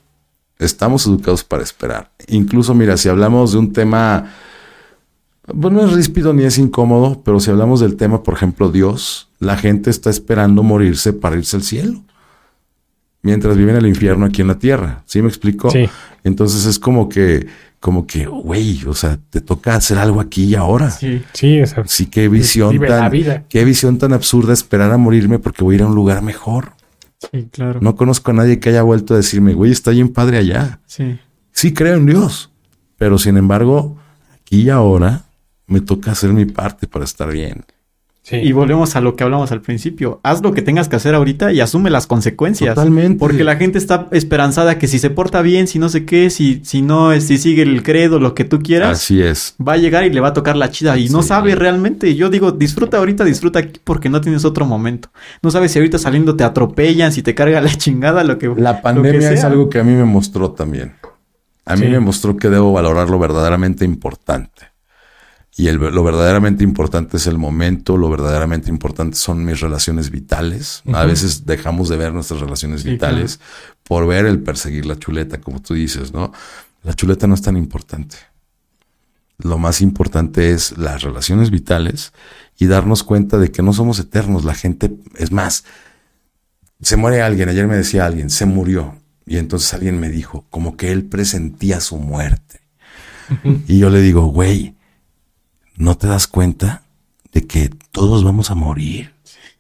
Estamos 0.60 1.06
educados 1.06 1.44
para 1.44 1.64
esperar. 1.64 2.12
Incluso, 2.28 2.74
mira, 2.74 2.98
si 2.98 3.10
hablamos 3.10 3.54
de 3.54 3.60
un 3.60 3.74
tema, 3.74 4.32
bueno, 5.48 5.82
no 5.82 5.88
es 5.88 5.94
ríspido 5.94 6.34
ni 6.34 6.44
es 6.44 6.58
incómodo, 6.58 7.22
pero 7.24 7.40
si 7.40 7.50
hablamos 7.50 7.80
del 7.80 7.96
tema, 7.96 8.22
por 8.24 8.34
ejemplo, 8.34 8.70
Dios, 8.70 9.30
la 9.40 9.58
gente 9.58 9.90
está 9.90 10.10
esperando 10.10 10.62
morirse 10.62 11.14
para 11.14 11.38
irse 11.38 11.56
al 11.58 11.64
cielo. 11.64 12.02
Mientras 13.24 13.56
viven 13.56 13.76
el 13.76 13.86
infierno 13.86 14.26
aquí 14.26 14.42
en 14.42 14.48
la 14.48 14.58
tierra. 14.58 15.04
¿Sí 15.06 15.22
me 15.22 15.28
explico? 15.28 15.70
Sí. 15.70 15.88
Entonces 16.24 16.66
es 16.66 16.80
como 16.80 17.08
que 17.08 17.48
como 17.82 18.06
que, 18.06 18.28
güey, 18.28 18.86
o 18.86 18.94
sea, 18.94 19.18
te 19.32 19.42
toca 19.42 19.74
hacer 19.74 19.98
algo 19.98 20.22
aquí 20.22 20.44
y 20.44 20.56
ahora. 20.56 20.92
Sí, 20.92 21.24
sí, 21.34 21.62
sí, 21.88 22.06
qué 22.06 22.30
visión 22.30 22.80
tan, 22.80 23.12
qué 23.50 23.66
visión 23.66 23.98
tan 23.98 24.14
absurda 24.14 24.54
esperar 24.54 24.92
a 24.92 24.98
morirme 24.98 25.40
porque 25.40 25.64
voy 25.64 25.74
a 25.74 25.78
ir 25.78 25.82
a 25.82 25.88
un 25.88 25.96
lugar 25.96 26.22
mejor. 26.22 26.74
Sí, 27.32 27.50
claro. 27.52 27.80
No 27.82 27.96
conozco 27.96 28.30
a 28.30 28.34
nadie 28.36 28.60
que 28.60 28.70
haya 28.70 28.84
vuelto 28.84 29.16
a 29.16 29.18
decirme, 29.18 29.56
güey, 29.56 29.72
está 29.72 29.90
bien 29.90 30.10
padre 30.10 30.38
allá. 30.38 30.80
Sí. 30.86 31.20
Sí 31.54 31.74
creo 31.74 31.96
en 31.96 32.06
Dios, 32.06 32.52
pero 32.98 33.18
sin 33.18 33.36
embargo, 33.36 33.98
aquí 34.36 34.62
y 34.62 34.70
ahora 34.70 35.24
me 35.66 35.82
toca 35.82 36.12
hacer 36.12 36.34
mi 36.34 36.46
parte 36.46 36.86
para 36.86 37.06
estar 37.06 37.32
bien. 37.32 37.66
Y 38.30 38.52
volvemos 38.52 38.96
a 38.96 39.02
lo 39.02 39.16
que 39.16 39.24
hablamos 39.24 39.52
al 39.52 39.62
principio. 39.62 40.20
Haz 40.24 40.42
lo 40.42 40.54
que 40.54 40.62
tengas 40.62 40.88
que 40.88 40.96
hacer 40.96 41.16
ahorita 41.16 41.52
y 41.52 41.60
asume 41.60 41.90
las 41.90 42.06
consecuencias. 42.06 42.76
Totalmente. 42.76 43.18
Porque 43.18 43.44
la 43.44 43.56
gente 43.56 43.78
está 43.78 44.08
esperanzada 44.12 44.78
que 44.78 44.88
si 44.88 45.00
se 45.00 45.10
porta 45.10 45.42
bien, 45.42 45.68
si 45.68 45.80
no 45.80 45.90
sé 45.90 46.06
qué, 46.06 46.30
si, 46.30 46.62
si 46.64 46.82
no, 46.82 47.20
si 47.20 47.38
sigue 47.38 47.64
el 47.64 47.82
credo, 47.84 48.20
lo 48.20 48.36
que 48.36 48.46
tú 48.46 48.60
quieras. 48.60 48.92
Así 48.92 49.22
es. 49.22 49.56
Va 49.66 49.74
a 49.74 49.78
llegar 49.78 50.06
y 50.06 50.12
le 50.12 50.22
va 50.22 50.30
a 50.30 50.34
tocar 50.34 50.56
la 50.56 50.70
chida. 50.70 50.98
Y 50.98 51.10
no 51.10 51.24
sabe 51.24 51.56
realmente. 51.56 52.16
Yo 52.16 52.30
digo, 52.30 52.52
disfruta 52.52 52.98
ahorita, 52.98 53.26
disfruta 53.26 53.60
aquí 53.60 53.82
porque 53.84 54.08
no 54.08 54.22
tienes 54.22 54.46
otro 54.46 54.66
momento. 54.66 55.10
No 55.42 55.50
sabes 55.50 55.72
si 55.72 55.80
ahorita 55.80 55.98
saliendo 55.98 56.36
te 56.36 56.44
atropellan, 56.44 57.12
si 57.12 57.24
te 57.24 57.34
carga 57.34 57.60
la 57.60 57.74
chingada, 57.74 58.24
lo 58.24 58.38
que. 58.38 58.54
La 58.56 58.82
pandemia 58.82 59.32
es 59.32 59.44
algo 59.44 59.68
que 59.68 59.80
a 59.80 59.84
mí 59.84 59.94
me 59.94 60.06
mostró 60.06 60.52
también. 60.52 60.94
A 61.66 61.76
mí 61.76 61.88
me 61.88 62.00
mostró 62.00 62.38
que 62.38 62.50
debo 62.50 62.72
valorar 62.72 63.10
lo 63.10 63.18
verdaderamente 63.18 63.84
importante. 63.84 64.71
Y 65.56 65.70
lo 65.70 66.04
verdaderamente 66.04 66.64
importante 66.64 67.18
es 67.18 67.28
el 67.28 67.38
momento, 67.38 67.98
lo 67.98 68.10
verdaderamente 68.10 68.70
importante 68.70 69.18
son 69.18 69.44
mis 69.44 69.60
relaciones 69.60 70.10
vitales. 70.10 70.82
A 70.94 71.06
veces 71.06 71.46
dejamos 71.46 71.90
de 71.90 71.98
ver 71.98 72.14
nuestras 72.14 72.40
relaciones 72.40 72.84
vitales 72.84 73.40
por 73.84 74.08
ver 74.08 74.26
el 74.26 74.40
perseguir 74.40 74.86
la 74.86 74.98
chuleta, 74.98 75.42
como 75.42 75.62
tú 75.62 75.74
dices, 75.74 76.14
¿no? 76.14 76.32
La 76.84 76.94
chuleta 76.94 77.28
no 77.28 77.36
es 77.36 77.42
tan 77.42 77.58
importante. 77.58 78.16
Lo 79.40 79.58
más 79.58 79.82
importante 79.82 80.52
es 80.52 80.78
las 80.78 81.02
relaciones 81.02 81.52
vitales 81.52 82.14
y 82.58 82.68
darnos 82.68 83.04
cuenta 83.04 83.38
de 83.38 83.52
que 83.52 83.62
no 83.62 83.74
somos 83.74 84.00
eternos. 84.00 84.46
La 84.46 84.54
gente, 84.54 84.92
es 85.18 85.32
más, 85.32 85.66
se 86.82 86.96
muere 86.96 87.22
alguien, 87.22 87.50
ayer 87.50 87.68
me 87.68 87.76
decía 87.76 88.06
alguien, 88.06 88.30
se 88.30 88.46
murió. 88.46 88.96
Y 89.26 89.38
entonces 89.38 89.74
alguien 89.74 90.00
me 90.00 90.10
dijo, 90.10 90.46
como 90.50 90.78
que 90.78 90.92
él 90.92 91.06
presentía 91.06 91.82
su 91.82 91.98
muerte. 91.98 92.62
Y 93.68 93.80
yo 93.80 93.90
le 93.90 94.02
digo, 94.02 94.26
güey, 94.26 94.76
no 95.76 95.98
te 95.98 96.08
das 96.08 96.28
cuenta 96.28 96.84
de 97.32 97.48
que 97.48 97.70
todos 97.92 98.24
vamos 98.24 98.52
a 98.52 98.56
morir. 98.56 99.14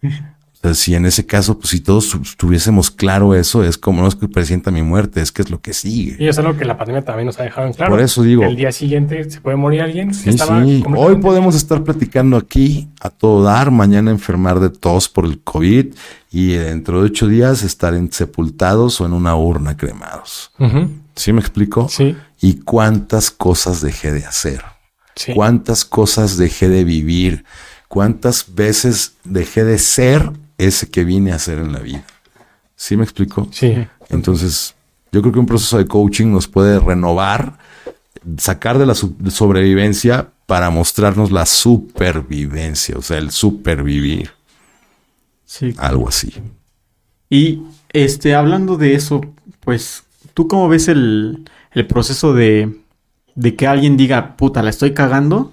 O 0.04 0.58
sea, 0.62 0.74
si 0.76 0.94
en 0.94 1.06
ese 1.06 1.26
caso, 1.26 1.58
pues 1.58 1.70
si 1.70 1.80
todos 1.80 2.16
tuviésemos 2.38 2.92
claro 2.92 3.34
eso, 3.34 3.64
es 3.64 3.78
como 3.78 4.04
no 4.04 4.08
es 4.08 4.16
que 4.16 4.28
presenta 4.28 4.70
mi 4.70 4.84
muerte, 4.84 5.22
es 5.22 5.32
que 5.32 5.42
es 5.42 5.50
lo 5.50 5.62
que 5.62 5.74
sigue. 5.74 6.18
Y 6.20 6.28
es 6.28 6.38
algo 6.38 6.56
que 6.56 6.66
la 6.66 6.78
pandemia 6.78 7.04
también 7.04 7.26
nos 7.26 7.40
ha 7.40 7.44
dejado 7.44 7.68
en 7.68 7.74
claro. 7.74 7.92
Por 7.92 8.02
eso 8.02 8.22
digo. 8.22 8.44
El 8.44 8.56
día 8.56 8.72
siguiente 8.72 9.28
se 9.30 9.42
puede 9.42 9.58
morir 9.58 9.82
alguien. 9.82 10.14
Sí, 10.14 10.32
sí. 10.34 10.84
Hoy 10.96 11.16
podemos 11.16 11.56
estar 11.56 11.84
platicando 11.84 12.38
aquí 12.38 12.90
a 13.00 13.10
todo 13.10 13.42
dar, 13.44 13.72
mañana 13.72 14.12
enfermar 14.12 14.60
de 14.60 14.70
tos 14.70 15.10
por 15.10 15.26
el 15.26 15.40
COVID 15.42 15.96
y 16.32 16.54
dentro 16.54 17.02
de 17.02 17.08
ocho 17.08 17.28
días 17.28 17.64
estar 17.64 17.96
en 17.96 18.12
sepultados 18.12 19.02
o 19.02 19.06
en 19.06 19.14
una 19.14 19.36
urna 19.36 19.78
cremados. 19.78 20.52
¿Sí 21.16 21.34
me 21.34 21.40
explico? 21.40 21.90
Sí. 21.90 22.16
Y 22.40 22.60
cuántas 22.60 23.32
cosas 23.32 23.82
dejé 23.82 24.12
de 24.12 24.26
hacer 24.26 24.62
cuántas 25.34 25.86
cosas 25.86 26.38
dejé 26.38 26.70
de 26.70 26.84
vivir, 26.84 27.46
cuántas 27.88 28.56
veces 28.56 29.16
dejé 29.24 29.64
de 29.64 29.78
ser 29.78 30.32
ese 30.58 30.90
que 30.90 31.04
vine 31.04 31.32
a 31.32 31.40
ser 31.40 31.60
en 31.60 31.74
la 31.74 31.80
vida. 31.80 32.06
¿Sí 32.76 32.98
me 32.98 33.04
explico? 33.04 33.48
Sí. 33.52 33.88
Entonces, 34.10 34.76
yo 35.12 35.22
creo 35.22 35.34
que 35.34 35.40
un 35.40 35.46
proceso 35.46 35.78
de 35.78 35.86
coaching 35.88 36.28
nos 36.32 36.48
puede 36.48 36.80
renovar, 36.80 37.58
sacar 38.38 38.78
de 38.78 38.86
la 38.86 38.96
sobrevivencia 38.96 40.30
para 40.46 40.70
mostrarnos 40.70 41.32
la 41.32 41.46
supervivencia, 41.46 42.98
o 42.98 43.02
sea, 43.02 43.18
el 43.18 43.32
supervivir. 43.32 44.32
Sí. 45.46 45.76
Algo 45.78 46.08
así. 46.08 46.34
Y 47.30 47.62
este, 47.90 48.36
hablando 48.36 48.78
de 48.78 48.96
eso, 48.96 49.22
pues, 49.62 50.04
¿tú 50.34 50.48
cómo 50.48 50.70
ves 50.70 50.88
el 50.88 51.46
proceso 51.88 52.34
de, 52.34 52.82
de 53.36 53.56
que 53.56 53.68
alguien 53.68 53.98
diga, 53.98 54.36
puta, 54.36 54.62
la 54.62 54.70
estoy 54.70 54.94
cagando 54.94 55.52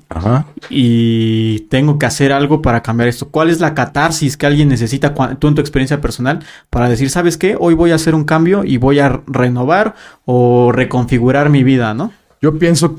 y 0.68 1.60
tengo 1.70 1.98
que 1.98 2.06
hacer 2.06 2.32
algo 2.32 2.60
para 2.60 2.82
cambiar 2.82 3.08
esto. 3.08 3.28
¿Cuál 3.28 3.50
es 3.50 3.60
la 3.60 3.74
catarsis 3.74 4.36
que 4.36 4.46
alguien 4.46 4.68
necesita 4.68 5.14
tú 5.36 5.48
en 5.48 5.54
tu 5.54 5.60
experiencia 5.60 6.00
personal 6.00 6.44
para 6.70 6.88
decir, 6.88 7.10
sabes 7.10 7.36
qué, 7.36 7.56
hoy 7.58 7.74
voy 7.74 7.92
a 7.92 7.94
hacer 7.94 8.14
un 8.14 8.24
cambio 8.24 8.64
y 8.64 8.78
voy 8.78 8.98
a 8.98 9.20
renovar 9.26 9.94
o 10.24 10.72
reconfigurar 10.72 11.50
mi 11.50 11.62
vida, 11.62 11.94
¿no? 11.94 12.12
Yo 12.40 12.58
pienso, 12.58 12.98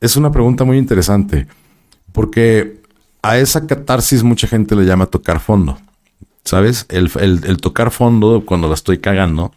es 0.00 0.16
una 0.16 0.30
pregunta 0.30 0.64
muy 0.64 0.78
interesante, 0.78 1.46
porque 2.12 2.80
a 3.22 3.38
esa 3.38 3.66
catarsis 3.66 4.22
mucha 4.22 4.46
gente 4.46 4.76
le 4.76 4.84
llama 4.84 5.06
tocar 5.06 5.40
fondo, 5.40 5.78
¿sabes? 6.44 6.86
El, 6.88 7.10
el 7.18 7.56
tocar 7.58 7.90
fondo, 7.90 8.44
cuando 8.44 8.68
la 8.68 8.74
estoy 8.74 8.98
cagando, 8.98 9.52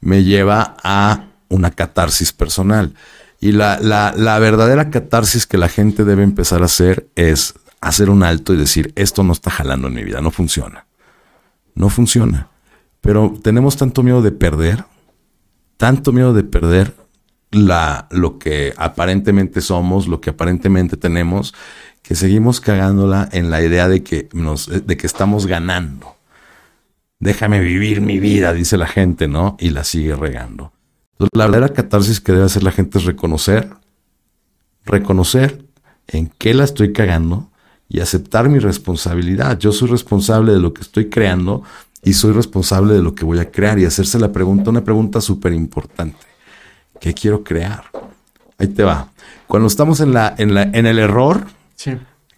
me 0.00 0.24
lleva 0.24 0.76
a 0.82 1.24
una 1.48 1.70
catarsis 1.70 2.32
personal. 2.32 2.94
Y 3.40 3.52
la, 3.52 3.80
la, 3.80 4.12
la 4.16 4.38
verdadera 4.38 4.90
catarsis 4.90 5.46
que 5.46 5.58
la 5.58 5.68
gente 5.68 6.04
debe 6.04 6.22
empezar 6.22 6.62
a 6.62 6.66
hacer 6.66 7.08
es 7.14 7.54
hacer 7.80 8.10
un 8.10 8.22
alto 8.22 8.52
y 8.52 8.58
decir, 8.58 8.92
esto 8.96 9.22
no 9.24 9.32
está 9.32 9.50
jalando 9.50 9.88
en 9.88 9.94
mi 9.94 10.04
vida, 10.04 10.20
no 10.20 10.30
funciona. 10.30 10.86
No 11.74 11.88
funciona. 11.88 12.48
Pero 13.00 13.34
tenemos 13.42 13.76
tanto 13.76 14.02
miedo 14.02 14.20
de 14.20 14.32
perder, 14.32 14.84
tanto 15.78 16.12
miedo 16.12 16.34
de 16.34 16.44
perder 16.44 16.94
la, 17.50 18.08
lo 18.10 18.38
que 18.38 18.74
aparentemente 18.76 19.60
somos, 19.60 20.06
lo 20.06 20.20
que 20.20 20.30
aparentemente 20.30 20.96
tenemos, 20.96 21.54
que 22.02 22.14
seguimos 22.14 22.60
cagándola 22.60 23.28
en 23.32 23.50
la 23.50 23.62
idea 23.62 23.88
de 23.88 24.02
que, 24.02 24.28
nos, 24.32 24.66
de 24.68 24.96
que 24.96 25.06
estamos 25.06 25.46
ganando. 25.46 26.16
Déjame 27.18 27.60
vivir 27.60 28.00
mi 28.00 28.18
vida, 28.18 28.52
dice 28.52 28.76
la 28.76 28.86
gente, 28.86 29.28
¿no? 29.28 29.56
Y 29.58 29.70
la 29.70 29.84
sigue 29.84 30.14
regando. 30.16 30.72
Entonces, 31.20 31.38
la 31.38 31.44
verdadera 31.48 31.74
catarsis 31.74 32.18
que 32.18 32.32
debe 32.32 32.46
hacer 32.46 32.62
la 32.62 32.72
gente 32.72 32.96
es 32.96 33.04
reconocer, 33.04 33.68
reconocer 34.86 35.62
en 36.06 36.32
qué 36.38 36.54
la 36.54 36.64
estoy 36.64 36.94
cagando 36.94 37.50
y 37.90 38.00
aceptar 38.00 38.48
mi 38.48 38.58
responsabilidad. 38.58 39.58
Yo 39.58 39.70
soy 39.72 39.90
responsable 39.90 40.52
de 40.52 40.60
lo 40.60 40.72
que 40.72 40.80
estoy 40.80 41.10
creando 41.10 41.62
y 42.02 42.14
soy 42.14 42.32
responsable 42.32 42.94
de 42.94 43.02
lo 43.02 43.14
que 43.14 43.26
voy 43.26 43.38
a 43.38 43.50
crear 43.50 43.78
y 43.78 43.84
hacerse 43.84 44.18
la 44.18 44.32
pregunta, 44.32 44.70
una 44.70 44.82
pregunta 44.82 45.20
súper 45.20 45.52
importante. 45.52 46.16
¿Qué 46.98 47.12
quiero 47.12 47.44
crear? 47.44 47.84
Ahí 48.56 48.68
te 48.68 48.82
va. 48.82 49.10
Cuando 49.46 49.68
estamos 49.68 50.00
en, 50.00 50.14
la, 50.14 50.34
en, 50.38 50.54
la, 50.54 50.62
en 50.62 50.86
el 50.86 50.98
error, 50.98 51.48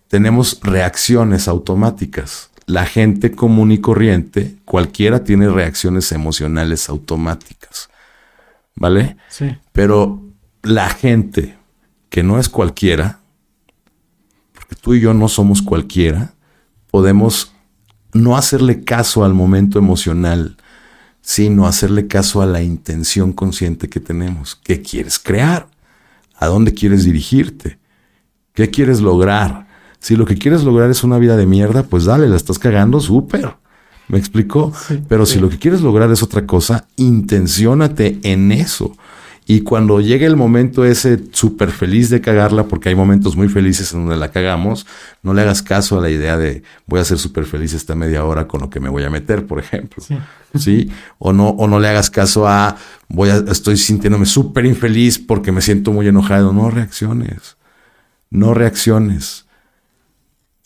tenemos 0.08 0.58
reacciones 0.60 1.46
automáticas. 1.46 2.50
La 2.66 2.84
gente 2.84 3.30
común 3.30 3.70
y 3.70 3.78
corriente, 3.78 4.56
cualquiera 4.64 5.22
tiene 5.22 5.48
reacciones 5.48 6.10
emocionales 6.10 6.88
automáticas. 6.88 7.91
¿Vale? 8.74 9.16
Sí. 9.28 9.56
Pero 9.72 10.22
la 10.62 10.88
gente 10.88 11.56
que 12.08 12.22
no 12.22 12.38
es 12.38 12.48
cualquiera, 12.48 13.20
porque 14.52 14.76
tú 14.76 14.94
y 14.94 15.00
yo 15.00 15.14
no 15.14 15.28
somos 15.28 15.62
cualquiera, 15.62 16.34
podemos 16.90 17.54
no 18.12 18.36
hacerle 18.36 18.84
caso 18.84 19.24
al 19.24 19.34
momento 19.34 19.78
emocional, 19.78 20.56
sino 21.22 21.66
hacerle 21.66 22.06
caso 22.06 22.42
a 22.42 22.46
la 22.46 22.62
intención 22.62 23.32
consciente 23.32 23.88
que 23.88 24.00
tenemos. 24.00 24.56
¿Qué 24.56 24.82
quieres 24.82 25.18
crear? 25.18 25.68
¿A 26.36 26.46
dónde 26.46 26.74
quieres 26.74 27.04
dirigirte? 27.04 27.78
¿Qué 28.52 28.70
quieres 28.70 29.00
lograr? 29.00 29.68
Si 29.98 30.16
lo 30.16 30.26
que 30.26 30.36
quieres 30.36 30.64
lograr 30.64 30.90
es 30.90 31.04
una 31.04 31.18
vida 31.18 31.36
de 31.36 31.46
mierda, 31.46 31.84
pues 31.84 32.04
dale, 32.04 32.28
la 32.28 32.36
estás 32.36 32.58
cagando 32.58 33.00
súper. 33.00 33.54
¿Me 34.09 34.18
explicó? 34.18 34.72
Pero 35.09 35.26
si 35.26 35.38
lo 35.38 35.48
que 35.48 35.59
quieres 35.59 35.80
lograr 35.80 36.11
es 36.11 36.22
otra 36.22 36.46
cosa, 36.46 36.86
intenciónate 36.96 38.18
en 38.22 38.53
eso. 38.53 38.94
Y 39.44 39.62
cuando 39.62 40.00
llegue 40.00 40.24
el 40.26 40.36
momento 40.36 40.84
ese 40.84 41.18
súper 41.32 41.72
feliz 41.72 42.11
de 42.11 42.20
cagarla, 42.20 42.68
porque 42.68 42.90
hay 42.90 42.94
momentos 42.94 43.36
muy 43.36 43.48
felices 43.48 43.92
en 43.92 44.00
donde 44.00 44.16
la 44.16 44.30
cagamos, 44.30 44.86
no 45.22 45.34
le 45.34 45.42
hagas 45.42 45.62
caso 45.62 45.98
a 45.98 46.00
la 46.00 46.11
idea 46.11 46.36
de 46.36 46.62
voy 46.86 47.00
a 47.00 47.05
ser 47.05 47.18
súper 47.18 47.44
feliz 47.44 47.72
esta 47.72 47.96
media 47.96 48.24
hora 48.24 48.46
con 48.46 48.61
lo 48.61 48.70
que 48.70 48.78
me 48.78 48.88
voy 48.88 49.03
a 49.03 49.11
meter, 49.11 49.46
por 49.46 49.59
ejemplo. 49.59 50.03
Sí. 50.55 50.92
O 51.18 51.32
no, 51.32 51.48
o 51.48 51.66
no 51.66 51.80
le 51.80 51.88
hagas 51.88 52.09
caso 52.09 52.46
a 52.46 52.76
voy 53.09 53.30
a, 53.30 53.36
estoy 53.36 53.76
sintiéndome 53.76 54.26
súper 54.26 54.64
infeliz 54.64 55.18
porque 55.18 55.50
me 55.50 55.61
siento 55.61 55.92
muy 55.92 56.07
enojado. 56.07 56.53
No 56.53 56.70
reacciones. 56.70 57.57
No 58.30 58.55
reacciones. 58.55 59.46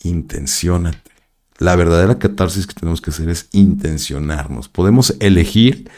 Intenciónate. 0.03 1.16
La 1.59 1.75
verdadera 1.75 2.19
catarsis 2.19 2.67
que 2.67 2.73
tenemos 2.73 3.01
que 3.01 3.09
hacer 3.09 3.29
es 3.29 3.49
intencionarnos. 3.51 4.69
Podemos 4.69 5.15
elegir 5.19 5.89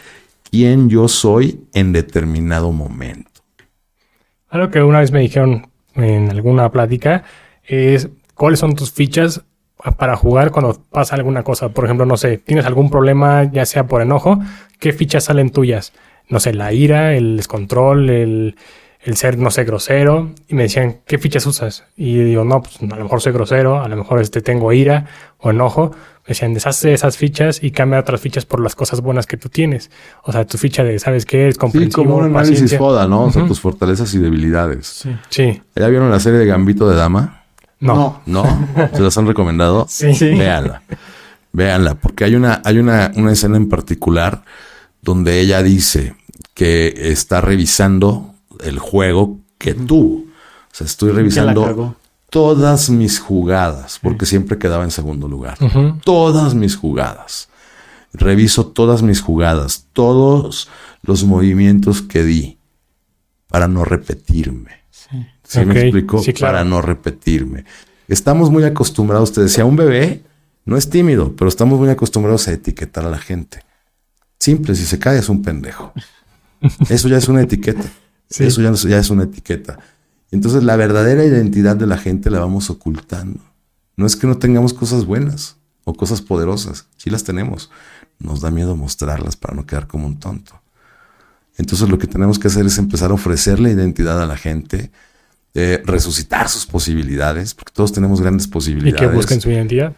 quién 0.49 0.89
yo 0.89 1.07
soy 1.07 1.61
en 1.73 1.91
determinado 1.91 2.71
momento. 2.71 3.29
Algo 4.49 4.69
que 4.71 4.81
una 4.81 4.99
vez 4.99 5.11
me 5.11 5.19
dijeron 5.19 5.67
en 5.95 6.29
alguna 6.29 6.71
plática 6.71 7.23
es 7.63 8.09
cuáles 8.33 8.59
son 8.59 8.75
tus 8.75 8.91
fichas 8.91 9.43
para 9.97 10.15
jugar 10.15 10.51
cuando 10.51 10.81
pasa 10.89 11.15
alguna 11.15 11.43
cosa. 11.43 11.69
Por 11.69 11.85
ejemplo, 11.85 12.05
no 12.05 12.17
sé, 12.17 12.37
tienes 12.37 12.65
algún 12.65 12.89
problema, 12.89 13.43
ya 13.51 13.65
sea 13.65 13.85
por 13.87 14.01
enojo, 14.01 14.39
¿qué 14.79 14.93
fichas 14.93 15.25
salen 15.25 15.51
tuyas? 15.51 15.93
No 16.27 16.39
sé, 16.39 16.53
la 16.53 16.73
ira, 16.73 17.15
el 17.15 17.37
descontrol, 17.37 18.09
el, 18.09 18.55
el 19.01 19.15
ser, 19.15 19.37
no 19.37 19.49
sé, 19.49 19.63
grosero. 19.63 20.31
Y 20.47 20.55
me 20.55 20.63
decían, 20.63 20.97
¿qué 21.05 21.17
fichas 21.17 21.45
usas? 21.45 21.85
Y 21.95 22.17
digo, 22.17 22.43
no, 22.43 22.61
pues 22.61 22.77
a 22.81 22.95
lo 22.95 23.03
mejor 23.03 23.21
soy 23.21 23.31
grosero, 23.31 23.81
a 23.81 23.87
lo 23.87 23.95
mejor 23.95 24.21
este, 24.21 24.41
tengo 24.41 24.73
ira 24.73 25.07
o 25.37 25.51
enojo. 25.51 25.91
Me 26.23 26.33
decían, 26.33 26.53
deshazte 26.53 26.93
esas 26.93 27.17
fichas 27.17 27.63
y 27.63 27.71
cambia 27.71 27.99
otras 27.99 28.21
fichas 28.21 28.45
por 28.45 28.59
las 28.61 28.75
cosas 28.75 29.01
buenas 29.01 29.25
que 29.25 29.37
tú 29.37 29.49
tienes. 29.49 29.89
O 30.23 30.31
sea, 30.31 30.45
tu 30.45 30.57
ficha 30.57 30.83
de, 30.83 30.99
¿sabes 30.99 31.25
qué? 31.25 31.47
Es 31.47 31.57
comprensivo, 31.57 32.03
Sí, 32.03 32.07
como 32.07 32.17
un 32.17 32.25
análisis 32.25 32.77
foda, 32.77 33.07
¿no? 33.07 33.23
O 33.25 33.31
sea, 33.31 33.45
tus 33.45 33.59
fortalezas 33.59 34.13
y 34.13 34.19
debilidades. 34.19 34.85
Sí. 34.87 35.15
Sí. 35.29 35.61
¿Ya 35.75 35.87
vieron 35.87 36.11
la 36.11 36.19
serie 36.19 36.39
de 36.39 36.45
Gambito 36.45 36.87
de 36.89 36.95
Dama? 36.95 37.43
No. 37.79 38.21
¿No? 38.25 38.43
¿Se 38.93 39.01
las 39.01 39.17
han 39.17 39.27
recomendado? 39.27 39.85
Sí. 39.89 40.13
Sí. 40.13 40.29
Véanla. 40.35 40.81
Véanla, 41.51 41.95
porque 41.95 42.25
hay 42.25 42.35
una, 42.35 42.61
hay 42.63 42.77
una, 42.77 43.11
una 43.15 43.31
escena 43.31 43.57
en 43.57 43.69
particular 43.69 44.43
donde 45.01 45.39
ella 45.39 45.63
dice 45.63 46.15
que 46.53 46.93
está 46.95 47.41
revisando 47.41 48.35
el 48.59 48.79
juego 48.79 49.39
que 49.57 49.73
tuvo. 49.73 50.19
O 50.19 50.73
sea, 50.73 50.85
estoy 50.85 51.11
revisando 51.11 51.95
todas 52.29 52.89
mis 52.89 53.19
jugadas, 53.19 53.99
porque 54.01 54.25
siempre 54.25 54.57
quedaba 54.57 54.83
en 54.83 54.91
segundo 54.91 55.27
lugar. 55.27 55.57
Todas 56.03 56.53
mis 56.53 56.75
jugadas. 56.75 57.49
Reviso 58.13 58.67
todas 58.67 59.03
mis 59.03 59.21
jugadas, 59.21 59.85
todos 59.93 60.69
los 61.03 61.23
movimientos 61.23 62.01
que 62.01 62.23
di 62.23 62.57
para 63.47 63.67
no 63.67 63.83
repetirme. 63.83 64.71
Sí. 64.89 65.25
¿Sí 65.43 65.65
me 65.65 65.79
explico? 65.79 66.19
sí, 66.19 66.33
claro. 66.33 66.53
Para 66.53 66.65
no 66.65 66.81
repetirme. 66.81 67.65
Estamos 68.07 68.49
muy 68.49 68.63
acostumbrados, 68.63 69.31
te 69.31 69.41
decía, 69.41 69.65
un 69.65 69.75
bebé 69.75 70.23
no 70.65 70.77
es 70.77 70.89
tímido, 70.89 71.35
pero 71.35 71.49
estamos 71.49 71.79
muy 71.79 71.89
acostumbrados 71.89 72.47
a 72.47 72.51
etiquetar 72.51 73.05
a 73.05 73.09
la 73.09 73.17
gente. 73.17 73.63
Simple, 74.39 74.75
si 74.75 74.85
se 74.85 74.99
cae 74.99 75.19
es 75.19 75.29
un 75.29 75.41
pendejo. 75.41 75.93
Eso 76.89 77.07
ya 77.07 77.17
es 77.17 77.27
una 77.27 77.41
etiqueta. 77.41 77.89
Sí. 78.29 78.43
Eso 78.45 78.61
ya, 78.61 78.71
ya 78.73 78.99
es 78.99 79.09
una 79.09 79.23
etiqueta. 79.23 79.79
Entonces 80.31 80.63
la 80.63 80.75
verdadera 80.75 81.23
identidad 81.25 81.75
de 81.75 81.87
la 81.87 81.97
gente 81.97 82.29
la 82.29 82.39
vamos 82.39 82.69
ocultando. 82.69 83.39
No 83.95 84.05
es 84.05 84.15
que 84.15 84.27
no 84.27 84.37
tengamos 84.37 84.73
cosas 84.73 85.05
buenas 85.05 85.57
o 85.83 85.93
cosas 85.93 86.21
poderosas. 86.21 86.85
Sí 86.97 87.09
las 87.09 87.23
tenemos. 87.23 87.69
Nos 88.19 88.41
da 88.41 88.51
miedo 88.51 88.75
mostrarlas 88.75 89.35
para 89.35 89.55
no 89.55 89.65
quedar 89.65 89.87
como 89.87 90.05
un 90.05 90.19
tonto. 90.19 90.61
Entonces 91.57 91.89
lo 91.89 91.97
que 91.97 92.07
tenemos 92.07 92.39
que 92.39 92.47
hacer 92.47 92.65
es 92.65 92.77
empezar 92.77 93.11
a 93.11 93.15
ofrecerle 93.15 93.71
identidad 93.71 94.21
a 94.21 94.25
la 94.25 94.37
gente, 94.37 94.91
eh, 95.55 95.81
resucitar 95.85 96.47
sus 96.47 96.65
posibilidades, 96.65 97.53
porque 97.53 97.73
todos 97.73 97.91
tenemos 97.91 98.21
grandes 98.21 98.45
Y 98.45 98.49
posibilidades. 98.49 99.01
que 99.01 99.07
busquen 99.15 99.41
su 99.41 99.49
identidad. 99.49 99.93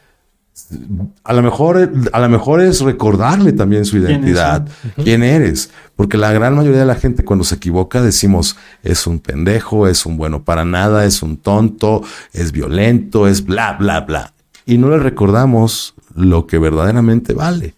A 1.24 1.34
lo 1.34 1.42
mejor, 1.42 1.92
a 2.14 2.20
lo 2.20 2.30
mejor 2.30 2.62
es 2.62 2.82
recordarle 2.82 3.54
también 3.54 3.86
su 3.86 3.98
¿Quiénes 3.98 4.12
identidad, 4.12 4.68
quién 5.04 5.24
eres, 5.24 5.70
porque 5.96 6.18
la 6.18 6.32
gran 6.32 6.56
mayoría 6.56 6.82
de 6.82 6.86
la 6.86 6.96
gente 6.96 7.24
cuando 7.24 7.44
se 7.44 7.56
equivoca 7.56 8.02
decimos 8.02 8.58
es 8.84 9.08
un 9.08 9.20
pendejo, 9.20 9.88
es 9.88 10.06
un 10.06 10.18
bueno 10.18 10.44
para 10.44 10.64
nada, 10.66 11.06
es 11.06 11.24
un 11.24 11.38
tonto, 11.38 12.04
es 12.34 12.52
violento, 12.52 13.28
es 13.28 13.46
bla 13.46 13.74
bla 13.74 14.02
bla, 14.02 14.34
y 14.66 14.78
no 14.78 14.90
le 14.90 15.00
recordamos 15.00 15.94
lo 16.16 16.48
que 16.48 16.58
verdaderamente 16.58 17.34
vale. 17.34 17.76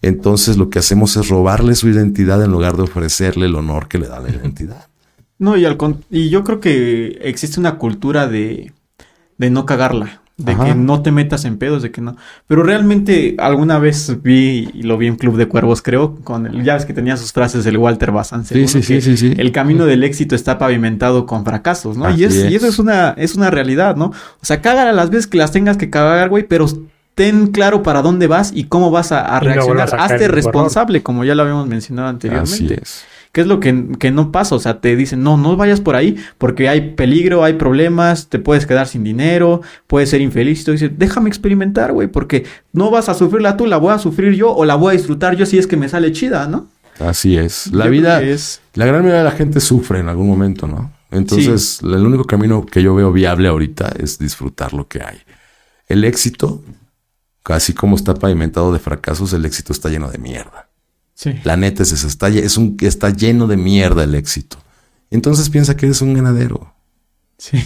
Entonces 0.00 0.56
lo 0.56 0.68
que 0.68 0.78
hacemos 0.80 1.16
es 1.16 1.28
robarle 1.28 1.74
su 1.74 1.88
identidad 1.88 2.42
en 2.42 2.50
lugar 2.50 2.76
de 2.76 2.82
ofrecerle 2.82 3.46
el 3.46 3.54
honor 3.54 3.88
que 3.88 3.98
le 3.98 4.08
da 4.08 4.20
la 4.20 4.30
identidad. 4.30 4.86
No, 5.38 5.56
y, 5.56 5.64
al 5.64 5.76
con- 5.76 6.04
y 6.10 6.28
yo 6.28 6.44
creo 6.44 6.60
que 6.60 7.18
existe 7.22 7.60
una 7.60 7.76
cultura 7.78 8.26
de, 8.26 8.72
de 9.38 9.50
no 9.50 9.64
cagarla, 9.66 10.21
de 10.44 10.52
Ajá. 10.52 10.64
que 10.66 10.74
no 10.74 11.02
te 11.02 11.10
metas 11.10 11.44
en 11.44 11.58
pedos, 11.58 11.82
de 11.82 11.90
que 11.90 12.00
no. 12.00 12.16
Pero 12.46 12.62
realmente 12.62 13.36
alguna 13.38 13.78
vez 13.78 14.22
vi, 14.22 14.70
y 14.74 14.82
lo 14.82 14.98
vi 14.98 15.06
en 15.06 15.16
Club 15.16 15.36
de 15.36 15.46
Cuervos, 15.46 15.82
creo, 15.82 16.16
con 16.24 16.46
el, 16.46 16.62
ya 16.64 16.74
ves 16.74 16.84
que 16.86 16.92
tenía 16.94 17.16
sus 17.16 17.32
frases 17.32 17.64
del 17.64 17.76
Walter 17.78 18.10
Bazán. 18.12 18.44
Sí, 18.44 18.66
sí, 18.68 18.82
sí, 18.82 19.00
sí, 19.00 19.16
sí. 19.16 19.34
El 19.36 19.52
camino 19.52 19.84
del 19.86 20.04
éxito 20.04 20.34
está 20.34 20.58
pavimentado 20.58 21.26
con 21.26 21.44
fracasos, 21.44 21.96
¿no? 21.96 22.08
Y, 22.10 22.24
Así 22.24 22.24
es, 22.24 22.34
y 22.50 22.54
es. 22.54 22.62
eso 22.62 22.66
es 22.68 22.78
una, 22.78 23.10
es 23.16 23.34
una 23.34 23.50
realidad, 23.50 23.96
¿no? 23.96 24.06
O 24.06 24.14
sea, 24.44 24.60
cágala 24.60 24.92
las 24.92 25.10
veces 25.10 25.26
que 25.26 25.38
las 25.38 25.52
tengas 25.52 25.76
que 25.76 25.90
cagar, 25.90 26.28
güey, 26.28 26.44
pero 26.44 26.66
ten 27.14 27.48
claro 27.48 27.82
para 27.82 28.00
dónde 28.02 28.26
vas 28.26 28.52
y 28.54 28.64
cómo 28.64 28.90
vas 28.90 29.12
a, 29.12 29.36
a 29.36 29.38
Y 29.42 29.46
no 29.46 29.52
reaccionar. 29.54 29.94
a 29.94 30.04
Hazte 30.04 30.28
responsable, 30.28 31.02
como 31.02 31.24
ya 31.24 31.34
lo 31.34 31.42
habíamos 31.42 31.66
mencionado 31.66 32.08
Así 32.08 32.14
anteriormente. 32.14 32.78
es. 32.82 33.04
¿Qué 33.32 33.40
es 33.40 33.46
lo 33.46 33.60
que, 33.60 33.88
que 33.98 34.10
no 34.10 34.30
pasa? 34.30 34.54
O 34.54 34.58
sea, 34.58 34.82
te 34.82 34.94
dicen, 34.94 35.22
no, 35.22 35.38
no 35.38 35.56
vayas 35.56 35.80
por 35.80 35.96
ahí 35.96 36.16
porque 36.36 36.68
hay 36.68 36.92
peligro, 36.92 37.44
hay 37.44 37.54
problemas, 37.54 38.28
te 38.28 38.38
puedes 38.38 38.66
quedar 38.66 38.86
sin 38.86 39.04
dinero, 39.04 39.62
puedes 39.86 40.10
ser 40.10 40.20
infeliz. 40.20 40.60
Y 40.60 40.64
tú 40.64 40.72
dices, 40.72 40.90
déjame 40.98 41.30
experimentar, 41.30 41.92
güey, 41.92 42.08
porque 42.08 42.44
no 42.74 42.90
vas 42.90 43.08
a 43.08 43.14
sufrirla 43.14 43.56
tú, 43.56 43.64
la 43.64 43.78
voy 43.78 43.94
a 43.94 43.98
sufrir 43.98 44.34
yo 44.34 44.54
o 44.54 44.66
la 44.66 44.74
voy 44.74 44.94
a 44.94 44.98
disfrutar 44.98 45.34
yo 45.34 45.46
si 45.46 45.56
es 45.56 45.66
que 45.66 45.78
me 45.78 45.88
sale 45.88 46.12
chida, 46.12 46.46
¿no? 46.46 46.68
Así 46.98 47.38
es. 47.38 47.72
La 47.72 47.86
Yo 47.86 47.90
vida 47.90 48.22
es... 48.22 48.60
La 48.74 48.84
gran 48.84 49.00
mayoría 49.00 49.20
de 49.20 49.24
la 49.24 49.36
gente 49.36 49.60
sufre 49.60 50.00
en 50.00 50.08
algún 50.08 50.28
momento, 50.28 50.66
¿no? 50.66 50.92
Entonces, 51.10 51.80
el 51.82 52.06
único 52.06 52.24
camino 52.24 52.64
que 52.66 52.82
yo 52.82 52.94
veo 52.94 53.12
viable 53.12 53.48
ahorita 53.48 53.92
es 53.98 54.18
disfrutar 54.18 54.72
lo 54.72 54.88
que 54.88 55.02
hay. 55.02 55.18
El 55.86 56.04
éxito, 56.04 56.62
así 57.44 57.72
como 57.72 57.96
está 57.96 58.14
pavimentado 58.14 58.72
de 58.72 58.78
fracasos, 58.78 59.32
el 59.32 59.44
éxito 59.44 59.72
está 59.72 59.88
lleno 59.88 60.10
de 60.10 60.18
mierda. 60.18 60.68
Sí. 61.14 61.34
La 61.44 61.56
neta 61.56 61.82
es 61.82 61.92
esa, 61.92 62.06
está, 62.06 62.28
es 62.28 62.56
un, 62.56 62.76
está 62.80 63.10
lleno 63.10 63.46
de 63.46 63.56
mierda 63.56 64.04
el 64.04 64.14
éxito. 64.14 64.58
entonces 65.10 65.50
piensa 65.50 65.76
que 65.76 65.86
eres 65.86 66.02
un 66.02 66.14
ganadero. 66.14 66.74
Sí. 67.38 67.62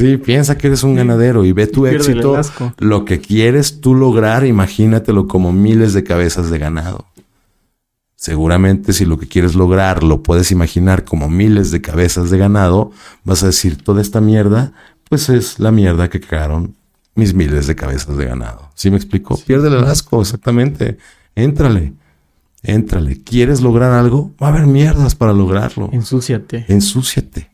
Sí, 0.00 0.16
piensa 0.16 0.56
que 0.56 0.68
eres 0.68 0.82
un 0.82 0.94
ganadero 0.94 1.44
y 1.44 1.52
ve 1.52 1.66
tu 1.66 1.86
éxito, 1.86 2.40
lo 2.78 3.04
que 3.04 3.20
quieres 3.20 3.82
tú 3.82 3.94
lograr, 3.94 4.46
imagínatelo 4.46 5.28
como 5.28 5.52
miles 5.52 5.92
de 5.92 6.04
cabezas 6.04 6.48
de 6.48 6.58
ganado. 6.58 7.04
Seguramente 8.16 8.94
si 8.94 9.04
lo 9.04 9.18
que 9.18 9.28
quieres 9.28 9.54
lograr 9.54 10.02
lo 10.02 10.22
puedes 10.22 10.50
imaginar 10.52 11.04
como 11.04 11.28
miles 11.28 11.70
de 11.70 11.82
cabezas 11.82 12.30
de 12.30 12.38
ganado, 12.38 12.92
vas 13.24 13.42
a 13.42 13.46
decir 13.46 13.76
toda 13.82 14.00
esta 14.00 14.22
mierda, 14.22 14.72
pues 15.08 15.28
es 15.28 15.58
la 15.58 15.70
mierda 15.70 16.08
que 16.08 16.20
cagaron 16.20 16.76
mis 17.14 17.34
miles 17.34 17.66
de 17.66 17.76
cabezas 17.76 18.16
de 18.16 18.24
ganado. 18.24 18.70
¿Sí 18.74 18.90
me 18.90 18.96
explico? 18.96 19.38
Pierde 19.46 19.68
el 19.68 19.84
asco, 19.84 20.22
exactamente. 20.22 20.96
Éntrale, 21.34 21.92
éntrale. 22.62 23.22
¿Quieres 23.22 23.60
lograr 23.60 23.92
algo? 23.92 24.30
Va 24.42 24.48
a 24.48 24.50
haber 24.50 24.66
mierdas 24.66 25.14
para 25.14 25.32
lograrlo. 25.32 25.88
Ensúciate. 25.92 26.64
Ensúciate. 26.68 27.48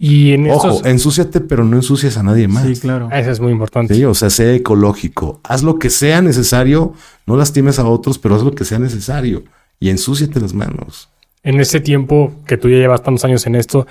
Y 0.00 0.32
en 0.32 0.46
estos... 0.46 0.76
Ojo, 0.80 0.86
ensúciate, 0.86 1.40
pero 1.40 1.64
no 1.64 1.76
ensucias 1.76 2.16
a 2.18 2.22
nadie 2.22 2.46
más. 2.46 2.64
Sí, 2.64 2.76
claro. 2.76 3.08
Eso 3.12 3.30
es 3.32 3.40
muy 3.40 3.50
importante. 3.50 3.94
Sí, 3.94 4.04
o 4.04 4.14
sea, 4.14 4.30
sea 4.30 4.52
ecológico. 4.54 5.40
Haz 5.42 5.62
lo 5.64 5.78
que 5.78 5.90
sea 5.90 6.22
necesario. 6.22 6.94
No 7.26 7.36
lastimes 7.36 7.78
a 7.80 7.84
otros, 7.86 8.18
pero 8.18 8.36
haz 8.36 8.42
lo 8.42 8.52
que 8.54 8.64
sea 8.64 8.78
necesario. 8.78 9.42
Y 9.80 9.90
ensúciate 9.90 10.40
las 10.40 10.54
manos. 10.54 11.08
En 11.42 11.58
ese 11.60 11.80
tiempo 11.80 12.32
que 12.46 12.56
tú 12.56 12.68
ya 12.68 12.76
llevas 12.76 13.02
tantos 13.02 13.24
años 13.24 13.44
en 13.46 13.56
esto, 13.56 13.86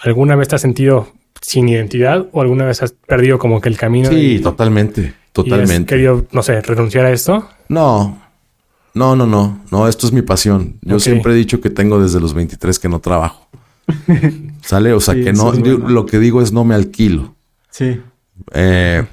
¿alguna 0.00 0.36
vez 0.36 0.48
te 0.48 0.54
has 0.56 0.62
sentido 0.62 1.08
sin 1.42 1.68
identidad 1.68 2.26
o 2.32 2.40
alguna 2.40 2.64
vez 2.64 2.82
has 2.82 2.92
perdido 2.92 3.38
como 3.38 3.60
que 3.60 3.68
el 3.68 3.76
camino? 3.76 4.08
Sí, 4.08 4.36
y- 4.36 4.38
totalmente. 4.40 5.00
y 5.02 5.04
has 5.06 5.12
Totalmente. 5.32 5.86
querido, 5.86 6.26
no 6.32 6.42
sé, 6.42 6.60
renunciar 6.62 7.06
a 7.06 7.10
esto? 7.12 7.48
No. 7.68 8.21
No, 8.94 9.16
no, 9.16 9.26
no. 9.26 9.60
No, 9.70 9.88
esto 9.88 10.06
es 10.06 10.12
mi 10.12 10.22
pasión. 10.22 10.78
Yo 10.82 11.00
siempre 11.00 11.32
he 11.32 11.36
dicho 11.36 11.60
que 11.60 11.70
tengo 11.70 12.00
desde 12.02 12.20
los 12.20 12.34
23 12.34 12.78
que 12.78 12.88
no 12.88 13.00
trabajo. 13.00 13.48
¿Sale? 14.62 14.92
O 14.92 15.00
sea, 15.00 15.14
Sí, 15.14 15.24
que 15.24 15.32
no... 15.32 15.54
yo- 15.54 15.78
lo 15.78 16.06
que 16.06 16.18
digo 16.18 16.42
es 16.42 16.52
no 16.52 16.64
me 16.64 16.74
alquilo. 16.74 17.34
Sí. 17.70 18.00
Eh, 18.52 19.04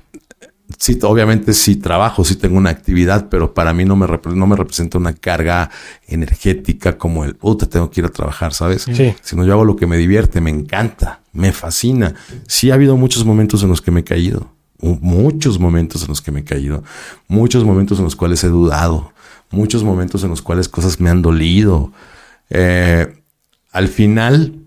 sí, 0.78 1.00
obviamente 1.04 1.54
sí 1.54 1.76
trabajo, 1.78 2.24
sí 2.26 2.36
tengo 2.36 2.58
una 2.58 2.70
actividad, 2.72 3.28
pero 3.30 3.54
para 3.54 3.74
mí 3.74 3.86
no 3.86 3.96
me, 3.96 4.06
no 4.36 4.48
me 4.48 4.56
representa 4.56 4.98
una 4.98 5.14
carga 5.14 5.70
energética 6.08 6.98
como 6.98 7.24
el, 7.24 7.36
puta, 7.36 7.66
tengo 7.68 7.90
que 7.90 8.02
ir 8.02 8.06
a 8.06 8.10
trabajar, 8.10 8.54
¿sabes? 8.54 8.84
Sí. 8.84 9.14
Sino 9.22 9.46
yo 9.46 9.54
hago 9.54 9.66
lo 9.66 9.76
que 9.76 9.88
me 9.88 9.98
divierte, 9.98 10.42
me 10.42 10.50
encanta, 10.50 11.22
me 11.34 11.52
fascina. 11.52 12.16
Sí 12.48 12.72
ha 12.72 12.74
habido 12.76 12.98
muchos 12.98 13.26
momentos 13.26 13.64
en 13.64 13.70
los 13.70 13.82
que 13.82 13.92
me 13.92 14.02
he 14.02 14.04
caído, 14.04 14.52
mu- 14.82 14.98
muchos 15.02 15.60
momentos 15.60 16.02
en 16.04 16.10
los 16.10 16.22
que 16.22 16.32
me 16.32 16.42
he 16.42 16.44
caído, 16.44 16.84
muchos 17.28 17.64
momentos 17.64 17.98
en 18.00 18.04
los 18.06 18.16
cuales 18.16 18.44
he 18.44 18.50
dudado, 18.50 19.14
muchos 19.52 19.84
momentos 19.84 20.24
en 20.24 20.30
los 20.30 20.42
cuales 20.42 20.70
cosas 20.70 21.00
me 21.00 21.10
han 21.10 21.22
dolido. 21.22 21.92
Eh, 22.50 23.22
al 23.72 23.88
final, 23.88 24.60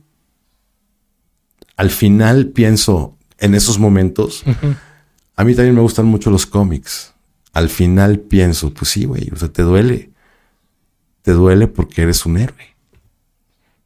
al 1.76 1.90
final 1.90 2.48
pienso 2.48 3.16
en 3.38 3.54
esos 3.54 3.78
momentos, 3.78 4.44
a 5.34 5.44
mí 5.44 5.54
también 5.54 5.74
me 5.74 5.80
gustan 5.80 6.06
mucho 6.06 6.30
los 6.30 6.46
cómics. 6.46 7.12
Al 7.52 7.68
final 7.68 8.20
pienso, 8.20 8.72
pues 8.72 8.90
sí, 8.90 9.04
güey, 9.04 9.28
o 9.32 9.36
sea, 9.36 9.48
te 9.48 9.62
duele. 9.62 10.10
Te 11.22 11.32
duele 11.32 11.68
porque 11.68 12.02
eres 12.02 12.24
un 12.24 12.38
héroe. 12.38 12.76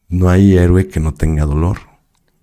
No 0.09 0.29
hay 0.29 0.57
héroe 0.57 0.89
que 0.89 1.01
no 1.01 1.15
tenga 1.15 1.45
dolor. 1.45 1.79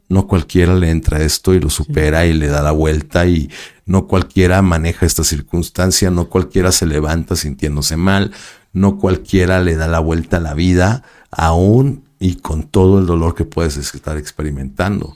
No 0.10 0.28
cualquiera 0.28 0.76
le 0.76 0.90
entra 0.90 1.22
esto 1.24 1.54
y 1.54 1.60
lo 1.60 1.70
supera 1.70 2.26
y 2.26 2.34
le 2.34 2.48
da 2.48 2.62
la 2.62 2.72
vuelta 2.72 3.26
y 3.26 3.50
no 3.86 4.08
cualquiera 4.08 4.62
maneja 4.62 5.06
esta 5.06 5.24
circunstancia, 5.24 6.12
no 6.12 6.30
cualquiera 6.30 6.72
se 6.72 6.86
levanta 6.86 7.36
sintiéndose 7.36 7.98
mal, 7.98 8.32
no 8.74 8.98
cualquiera 8.98 9.62
le 9.62 9.76
da 9.76 9.88
la 9.88 10.00
vuelta 10.00 10.38
a 10.38 10.42
la 10.42 10.54
vida 10.54 11.04
aún 11.32 12.04
y 12.20 12.36
con 12.36 12.64
todo 12.64 13.00
el 13.00 13.06
dolor 13.06 13.36
que 13.36 13.44
puedes 13.46 13.76
estar 13.78 14.18
experimentando. 14.18 15.14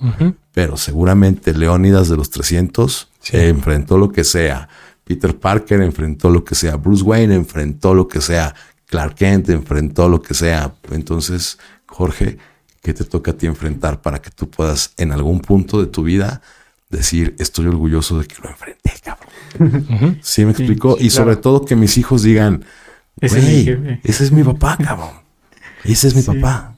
Pero 0.51 0.77
seguramente 0.77 1.53
Leónidas 1.53 2.09
de 2.09 2.17
los 2.17 2.29
300 2.29 3.09
Sí. 3.19 3.37
eh, 3.37 3.49
enfrentó 3.49 3.97
lo 3.97 4.11
que 4.11 4.23
sea. 4.23 4.67
Peter 5.03 5.37
Parker 5.37 5.81
enfrentó 5.81 6.29
lo 6.29 6.43
que 6.43 6.55
sea. 6.55 6.75
Bruce 6.75 7.03
Wayne 7.03 7.35
enfrentó 7.35 7.93
lo 7.93 8.07
que 8.07 8.19
sea. 8.19 8.53
Clark 8.87 9.15
Kent 9.15 9.49
enfrentó 9.49 10.09
lo 10.09 10.21
que 10.21 10.33
sea. 10.33 10.73
Entonces, 10.91 11.57
Jorge, 11.85 12.37
¿qué 12.81 12.93
te 12.93 13.03
toca 13.03 13.31
a 13.31 13.33
ti 13.37 13.45
enfrentar 13.47 14.01
para 14.01 14.19
que 14.21 14.29
tú 14.31 14.49
puedas 14.49 14.93
en 14.97 15.11
algún 15.11 15.39
punto 15.41 15.79
de 15.79 15.87
tu 15.87 16.03
vida 16.03 16.41
decir, 16.89 17.35
estoy 17.39 17.67
orgulloso 17.67 18.19
de 18.19 18.25
que 18.27 18.35
lo 18.41 18.49
enfrenté, 18.49 18.91
cabrón? 19.03 20.19
¿Sí 20.21 20.45
me 20.45 20.51
explico? 20.51 20.97
sí, 20.99 21.07
y 21.07 21.09
sobre 21.09 21.35
todo 21.35 21.65
que 21.65 21.75
mis 21.75 21.97
hijos 21.97 22.23
digan, 22.23 22.63
Ese 23.19 23.39
es 23.39 23.43
mi 23.45 23.49
"Güey, 23.51 23.65
jefe". 23.65 23.99
ese 24.03 24.23
es 24.23 24.31
mi 24.31 24.43
papá, 24.43 24.77
cabrón. 24.83 25.09
Ese 25.83 26.07
es 26.07 26.15
mi 26.15 26.21
Sí. 26.21 26.27
papá. 26.33 26.73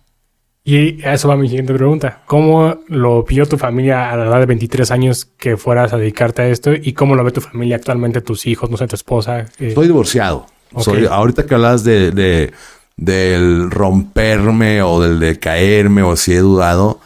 Y 0.64 1.02
a 1.04 1.14
eso 1.14 1.28
va 1.28 1.36
mi 1.36 1.48
siguiente 1.48 1.74
pregunta. 1.74 2.22
¿Cómo 2.28 2.80
lo 2.90 3.24
vio 3.24 3.46
tu 3.48 3.58
familia 3.58 4.12
a 4.12 4.18
la 4.18 4.26
edad 4.28 4.40
de 4.40 4.46
23 4.46 4.92
años 4.92 5.26
que 5.26 5.58
fueras 5.58 5.94
a 5.94 5.98
dedicarte 5.98 6.44
a 6.44 6.50
esto? 6.50 6.72
¿Y 6.74 6.94
cómo 6.94 7.16
lo 7.16 7.24
ve 7.24 7.32
tu 7.32 7.42
familia 7.42 7.78
actualmente, 7.78 8.22
tus 8.22 8.46
hijos, 8.46 8.70
no 8.70 8.78
sé, 8.78 8.86
tu 8.88 8.96
esposa? 8.96 9.46
Eh, 9.58 9.72
Soy 9.74 9.88
divorciado. 9.88 10.46
Soy, 10.78 11.06
ahorita 11.08 11.46
que 11.48 11.56
hablas 11.56 11.84
de, 11.84 12.12
de- 12.12 12.54
del 13.00 13.72
romperme 13.72 14.82
o 14.82 15.00
del 15.00 15.20
de 15.20 15.40
caerme 15.40 16.04
o 16.04 16.18
si 16.18 16.34
he 16.34 16.40
dudado, 16.40 17.00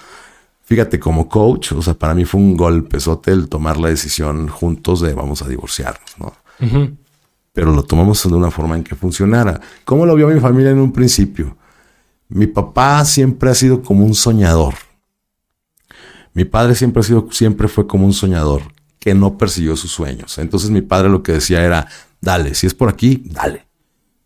fíjate, 0.64 1.00
como 1.00 1.30
coach, 1.30 1.74
o 1.74 1.84
sea, 1.84 1.94
para 1.94 2.16
mí 2.16 2.26
fue 2.26 2.42
un 2.42 2.58
golpezote 2.58 3.32
el 3.32 3.48
tomar 3.48 3.78
la 3.78 3.90
decisión 3.90 4.48
juntos 4.48 5.02
de 5.02 5.14
vamos 5.14 5.44
a 5.44 5.48
divorciarnos, 5.48 6.16
¿no? 6.18 6.34
Pero 7.52 7.72
lo 7.72 7.84
tomamos 7.84 8.24
de 8.24 8.34
una 8.34 8.50
forma 8.50 8.76
en 8.76 8.84
que 8.84 8.96
funcionara. 8.96 9.62
¿Cómo 9.86 10.08
lo 10.08 10.16
vio 10.16 10.28
mi 10.28 10.40
familia 10.40 10.72
en 10.72 10.80
un 10.80 10.92
principio? 10.92 11.56
Mi 12.28 12.48
papá 12.48 13.06
siempre 13.06 13.52
ha 13.52 13.54
sido 13.54 13.84
como 13.84 14.04
un 14.04 14.16
soñador. 14.16 14.74
Mi 16.34 16.46
padre 16.46 16.74
siempre 16.74 17.02
ha 17.02 17.04
sido, 17.04 17.28
siempre 17.30 17.68
fue 17.68 17.86
como 17.86 18.08
un 18.08 18.14
soñador 18.14 18.64
que 18.98 19.14
no 19.14 19.38
persiguió 19.38 19.78
sus 19.78 19.92
sueños. 19.92 20.40
Entonces 20.40 20.72
mi 20.72 20.82
padre 20.82 21.10
lo 21.10 21.22
que 21.22 21.34
decía 21.34 21.64
era, 21.64 21.88
dale, 22.20 22.56
si 22.56 22.66
es 22.66 22.74
por 22.74 22.90
aquí, 22.90 23.22
dale, 23.28 23.68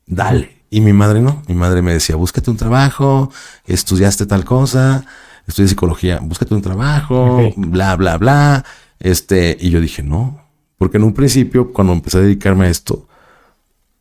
dale. 0.05 0.57
Y 0.70 0.82
mi 0.82 0.93
madre 0.93 1.22
no, 1.22 1.41
mi 1.47 1.55
madre 1.55 1.82
me 1.82 1.93
decía, 1.93 2.15
búscate 2.15 2.51
un 2.51 2.57
trabajo, 2.57 3.32
estudiaste 3.65 4.26
tal 4.26 4.43
cosa, 4.43 5.05
estudié 5.47 5.70
psicología, 5.70 6.20
búscate 6.22 6.53
un 6.53 6.61
trabajo, 6.61 7.53
bla, 7.55 7.95
bla, 7.95 8.18
bla. 8.18 8.65
Este, 8.99 9.57
y 9.59 9.70
yo 9.70 9.80
dije, 9.80 10.03
no, 10.03 10.41
porque 10.78 10.97
en 10.97 11.03
un 11.03 11.13
principio, 11.13 11.72
cuando 11.72 11.93
empecé 11.93 12.18
a 12.18 12.22
dedicarme 12.22 12.68
a 12.68 12.70
esto, 12.70 13.07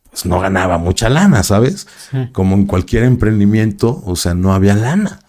pues 0.09 0.25
no 0.25 0.39
ganaba 0.39 0.77
mucha 0.77 1.09
lana, 1.09 1.43
¿sabes? 1.43 1.87
Sí. 2.11 2.29
Como 2.31 2.55
en 2.55 2.65
cualquier 2.65 3.03
emprendimiento, 3.03 4.01
o 4.05 4.15
sea, 4.15 4.33
no 4.33 4.53
había 4.53 4.75
lana. 4.75 5.19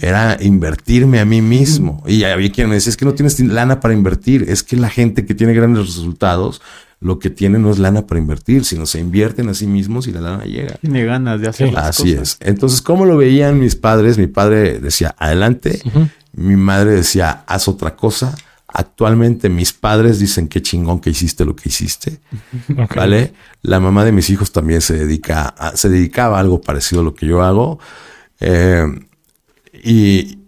Era 0.00 0.36
invertirme 0.40 1.20
a 1.20 1.24
mí 1.24 1.40
mismo. 1.40 2.02
Y 2.04 2.24
había 2.24 2.50
quien 2.50 2.68
me 2.68 2.74
decía, 2.74 2.90
es 2.90 2.96
que 2.96 3.04
no 3.04 3.14
tienes 3.14 3.38
lana 3.38 3.78
para 3.78 3.94
invertir. 3.94 4.46
Es 4.48 4.64
que 4.64 4.76
la 4.76 4.88
gente 4.88 5.24
que 5.24 5.34
tiene 5.34 5.54
grandes 5.54 5.86
resultados, 5.86 6.60
lo 7.00 7.18
que 7.20 7.30
tiene 7.30 7.58
no 7.58 7.70
es 7.70 7.78
lana 7.78 8.06
para 8.06 8.20
invertir, 8.20 8.64
sino 8.64 8.84
se 8.86 8.98
invierten 8.98 9.48
a 9.48 9.54
sí 9.54 9.66
mismos 9.66 10.06
y 10.08 10.12
la 10.12 10.20
lana 10.20 10.44
llega. 10.44 10.74
Tiene 10.80 11.04
ganas 11.04 11.40
de 11.40 11.48
hacer 11.48 11.68
Sí, 11.68 11.74
las 11.74 11.84
Así 11.86 12.14
cosas. 12.14 12.38
es. 12.40 12.48
Entonces, 12.48 12.82
¿cómo 12.82 13.04
lo 13.06 13.16
veían 13.16 13.58
mis 13.60 13.76
padres? 13.76 14.18
Mi 14.18 14.26
padre 14.26 14.80
decía, 14.80 15.14
adelante. 15.18 15.80
Mi 16.32 16.56
madre 16.56 16.90
decía, 16.92 17.44
haz 17.46 17.68
otra 17.68 17.94
cosa. 17.94 18.34
Actualmente 18.66 19.48
mis 19.48 19.72
padres 19.72 20.18
dicen, 20.18 20.46
qué 20.48 20.60
chingón 20.60 21.00
que 21.00 21.10
hiciste 21.10 21.44
lo 21.44 21.54
que 21.56 21.68
hiciste. 21.68 22.18
¿Vale? 22.94 23.32
La 23.62 23.80
mamá 23.80 24.04
de 24.04 24.12
mis 24.12 24.28
hijos 24.30 24.50
también 24.52 24.80
se 24.80 24.94
dedica 24.94 25.48
a- 25.56 25.76
se 25.76 25.88
dedicaba 25.88 26.36
a 26.36 26.40
algo 26.40 26.60
parecido 26.60 27.00
a 27.00 27.04
lo 27.04 27.14
que 27.14 27.26
yo 27.26 27.42
hago. 27.42 27.78
Eh, 28.40 28.84
y 29.72 30.38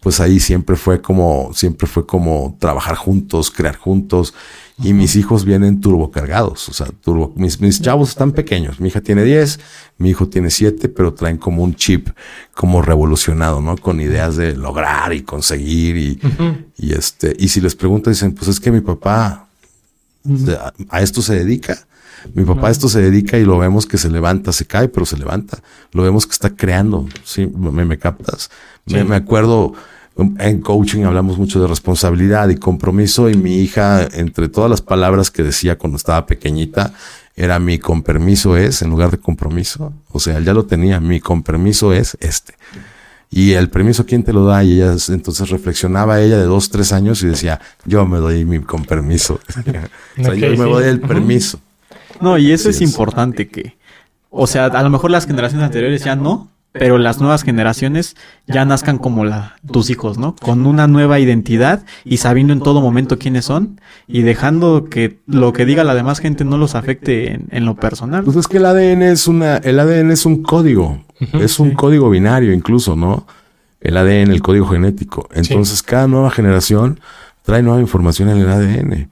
pues 0.00 0.20
ahí 0.20 0.40
siempre 0.40 0.76
fue 0.76 1.00
como, 1.02 1.52
siempre 1.54 1.86
fue 1.86 2.06
como 2.06 2.56
trabajar 2.58 2.96
juntos, 2.96 3.50
crear 3.50 3.76
juntos. 3.76 4.34
Y 4.82 4.92
mis 4.94 5.14
hijos 5.16 5.44
vienen 5.44 5.80
turbocargados. 5.80 6.68
O 6.68 6.72
sea, 6.72 6.86
turbo, 6.86 7.32
mis, 7.36 7.60
mis 7.60 7.80
chavos 7.82 8.10
están 8.10 8.32
pequeños. 8.32 8.80
Mi 8.80 8.88
hija 8.88 9.00
tiene 9.00 9.24
10, 9.24 9.60
mi 9.98 10.10
hijo 10.10 10.28
tiene 10.28 10.50
7, 10.50 10.88
pero 10.88 11.12
traen 11.14 11.36
como 11.36 11.62
un 11.62 11.74
chip 11.74 12.08
como 12.54 12.80
revolucionado, 12.82 13.60
¿no? 13.60 13.76
Con 13.76 14.00
ideas 14.00 14.36
de 14.36 14.56
lograr 14.56 15.12
y 15.12 15.22
conseguir 15.22 15.96
y, 15.96 16.20
y 16.78 16.92
este, 16.92 17.34
y 17.38 17.48
si 17.48 17.60
les 17.60 17.74
pregunto, 17.74 18.10
dicen, 18.10 18.32
pues 18.32 18.48
es 18.48 18.58
que 18.60 18.70
mi 18.72 18.80
papá 18.80 19.48
a, 20.58 20.72
a 20.88 21.02
esto 21.02 21.22
se 21.22 21.34
dedica. 21.34 21.78
Mi 22.34 22.44
papá 22.44 22.68
a 22.68 22.70
esto 22.70 22.88
se 22.88 23.00
dedica 23.00 23.38
y 23.38 23.44
lo 23.44 23.58
vemos 23.58 23.86
que 23.86 23.96
se 23.96 24.10
levanta, 24.10 24.52
se 24.52 24.66
cae, 24.66 24.88
pero 24.88 25.06
se 25.06 25.16
levanta. 25.16 25.62
Lo 25.92 26.02
vemos 26.02 26.26
que 26.26 26.32
está 26.32 26.50
creando. 26.54 27.06
Sí, 27.24 27.46
me, 27.46 27.84
me 27.84 27.98
captas. 27.98 28.50
Me, 28.86 29.00
Sí. 29.00 29.04
me 29.08 29.16
acuerdo 29.16 29.72
en 30.38 30.60
coaching 30.60 31.04
hablamos 31.04 31.38
mucho 31.38 31.60
de 31.60 31.66
responsabilidad 31.66 32.48
y 32.48 32.56
compromiso 32.56 33.28
y 33.28 33.34
mi 33.36 33.56
hija, 33.56 34.06
entre 34.12 34.48
todas 34.48 34.70
las 34.70 34.82
palabras 34.82 35.30
que 35.30 35.42
decía 35.42 35.78
cuando 35.78 35.96
estaba 35.96 36.26
pequeñita, 36.26 36.92
era 37.36 37.58
mi 37.58 37.78
con 37.78 38.02
permiso 38.02 38.56
es 38.56 38.82
en 38.82 38.90
lugar 38.90 39.10
de 39.10 39.18
compromiso. 39.18 39.92
O 40.10 40.20
sea, 40.20 40.36
él 40.36 40.44
ya 40.44 40.52
lo 40.52 40.66
tenía. 40.66 41.00
Mi 41.00 41.20
con 41.20 41.42
permiso 41.42 41.92
es 41.92 42.16
este. 42.20 42.54
Y 43.30 43.52
el 43.52 43.70
permiso, 43.70 44.04
¿quién 44.04 44.24
te 44.24 44.32
lo 44.32 44.44
da? 44.44 44.64
Y 44.64 44.74
ella 44.74 44.96
entonces 45.08 45.48
reflexionaba 45.50 46.20
ella 46.20 46.36
de 46.36 46.44
dos, 46.44 46.68
tres 46.68 46.92
años 46.92 47.22
y 47.22 47.28
decía, 47.28 47.60
yo 47.84 48.04
me 48.04 48.18
doy 48.18 48.44
mi 48.44 48.58
con 48.60 48.84
permiso. 48.84 49.40
o 50.18 50.22
sea, 50.22 50.34
yo 50.34 50.50
me 50.50 50.64
doy 50.64 50.84
el 50.84 51.00
permiso. 51.00 51.60
No, 52.20 52.36
y 52.36 52.52
eso 52.52 52.68
Así 52.68 52.78
es, 52.78 52.82
es. 52.82 52.92
importante 52.92 53.48
que, 53.48 53.76
o 54.30 54.46
sea, 54.46 54.66
a 54.66 54.82
lo 54.82 54.90
mejor 54.90 55.10
las 55.10 55.26
generaciones 55.26 55.64
anteriores 55.64 56.04
ya 56.04 56.16
no, 56.16 56.50
pero 56.72 56.98
las 56.98 57.18
nuevas 57.20 57.42
generaciones 57.42 58.16
ya 58.46 58.64
nazcan 58.64 58.98
como 58.98 59.24
la, 59.24 59.56
tus 59.70 59.90
hijos, 59.90 60.18
¿no? 60.18 60.36
Con 60.36 60.66
una 60.66 60.86
nueva 60.86 61.18
identidad 61.18 61.84
y 62.04 62.18
sabiendo 62.18 62.52
en 62.52 62.60
todo 62.60 62.80
momento 62.80 63.18
quiénes 63.18 63.44
son 63.44 63.80
y 64.06 64.22
dejando 64.22 64.88
que 64.88 65.18
lo 65.26 65.52
que 65.52 65.64
diga 65.64 65.82
la 65.82 65.94
demás 65.94 66.20
gente 66.20 66.44
no 66.44 66.58
los 66.58 66.76
afecte 66.76 67.40
en, 67.50 67.64
lo 67.64 67.74
personal. 67.74 68.22
Pues 68.22 68.36
es 68.36 68.46
que 68.46 68.58
el 68.58 68.66
ADN 68.66 69.02
es 69.02 69.26
una, 69.26 69.56
el 69.56 69.80
ADN 69.80 70.12
es 70.12 70.26
un 70.26 70.42
código, 70.42 71.04
es 71.32 71.58
un 71.58 71.72
código 71.72 72.08
binario 72.08 72.52
incluso, 72.52 72.94
¿no? 72.94 73.26
El 73.80 73.96
ADN, 73.96 74.30
el 74.30 74.42
código 74.42 74.66
genético. 74.66 75.28
Entonces 75.34 75.82
cada 75.82 76.06
nueva 76.06 76.30
generación 76.30 77.00
trae 77.42 77.62
nueva 77.62 77.80
información 77.80 78.28
en 78.28 78.38
el 78.38 78.48
ADN. 78.48 79.10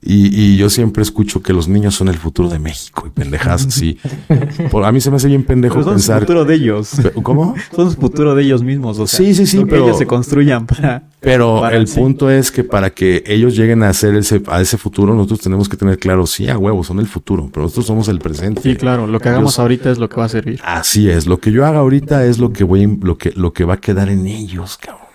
Y, 0.00 0.28
y, 0.34 0.56
yo 0.56 0.70
siempre 0.70 1.02
escucho 1.02 1.42
que 1.42 1.52
los 1.52 1.66
niños 1.66 1.94
son 1.94 2.08
el 2.08 2.16
futuro 2.16 2.48
de 2.48 2.58
México 2.58 3.04
y 3.06 3.10
pendejas 3.10 3.66
así. 3.66 3.98
Por, 4.70 4.84
a 4.84 4.92
mí 4.92 5.00
se 5.00 5.10
me 5.10 5.16
hace 5.16 5.26
bien 5.28 5.42
pendejo 5.42 5.74
pero 5.74 5.84
son 5.84 5.94
pensar. 5.94 6.16
el 6.18 6.20
futuro 6.22 6.44
de 6.44 6.54
ellos. 6.54 6.92
¿Cómo? 7.22 7.54
Son 7.74 7.88
el 7.88 7.94
futuro 7.94 8.34
de 8.34 8.44
ellos 8.44 8.62
mismos. 8.62 8.98
O 8.98 9.06
sea, 9.06 9.18
sí, 9.18 9.34
sí, 9.34 9.46
sí. 9.46 9.64
pero, 9.64 9.68
que 9.68 9.88
ellos 9.88 9.98
se 9.98 10.06
construyan 10.06 10.66
para. 10.66 11.08
Pero 11.20 11.68
el 11.68 11.86
punto 11.86 12.30
es 12.30 12.52
que 12.52 12.62
para 12.62 12.90
que 12.90 13.24
ellos 13.26 13.56
lleguen 13.56 13.82
a 13.82 13.88
hacer 13.88 14.14
ese, 14.14 14.40
a 14.46 14.60
ese 14.60 14.78
futuro, 14.78 15.14
nosotros 15.14 15.40
tenemos 15.40 15.68
que 15.68 15.76
tener 15.76 15.98
claro, 15.98 16.26
sí, 16.26 16.48
a 16.48 16.56
huevo, 16.56 16.84
son 16.84 17.00
el 17.00 17.08
futuro, 17.08 17.50
pero 17.52 17.64
nosotros 17.64 17.86
somos 17.86 18.08
el 18.08 18.20
presente. 18.20 18.62
Sí, 18.62 18.76
claro. 18.76 19.06
Lo 19.06 19.18
que 19.18 19.28
hagamos 19.28 19.58
ahorita 19.58 19.90
es 19.90 19.98
lo 19.98 20.08
que 20.08 20.16
va 20.16 20.26
a 20.26 20.28
servir. 20.28 20.60
Así 20.64 21.10
es. 21.10 21.26
Lo 21.26 21.38
que 21.40 21.50
yo 21.50 21.66
haga 21.66 21.80
ahorita 21.80 22.24
es 22.24 22.38
lo 22.38 22.52
que 22.52 22.62
voy, 22.62 22.98
lo 23.02 23.18
que, 23.18 23.32
lo 23.32 23.52
que 23.52 23.64
va 23.64 23.74
a 23.74 23.80
quedar 23.80 24.08
en 24.10 24.26
ellos, 24.26 24.78
cabrón. 24.78 25.08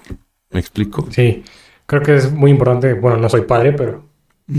¿Me 0.52 0.60
explico? 0.60 1.08
Sí. 1.10 1.44
Creo 1.86 2.02
que 2.02 2.16
es 2.16 2.32
muy 2.32 2.52
importante. 2.52 2.94
Bueno, 2.94 3.18
no 3.18 3.30
soy 3.30 3.42
padre, 3.42 3.74
pero 3.74 4.13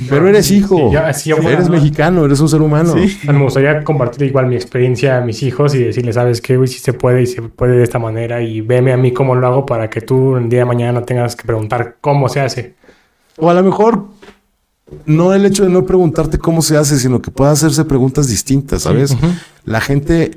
pero 0.09 0.29
eres 0.29 0.51
hijo. 0.51 0.91
eres 0.93 1.69
mexicano, 1.69 2.25
eres 2.25 2.41
un 2.41 2.49
ser 2.49 2.61
humano. 2.61 2.95
Me 2.95 3.43
gustaría 3.43 3.83
compartir 3.85 4.29
igual 4.29 4.47
mi 4.47 4.57
experiencia 4.57 5.19
a 5.19 5.21
mis 5.21 5.43
hijos 5.43 5.75
y 5.75 5.85
decirles, 5.85 6.15
sabes 6.15 6.41
qué, 6.41 6.59
si 6.67 6.79
se 6.79 6.93
puede 6.93 7.23
y 7.23 7.27
se 7.27 7.43
puede 7.43 7.77
de 7.77 7.85
esta 7.85 7.99
manera 7.99 8.43
y 8.43 8.61
veme 8.61 8.93
a 8.93 8.97
mí 8.97 9.13
cómo 9.13 9.35
lo 9.35 9.47
hago 9.47 9.67
para 9.67 9.91
que 9.91 10.01
tú 10.01 10.37
el 10.37 10.49
día 10.49 10.61
de 10.61 10.65
mañana 10.65 11.01
no 11.01 11.05
tengas 11.05 11.37
que 11.37 11.45
preguntar 11.45 11.97
cómo 12.01 12.29
se 12.29 12.41
hace. 12.41 12.75
O 13.37 13.51
a 13.51 13.55
lo 13.55 13.63
mejor 13.63 14.07
no 15.07 15.33
el 15.33 15.45
hecho 15.47 15.65
de 15.65 15.71
no 15.71 15.85
preguntarte 15.85 16.39
cómo 16.39 16.63
se 16.63 16.77
hace, 16.77 16.99
sino 16.99 17.21
que 17.21 17.31
pueda 17.31 17.51
hacerse 17.51 17.85
preguntas 17.85 18.29
distintas, 18.29 18.83
¿sabes? 18.83 19.17
La 19.65 19.81
gente, 19.81 20.33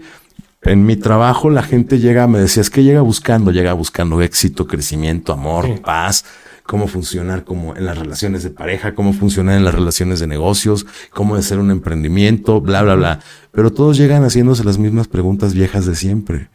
en 0.63 0.85
mi 0.85 0.95
trabajo, 0.95 1.49
la 1.49 1.63
gente 1.63 1.99
llega, 1.99 2.27
me 2.27 2.39
decía, 2.39 2.61
es 2.61 2.69
que 2.69 2.83
llega 2.83 3.01
buscando, 3.01 3.51
llega 3.51 3.73
buscando 3.73 4.21
éxito, 4.21 4.67
crecimiento, 4.67 5.33
amor, 5.33 5.81
paz 5.81 6.25
cómo 6.67 6.87
funcionar 6.87 7.45
como 7.45 7.75
en 7.75 7.85
las 7.85 7.97
relaciones 7.97 8.43
de 8.43 8.51
pareja, 8.51 8.93
cómo 8.93 9.13
funcionar 9.13 9.57
en 9.57 9.63
las 9.63 9.73
relaciones 9.73 10.19
de 10.19 10.27
negocios, 10.27 10.85
cómo 11.11 11.35
hacer 11.35 11.57
un 11.57 11.71
emprendimiento, 11.71 12.61
bla, 12.61 12.83
bla, 12.83 12.95
bla. 12.95 13.19
Pero 13.51 13.71
todos 13.71 13.97
llegan 13.97 14.23
haciéndose 14.23 14.63
las 14.63 14.77
mismas 14.77 15.07
preguntas 15.07 15.53
viejas 15.53 15.85
de 15.85 15.95
siempre. 15.95 16.49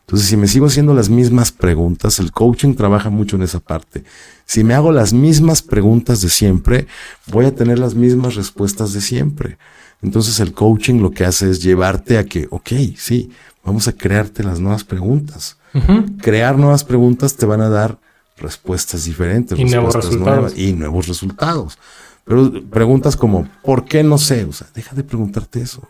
Entonces, 0.00 0.28
si 0.28 0.36
me 0.36 0.46
sigo 0.46 0.66
haciendo 0.66 0.94
las 0.94 1.10
mismas 1.10 1.50
preguntas, 1.50 2.20
el 2.20 2.30
coaching 2.30 2.74
trabaja 2.74 3.10
mucho 3.10 3.34
en 3.34 3.42
esa 3.42 3.58
parte. 3.58 4.04
Si 4.44 4.62
me 4.62 4.72
hago 4.72 4.92
las 4.92 5.12
mismas 5.12 5.62
preguntas 5.62 6.20
de 6.20 6.28
siempre, 6.28 6.86
voy 7.26 7.44
a 7.46 7.54
tener 7.54 7.80
las 7.80 7.96
mismas 7.96 8.36
respuestas 8.36 8.92
de 8.92 9.00
siempre. 9.00 9.58
Entonces, 10.00 10.38
el 10.38 10.52
coaching 10.52 11.00
lo 11.00 11.10
que 11.10 11.24
hace 11.24 11.50
es 11.50 11.60
llevarte 11.60 12.18
a 12.18 12.24
que, 12.24 12.46
ok, 12.50 12.70
sí, 12.96 13.30
vamos 13.64 13.88
a 13.88 13.92
crearte 13.92 14.44
las 14.44 14.60
nuevas 14.60 14.84
preguntas. 14.84 15.58
Crear 16.22 16.56
nuevas 16.56 16.84
preguntas 16.84 17.34
te 17.34 17.44
van 17.44 17.60
a 17.60 17.68
dar 17.68 17.98
respuestas 18.36 19.04
diferentes, 19.04 19.58
y 19.58 19.64
nuevos 19.64 19.94
resultados. 19.94 20.56
y 20.56 20.72
nuevos 20.72 21.08
resultados. 21.08 21.78
Pero 22.24 22.50
preguntas 22.70 23.16
como, 23.16 23.48
¿por 23.62 23.84
qué 23.84 24.02
no 24.02 24.18
sé? 24.18 24.44
O 24.44 24.52
sea, 24.52 24.66
deja 24.74 24.94
de 24.96 25.04
preguntarte 25.04 25.60
eso. 25.60 25.88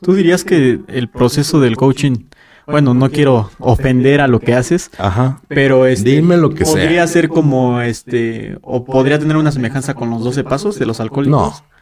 ¿Tú 0.00 0.14
dirías 0.14 0.44
que 0.44 0.80
el 0.88 1.08
proceso 1.08 1.60
del 1.60 1.76
coaching, 1.76 2.24
bueno, 2.66 2.92
no 2.92 3.10
quiero 3.10 3.50
ofender 3.58 4.20
a 4.20 4.26
lo 4.26 4.40
que 4.40 4.54
haces, 4.54 4.90
Ajá. 4.98 5.40
pero 5.48 5.86
este, 5.86 6.10
dime 6.10 6.36
lo 6.36 6.50
que 6.50 6.64
podría 6.64 7.06
ser 7.06 7.28
como 7.28 7.80
este, 7.80 8.58
o 8.62 8.84
podría 8.84 9.18
tener 9.18 9.36
una 9.36 9.52
semejanza 9.52 9.94
con 9.94 10.10
los 10.10 10.24
12 10.24 10.44
pasos 10.44 10.78
de 10.78 10.86
los 10.86 11.00
alcohólicos? 11.00 11.62
No. 11.62 11.74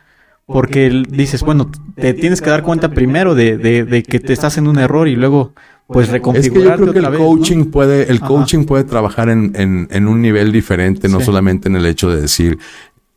Porque 0.45 1.05
dices, 1.09 1.43
bueno, 1.43 1.71
te 1.95 2.13
tienes 2.15 2.43
que 2.43 2.51
dar 2.51 2.63
cuenta 2.63 2.91
primero 2.91 3.35
de, 3.35 3.57
de, 3.57 3.85
de 3.85 4.03
que 4.03 4.21
te 4.21 4.33
estás 4.33 4.59
en 4.59 4.67
un 4.67 4.79
error 4.79 5.09
y 5.09 5.17
luego 5.17 5.55
pues 5.87 6.09
reconfigurar. 6.09 6.75
Es 6.75 6.79
que 6.79 6.85
yo 6.85 6.93
creo 6.93 6.93
que 6.93 7.17
el 7.17 7.19
coaching 7.19 7.65
puede, 7.67 8.11
el 8.11 8.21
coaching 8.21 8.65
puede 8.65 8.85
trabajar 8.85 9.29
en, 9.29 9.53
en, 9.55 9.89
en, 9.91 10.09
un 10.09 10.23
nivel 10.23 10.53
diferente, 10.53 11.09
no 11.09 11.21
solamente 11.21 11.69
en 11.69 11.77
el 11.77 11.87
hecho 11.87 12.11
de 12.11 12.21
decir 12.21 12.59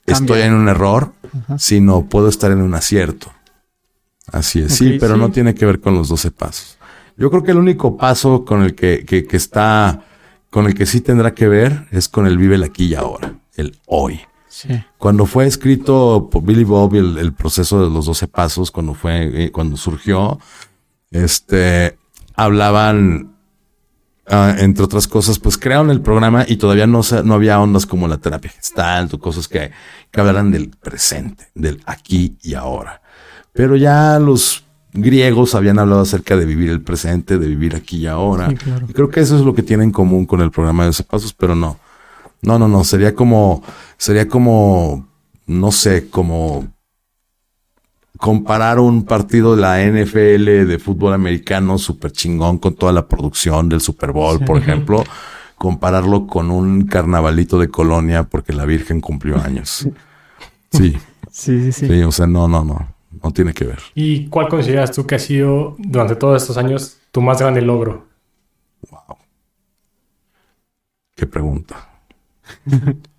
estoy 0.06 0.42
en 0.42 0.54
un 0.54 0.68
error, 0.70 1.14
sino 1.58 2.06
puedo 2.06 2.30
estar 2.30 2.52
en 2.52 2.62
un 2.62 2.74
acierto. 2.74 3.32
Así 4.32 4.60
es, 4.62 4.76
sí, 4.76 4.98
pero 5.00 5.18
no 5.18 5.32
tiene 5.32 5.54
que 5.54 5.66
ver 5.66 5.80
con 5.80 5.94
los 5.94 6.10
12 6.10 6.32
pasos. 6.32 6.78
Yo 7.18 7.30
creo 7.30 7.44
que 7.44 7.52
el 7.52 7.58
único 7.58 7.96
paso 7.96 8.44
con 8.44 8.64
el 8.64 8.76
que, 8.76 9.06
que, 9.06 9.26
que, 9.26 9.38
está, 9.38 10.04
con 10.50 10.66
el 10.66 10.74
que 10.74 10.86
sí 10.86 11.02
tendrá 11.02 11.34
que 11.34 11.48
ver 11.48 11.88
es 11.92 12.10
con 12.10 12.26
el 12.26 12.38
vive 12.38 12.56
el 12.56 12.64
aquí 12.64 12.86
y 12.86 12.96
ahora, 12.96 13.36
el 13.56 13.78
hoy. 13.86 14.22
Cuando 14.98 15.26
fue 15.26 15.46
escrito 15.46 16.30
por 16.32 16.42
Billy 16.42 16.64
Bob 16.64 16.96
el, 16.96 17.18
el, 17.18 17.34
proceso 17.34 17.84
de 17.84 17.90
los 17.94 18.06
12 18.06 18.28
pasos, 18.30 18.72
cuando 18.72 18.94
fue, 18.94 19.46
eh, 19.46 19.52
cuando 19.52 19.76
surgió, 19.76 20.40
este, 21.12 21.98
hablaban, 22.36 23.36
ah, 24.28 24.56
entre 24.58 24.84
otras 24.84 25.08
cosas, 25.08 25.40
pues 25.40 25.58
crearon 25.58 25.90
el 25.90 26.02
programa 26.02 26.46
y 26.48 26.58
todavía 26.58 26.88
no, 26.88 27.02
no 27.24 27.34
había 27.34 27.60
ondas 27.60 27.86
como 27.86 28.08
la 28.08 28.18
terapia 28.18 28.52
gestal 28.52 29.10
o 29.12 29.20
cosas 29.20 29.48
que, 29.48 29.72
que 30.12 30.20
hablaran 30.20 30.52
del 30.52 30.70
presente, 30.70 31.48
del 31.54 31.82
aquí 31.86 32.38
y 32.42 32.54
ahora. 32.54 33.02
Pero 33.54 33.76
ya 33.76 34.20
los 34.20 34.66
griegos 34.96 35.56
habían 35.56 35.80
hablado 35.80 36.02
acerca 36.02 36.36
de 36.36 36.46
vivir 36.46 36.70
el 36.70 36.82
presente, 36.82 37.38
de 37.38 37.48
vivir 37.48 37.76
aquí 37.76 37.98
y 37.98 38.08
ahora. 38.08 38.50
y 38.52 38.94
creo 38.94 39.10
que 39.10 39.20
eso 39.20 39.38
es 39.38 39.42
lo 39.42 39.54
que 39.54 39.64
tiene 39.64 39.84
en 39.84 39.92
común 39.92 40.26
con 40.26 40.42
el 40.42 40.52
programa 40.52 40.84
de 40.84 40.88
12 40.88 41.04
pasos, 41.04 41.34
pero 41.34 41.56
no. 41.56 41.78
No, 42.42 42.60
no, 42.60 42.68
no. 42.68 42.84
Sería 42.84 43.16
como, 43.16 43.64
sería 43.98 44.28
como, 44.28 45.08
no 45.48 45.72
sé, 45.72 46.10
como 46.10 46.68
comparar 48.18 48.80
un 48.80 49.04
partido 49.04 49.56
de 49.56 49.62
la 49.62 49.82
NFL 49.84 50.68
de 50.68 50.80
fútbol 50.80 51.14
americano 51.14 51.78
súper 51.78 52.12
chingón 52.12 52.58
con 52.58 52.76
toda 52.76 52.92
la 52.92 53.08
producción 53.08 53.70
del 53.70 53.82
Super 53.82 54.12
Bowl, 54.12 54.40
por 54.46 54.58
ejemplo, 54.58 55.04
compararlo 55.58 56.28
con 56.28 56.52
un 56.52 56.86
carnavalito 56.86 57.60
de 57.60 57.70
colonia 57.70 58.24
porque 58.24 58.54
la 58.54 58.66
Virgen 58.66 59.02
cumplió 59.02 59.42
años. 59.42 59.88
Sí. 60.72 60.98
Sí, 61.32 61.60
sí, 61.60 61.72
sí. 61.72 61.88
Sí, 61.88 62.02
o 62.04 62.12
sea, 62.12 62.28
no, 62.28 62.48
no, 62.48 62.64
no. 62.64 62.96
No 63.24 63.32
tiene 63.32 63.54
que 63.54 63.66
ver. 63.66 63.80
¿Y 63.96 64.28
cuál 64.28 64.50
consideras 64.50 64.92
tú 64.92 65.08
que 65.08 65.16
ha 65.16 65.20
sido 65.20 65.76
durante 65.80 66.16
todos 66.16 66.42
estos 66.42 66.58
años 66.58 67.00
tu 67.12 67.22
más 67.22 67.40
grande 67.40 67.62
logro? 67.62 68.08
Wow. 68.90 69.18
Qué 71.16 71.26
pregunta. 71.26 71.90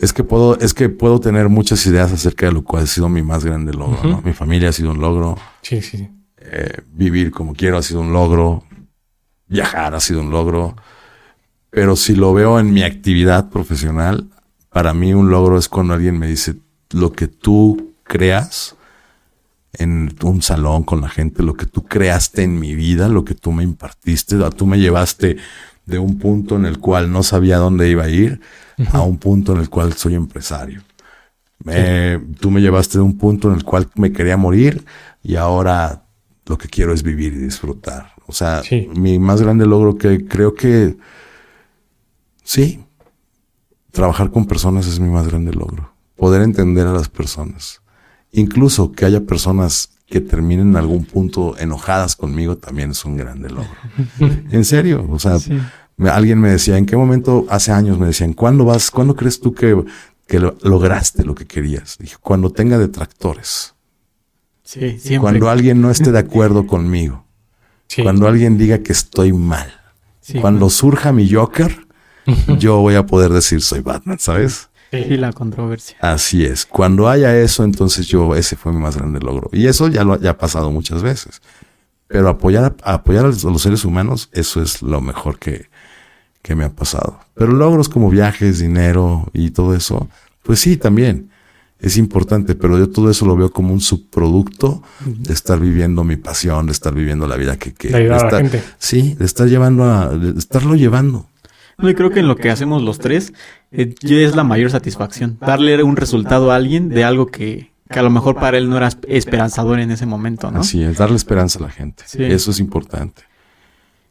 Es 0.00 0.14
que 0.14 0.24
puedo, 0.24 0.58
es 0.58 0.72
que 0.72 0.88
puedo 0.88 1.20
tener 1.20 1.50
muchas 1.50 1.84
ideas 1.86 2.10
acerca 2.10 2.46
de 2.46 2.52
lo 2.52 2.64
cual 2.64 2.84
ha 2.84 2.86
sido 2.86 3.10
mi 3.10 3.22
más 3.22 3.44
grande 3.44 3.74
logro, 3.74 4.02
¿no? 4.02 4.22
Mi 4.22 4.32
familia 4.32 4.70
ha 4.70 4.72
sido 4.72 4.92
un 4.92 5.00
logro. 5.00 5.36
Sí, 5.60 5.82
sí. 5.82 6.08
Eh, 6.38 6.78
vivir 6.90 7.30
como 7.30 7.54
quiero 7.54 7.76
ha 7.76 7.82
sido 7.82 8.00
un 8.00 8.12
logro. 8.12 8.64
Viajar 9.46 9.94
ha 9.94 10.00
sido 10.00 10.22
un 10.22 10.30
logro. 10.30 10.74
Pero 11.68 11.96
si 11.96 12.16
lo 12.16 12.32
veo 12.32 12.58
en 12.58 12.72
mi 12.72 12.82
actividad 12.82 13.50
profesional, 13.50 14.26
para 14.70 14.94
mí 14.94 15.12
un 15.12 15.30
logro 15.30 15.58
es 15.58 15.68
cuando 15.68 15.92
alguien 15.92 16.18
me 16.18 16.28
dice 16.28 16.54
lo 16.92 17.12
que 17.12 17.28
tú 17.28 17.94
creas 18.04 18.76
en 19.74 20.14
un 20.22 20.40
salón 20.40 20.82
con 20.82 21.02
la 21.02 21.10
gente, 21.10 21.42
lo 21.42 21.54
que 21.54 21.66
tú 21.66 21.84
creaste 21.84 22.42
en 22.42 22.58
mi 22.58 22.74
vida, 22.74 23.08
lo 23.08 23.24
que 23.24 23.34
tú 23.34 23.52
me 23.52 23.64
impartiste, 23.64 24.36
tú 24.56 24.66
me 24.66 24.78
llevaste 24.78 25.36
de 25.84 25.98
un 25.98 26.18
punto 26.18 26.56
en 26.56 26.64
el 26.64 26.78
cual 26.78 27.12
no 27.12 27.22
sabía 27.22 27.58
dónde 27.58 27.90
iba 27.90 28.04
a 28.04 28.08
ir 28.08 28.40
a 28.92 29.02
un 29.02 29.18
punto 29.18 29.52
en 29.52 29.60
el 29.60 29.70
cual 29.70 29.92
soy 29.94 30.14
empresario. 30.14 30.82
Tú 32.40 32.50
me 32.50 32.60
llevaste 32.60 32.98
de 32.98 33.04
un 33.04 33.18
punto 33.18 33.48
en 33.48 33.56
el 33.56 33.64
cual 33.64 33.88
me 33.94 34.12
quería 34.12 34.36
morir 34.36 34.84
y 35.22 35.36
ahora 35.36 36.04
lo 36.46 36.58
que 36.58 36.68
quiero 36.68 36.92
es 36.92 37.02
vivir 37.02 37.32
y 37.34 37.38
disfrutar. 37.38 38.12
O 38.26 38.32
sea, 38.32 38.62
mi 38.94 39.18
más 39.18 39.42
grande 39.42 39.66
logro 39.66 39.96
que 39.96 40.26
creo 40.26 40.54
que 40.54 40.96
sí, 42.42 42.80
trabajar 43.90 44.30
con 44.30 44.46
personas 44.46 44.86
es 44.86 45.00
mi 45.00 45.08
más 45.08 45.28
grande 45.28 45.52
logro. 45.52 45.92
Poder 46.16 46.42
entender 46.42 46.86
a 46.86 46.92
las 46.92 47.08
personas. 47.08 47.82
Incluso 48.32 48.92
que 48.92 49.04
haya 49.04 49.20
personas 49.22 49.90
que 50.06 50.20
terminen 50.20 50.70
en 50.70 50.76
algún 50.76 51.04
punto 51.04 51.56
enojadas 51.58 52.16
conmigo 52.16 52.56
también 52.56 52.90
es 52.90 53.04
un 53.04 53.16
grande 53.16 53.48
logro. 53.48 53.70
en 54.50 54.64
serio, 54.64 55.06
o 55.08 55.18
sea, 55.18 55.38
alguien 56.08 56.40
me 56.40 56.50
decía, 56.50 56.78
¿en 56.78 56.86
qué 56.86 56.96
momento, 56.96 57.46
hace 57.50 57.72
años 57.72 57.98
me 57.98 58.06
decían, 58.06 58.32
¿cuándo 58.32 58.64
vas, 58.64 58.90
cuándo 58.90 59.16
crees 59.16 59.40
tú 59.40 59.54
que, 59.54 59.84
que 60.26 60.40
lograste 60.62 61.24
lo 61.24 61.34
que 61.34 61.46
querías? 61.46 61.98
Dije, 61.98 62.16
cuando 62.20 62.50
tenga 62.50 62.78
detractores. 62.78 63.74
Sí, 64.62 64.98
siempre. 64.98 65.18
Cuando 65.18 65.50
alguien 65.50 65.80
no 65.80 65.90
esté 65.90 66.12
de 66.12 66.18
acuerdo 66.20 66.66
conmigo. 66.66 67.24
Cuando 68.02 68.28
alguien 68.28 68.56
diga 68.56 68.78
que 68.78 68.92
estoy 68.92 69.32
mal. 69.32 69.72
cuando 70.40 70.70
surja 70.70 71.12
mi 71.12 71.28
Joker, 71.28 71.76
yo 72.58 72.78
voy 72.78 72.94
a 72.94 73.04
poder 73.04 73.32
decir 73.32 73.60
soy 73.62 73.80
Batman, 73.80 74.18
¿sabes? 74.18 74.68
Sí, 74.92 75.16
la 75.16 75.32
controversia. 75.32 75.96
Así 76.00 76.44
es. 76.44 76.66
Cuando 76.66 77.08
haya 77.08 77.36
eso, 77.36 77.62
entonces 77.62 78.06
yo, 78.08 78.34
ese 78.34 78.56
fue 78.56 78.72
mi 78.72 78.78
más 78.78 78.96
grande 78.96 79.20
logro. 79.20 79.48
Y 79.52 79.66
eso 79.66 79.88
ya 79.88 80.02
lo 80.04 80.18
ya 80.20 80.30
ha 80.30 80.38
pasado 80.38 80.70
muchas 80.70 81.02
veces. 81.02 81.40
Pero 82.08 82.28
apoyar, 82.28 82.74
apoyar 82.82 83.24
a 83.24 83.28
los 83.28 83.62
seres 83.62 83.84
humanos, 83.84 84.30
eso 84.32 84.60
es 84.60 84.82
lo 84.82 85.00
mejor 85.00 85.38
que, 85.38 85.69
que 86.42 86.54
me 86.54 86.64
ha 86.64 86.70
pasado. 86.70 87.20
Pero 87.34 87.52
logros 87.52 87.88
como 87.88 88.10
viajes, 88.10 88.58
dinero 88.58 89.28
y 89.32 89.50
todo 89.50 89.74
eso, 89.74 90.08
pues 90.42 90.60
sí, 90.60 90.76
también 90.76 91.30
es 91.80 91.96
importante, 91.96 92.54
pero 92.54 92.78
yo 92.78 92.90
todo 92.90 93.10
eso 93.10 93.24
lo 93.24 93.36
veo 93.36 93.50
como 93.50 93.72
un 93.72 93.80
subproducto 93.80 94.82
de 95.04 95.32
estar 95.32 95.58
viviendo 95.58 96.04
mi 96.04 96.16
pasión, 96.16 96.66
de 96.66 96.72
estar 96.72 96.92
viviendo 96.94 97.26
la 97.26 97.36
vida 97.36 97.56
que... 97.56 97.72
que 97.72 97.88
de 97.88 97.96
ayudar 97.96 98.26
a 98.26 98.30
la 98.32 98.38
gente. 98.38 98.62
Sí, 98.78 99.14
de 99.18 99.24
estar 99.24 99.48
llevando 99.48 99.84
a... 99.84 100.08
de 100.08 100.38
estarlo 100.38 100.74
llevando. 100.74 101.26
No, 101.78 101.88
y 101.88 101.94
creo 101.94 102.10
que 102.10 102.20
en 102.20 102.28
lo 102.28 102.36
que 102.36 102.50
hacemos 102.50 102.82
los 102.82 102.98
tres 102.98 103.32
eh, 103.72 103.94
es 104.02 104.36
la 104.36 104.44
mayor 104.44 104.70
satisfacción. 104.70 105.38
Darle 105.40 105.82
un 105.82 105.96
resultado 105.96 106.52
a 106.52 106.56
alguien 106.56 106.90
de 106.90 107.04
algo 107.04 107.28
que, 107.28 107.70
que 107.88 107.98
a 107.98 108.02
lo 108.02 108.10
mejor 108.10 108.34
para 108.34 108.58
él 108.58 108.68
no 108.68 108.76
era 108.76 108.90
esperanzador 109.08 109.80
en 109.80 109.90
ese 109.90 110.04
momento, 110.04 110.50
¿no? 110.50 110.60
Así 110.60 110.82
es, 110.82 110.98
darle 110.98 111.16
esperanza 111.16 111.58
a 111.58 111.62
la 111.62 111.70
gente. 111.70 112.04
Eso 112.18 112.50
es 112.50 112.60
importante. 112.60 113.22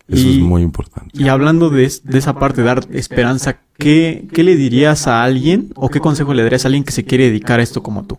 Eso 0.10 0.28
es 0.28 0.39
muy 0.39 0.64
importante. 0.64 1.12
Y 1.14 1.28
hablando 1.28 1.70
de, 1.70 1.91
de, 2.03 2.18
esa 2.18 2.39
parte, 2.39 2.64
dar 2.64 2.88
esperanza, 2.91 3.60
¿qué, 3.78 4.28
¿qué 4.34 4.43
le 4.43 4.55
dirías 4.55 5.07
a 5.07 5.24
alguien 5.24 5.72
o 5.76 5.89
qué 5.89 5.99
consejo 5.99 6.34
le 6.34 6.43
darías 6.43 6.66
a 6.66 6.68
alguien 6.68 6.84
que 6.84 6.91
se 6.91 7.05
quiere 7.05 7.26
dedicar 7.26 7.60
a 7.60 7.64
esto 7.64 7.84
como 7.84 8.03
tú? 8.05 8.18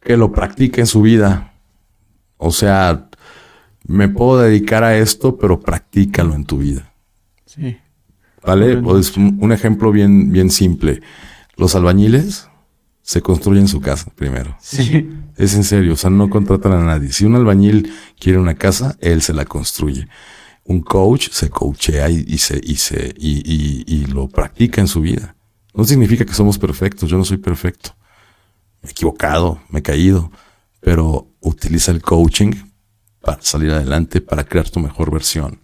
Que 0.00 0.16
lo 0.16 0.30
practique 0.30 0.80
en 0.80 0.86
su 0.86 1.02
vida. 1.02 1.54
O 2.36 2.52
sea, 2.52 3.08
me 3.86 4.08
puedo 4.08 4.40
dedicar 4.40 4.84
a 4.84 4.96
esto, 4.96 5.36
pero 5.36 5.60
practícalo 5.60 6.34
en 6.34 6.44
tu 6.44 6.58
vida. 6.58 6.92
Sí. 7.44 7.76
¿Vale? 8.44 8.76
Pues 8.76 9.16
un 9.16 9.52
ejemplo 9.52 9.90
bien, 9.90 10.32
bien 10.32 10.50
simple. 10.50 11.00
Los 11.56 11.74
albañiles 11.74 12.48
se 13.02 13.20
construyen 13.20 13.68
su 13.68 13.80
casa 13.80 14.10
primero. 14.14 14.56
Sí. 14.60 15.10
Es 15.36 15.54
en 15.54 15.64
serio, 15.64 15.94
o 15.94 15.96
sea, 15.96 16.10
no 16.10 16.30
contratan 16.30 16.72
a 16.72 16.84
nadie. 16.84 17.12
Si 17.12 17.24
un 17.24 17.34
albañil 17.34 17.92
quiere 18.18 18.38
una 18.38 18.54
casa, 18.54 18.96
él 19.00 19.22
se 19.22 19.32
la 19.32 19.44
construye. 19.44 20.08
Un 20.64 20.80
coach 20.80 21.30
se 21.30 21.50
coachea 21.50 22.08
y, 22.08 22.38
se, 22.38 22.60
y, 22.62 22.76
se, 22.76 23.14
y, 23.18 23.84
y, 23.86 24.06
lo 24.06 24.28
practica 24.28 24.80
en 24.80 24.86
su 24.86 25.00
vida. 25.00 25.34
No 25.74 25.84
significa 25.84 26.24
que 26.24 26.34
somos 26.34 26.58
perfectos, 26.58 27.10
yo 27.10 27.18
no 27.18 27.24
soy 27.24 27.38
perfecto. 27.38 27.96
Me 28.80 28.88
he 28.88 28.92
equivocado, 28.92 29.60
me 29.70 29.80
he 29.80 29.82
caído, 29.82 30.30
pero 30.80 31.26
utiliza 31.40 31.90
el 31.90 32.02
coaching 32.02 32.52
para 33.20 33.40
salir 33.42 33.72
adelante, 33.72 34.20
para 34.20 34.44
crear 34.44 34.68
tu 34.68 34.80
mejor 34.80 35.10
versión. 35.10 35.60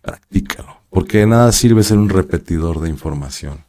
Practícalo. 0.00 0.80
Porque 0.90 1.24
nada 1.26 1.52
sirve 1.52 1.84
ser 1.84 1.98
un 1.98 2.08
repetidor 2.08 2.80
de 2.80 2.88
información. 2.88 3.64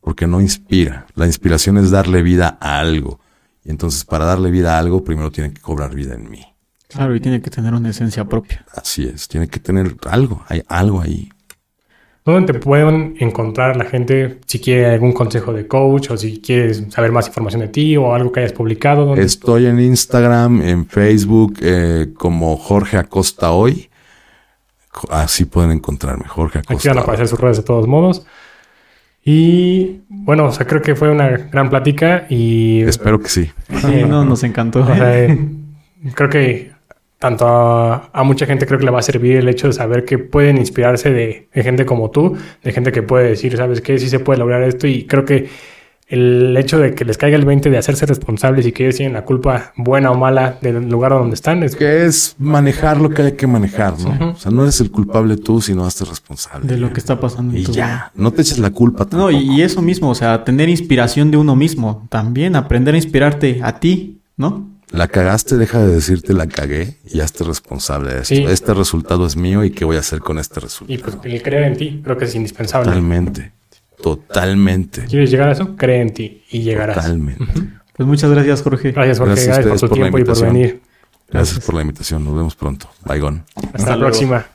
Porque 0.00 0.26
no 0.26 0.40
inspira. 0.40 1.06
La 1.14 1.26
inspiración 1.26 1.78
es 1.78 1.90
darle 1.90 2.22
vida 2.22 2.58
a 2.60 2.78
algo. 2.78 3.20
Y 3.64 3.70
entonces 3.70 4.04
para 4.04 4.24
darle 4.24 4.50
vida 4.50 4.74
a 4.74 4.78
algo, 4.78 5.04
primero 5.04 5.30
tiene 5.30 5.52
que 5.52 5.60
cobrar 5.60 5.94
vida 5.94 6.14
en 6.14 6.28
mí. 6.28 6.51
Claro, 6.92 7.16
y 7.16 7.20
tiene 7.20 7.40
que 7.40 7.50
tener 7.50 7.72
una 7.72 7.90
esencia 7.90 8.24
propia. 8.24 8.64
Así 8.74 9.04
es, 9.04 9.28
tiene 9.28 9.48
que 9.48 9.58
tener 9.58 9.96
algo, 10.10 10.44
hay 10.48 10.62
algo 10.68 11.00
ahí. 11.00 11.30
¿Dónde 12.24 12.52
te 12.52 12.58
pueden 12.60 13.16
encontrar 13.18 13.76
la 13.76 13.84
gente 13.84 14.38
si 14.46 14.60
quiere 14.60 14.86
algún 14.86 15.12
consejo 15.12 15.52
de 15.52 15.66
coach 15.66 16.10
o 16.10 16.16
si 16.16 16.40
quieres 16.40 16.84
saber 16.90 17.10
más 17.10 17.26
información 17.26 17.62
de 17.62 17.68
ti 17.68 17.96
o 17.96 18.14
algo 18.14 18.30
que 18.30 18.40
hayas 18.40 18.52
publicado? 18.52 19.16
Estoy 19.16 19.66
en 19.66 19.80
Instagram, 19.80 20.62
en 20.62 20.86
Facebook 20.86 21.54
eh, 21.60 22.10
como 22.16 22.56
Jorge 22.56 22.96
Acosta 22.96 23.50
Hoy. 23.50 23.90
Así 25.10 25.46
pueden 25.46 25.72
encontrarme, 25.72 26.28
Jorge 26.28 26.60
Acosta. 26.60 26.74
Aquí 26.74 26.88
van 26.88 26.98
a 26.98 27.00
aparecer 27.00 27.26
sus 27.26 27.40
redes 27.40 27.56
de 27.56 27.64
todos 27.64 27.88
modos. 27.88 28.24
Y 29.24 30.02
bueno, 30.08 30.46
o 30.46 30.52
sea, 30.52 30.66
creo 30.66 30.80
que 30.82 30.94
fue 30.94 31.10
una 31.10 31.28
gran 31.28 31.70
plática 31.70 32.26
y... 32.28 32.82
Espero 32.82 33.20
que 33.20 33.28
sí. 33.28 33.50
Sí, 33.80 34.04
no, 34.06 34.24
nos 34.24 34.44
encantó. 34.44 34.86
creo 36.14 36.28
que 36.30 36.71
tanto 37.22 37.46
a, 37.46 38.24
mucha 38.24 38.46
gente 38.46 38.66
creo 38.66 38.80
que 38.80 38.84
le 38.84 38.90
va 38.90 38.98
a 38.98 39.02
servir 39.02 39.36
el 39.36 39.48
hecho 39.48 39.68
de 39.68 39.72
saber 39.72 40.04
que 40.04 40.18
pueden 40.18 40.58
inspirarse 40.58 41.12
de, 41.12 41.46
de, 41.54 41.62
gente 41.62 41.86
como 41.86 42.10
tú, 42.10 42.36
de 42.64 42.72
gente 42.72 42.90
que 42.90 43.04
puede 43.04 43.28
decir, 43.28 43.56
¿sabes 43.56 43.80
qué? 43.80 43.96
Sí 43.96 44.08
se 44.08 44.18
puede 44.18 44.40
lograr 44.40 44.64
esto 44.64 44.88
y 44.88 45.04
creo 45.04 45.24
que 45.24 45.48
el 46.08 46.56
hecho 46.56 46.80
de 46.80 46.96
que 46.96 47.04
les 47.04 47.16
caiga 47.16 47.36
el 47.36 47.44
20 47.44 47.70
de 47.70 47.78
hacerse 47.78 48.06
responsables 48.06 48.66
y 48.66 48.72
que 48.72 48.82
ellos 48.82 48.96
tienen 48.96 49.12
la 49.12 49.24
culpa 49.24 49.72
buena 49.76 50.10
o 50.10 50.18
mala 50.18 50.58
del 50.60 50.88
lugar 50.88 51.12
donde 51.12 51.34
están. 51.34 51.62
Es 51.62 51.76
que 51.76 52.04
es 52.04 52.34
manejar 52.40 53.00
lo 53.00 53.10
que 53.10 53.22
hay 53.22 53.32
que 53.32 53.46
manejar, 53.46 53.94
¿no? 54.00 54.32
O 54.32 54.36
sea, 54.36 54.50
no 54.50 54.64
eres 54.64 54.80
el 54.80 54.90
culpable 54.90 55.36
tú, 55.36 55.60
sino 55.60 55.86
hazte 55.86 56.04
responsable. 56.04 56.66
De 56.66 56.76
lo 56.76 56.92
que 56.92 56.98
está 56.98 57.20
pasando. 57.20 57.56
Y 57.56 57.64
ya, 57.66 58.10
no 58.16 58.32
te 58.32 58.42
eches 58.42 58.58
la 58.58 58.70
culpa. 58.70 59.06
Tampoco. 59.06 59.30
No, 59.30 59.38
y, 59.38 59.62
eso 59.62 59.80
mismo, 59.80 60.10
o 60.10 60.14
sea, 60.16 60.42
tener 60.42 60.68
inspiración 60.68 61.30
de 61.30 61.36
uno 61.36 61.54
mismo. 61.54 62.04
También 62.08 62.56
aprender 62.56 62.94
a 62.94 62.98
inspirarte 62.98 63.60
a 63.62 63.78
ti, 63.78 64.18
¿no? 64.36 64.71
La 64.92 65.08
cagaste, 65.08 65.56
deja 65.56 65.78
de 65.80 65.94
decirte 65.94 66.34
la 66.34 66.46
cagué 66.46 66.98
y 67.06 67.20
hazte 67.20 67.44
responsable 67.44 68.14
de 68.14 68.20
esto. 68.22 68.34
Este 68.34 68.74
resultado 68.74 69.26
es 69.26 69.36
mío 69.36 69.64
y 69.64 69.70
qué 69.70 69.84
voy 69.84 69.96
a 69.96 70.00
hacer 70.00 70.20
con 70.20 70.38
este 70.38 70.60
resultado. 70.60 70.92
Y 70.92 71.02
pues 71.02 71.16
el 71.24 71.42
creer 71.42 71.64
en 71.64 71.76
ti 71.76 72.00
creo 72.04 72.16
que 72.18 72.26
es 72.26 72.34
indispensable. 72.34 72.86
Totalmente. 72.86 73.52
Totalmente. 74.02 75.04
¿Quieres 75.06 75.30
llegar 75.30 75.48
a 75.48 75.52
eso? 75.52 75.76
Cree 75.76 76.02
en 76.02 76.12
ti 76.12 76.42
y 76.50 76.62
llegarás. 76.62 76.96
Totalmente. 76.96 77.44
Pues 77.96 78.06
muchas 78.06 78.30
gracias, 78.30 78.62
Jorge. 78.62 78.92
Gracias, 78.92 79.18
Jorge. 79.18 79.44
Gracias, 79.44 79.66
por 79.66 79.88
tu 79.88 79.94
tiempo 79.94 80.18
y 80.18 80.24
por 80.24 80.40
venir. 80.42 80.82
Gracias, 81.30 81.64
por 81.64 81.74
la 81.74 81.82
invitación. 81.82 82.24
Nos 82.24 82.34
vemos 82.34 82.54
pronto. 82.54 82.88
Bye, 83.04 83.20
Hasta, 83.20 83.68
Hasta 83.74 83.96
la 83.96 84.04
próxima. 84.04 84.46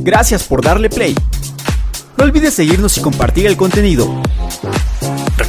Gracias 0.00 0.44
por 0.44 0.62
darle 0.62 0.88
play. 0.88 1.14
No 2.16 2.24
olvides 2.24 2.54
seguirnos 2.54 2.96
y 2.98 3.00
compartir 3.00 3.46
el 3.46 3.56
contenido. 3.56 4.22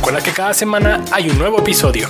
Recuerda 0.03 0.21
que 0.21 0.33
cada 0.33 0.53
semana 0.53 1.01
hay 1.13 1.29
un 1.29 1.37
nuevo 1.37 1.59
episodio. 1.59 2.09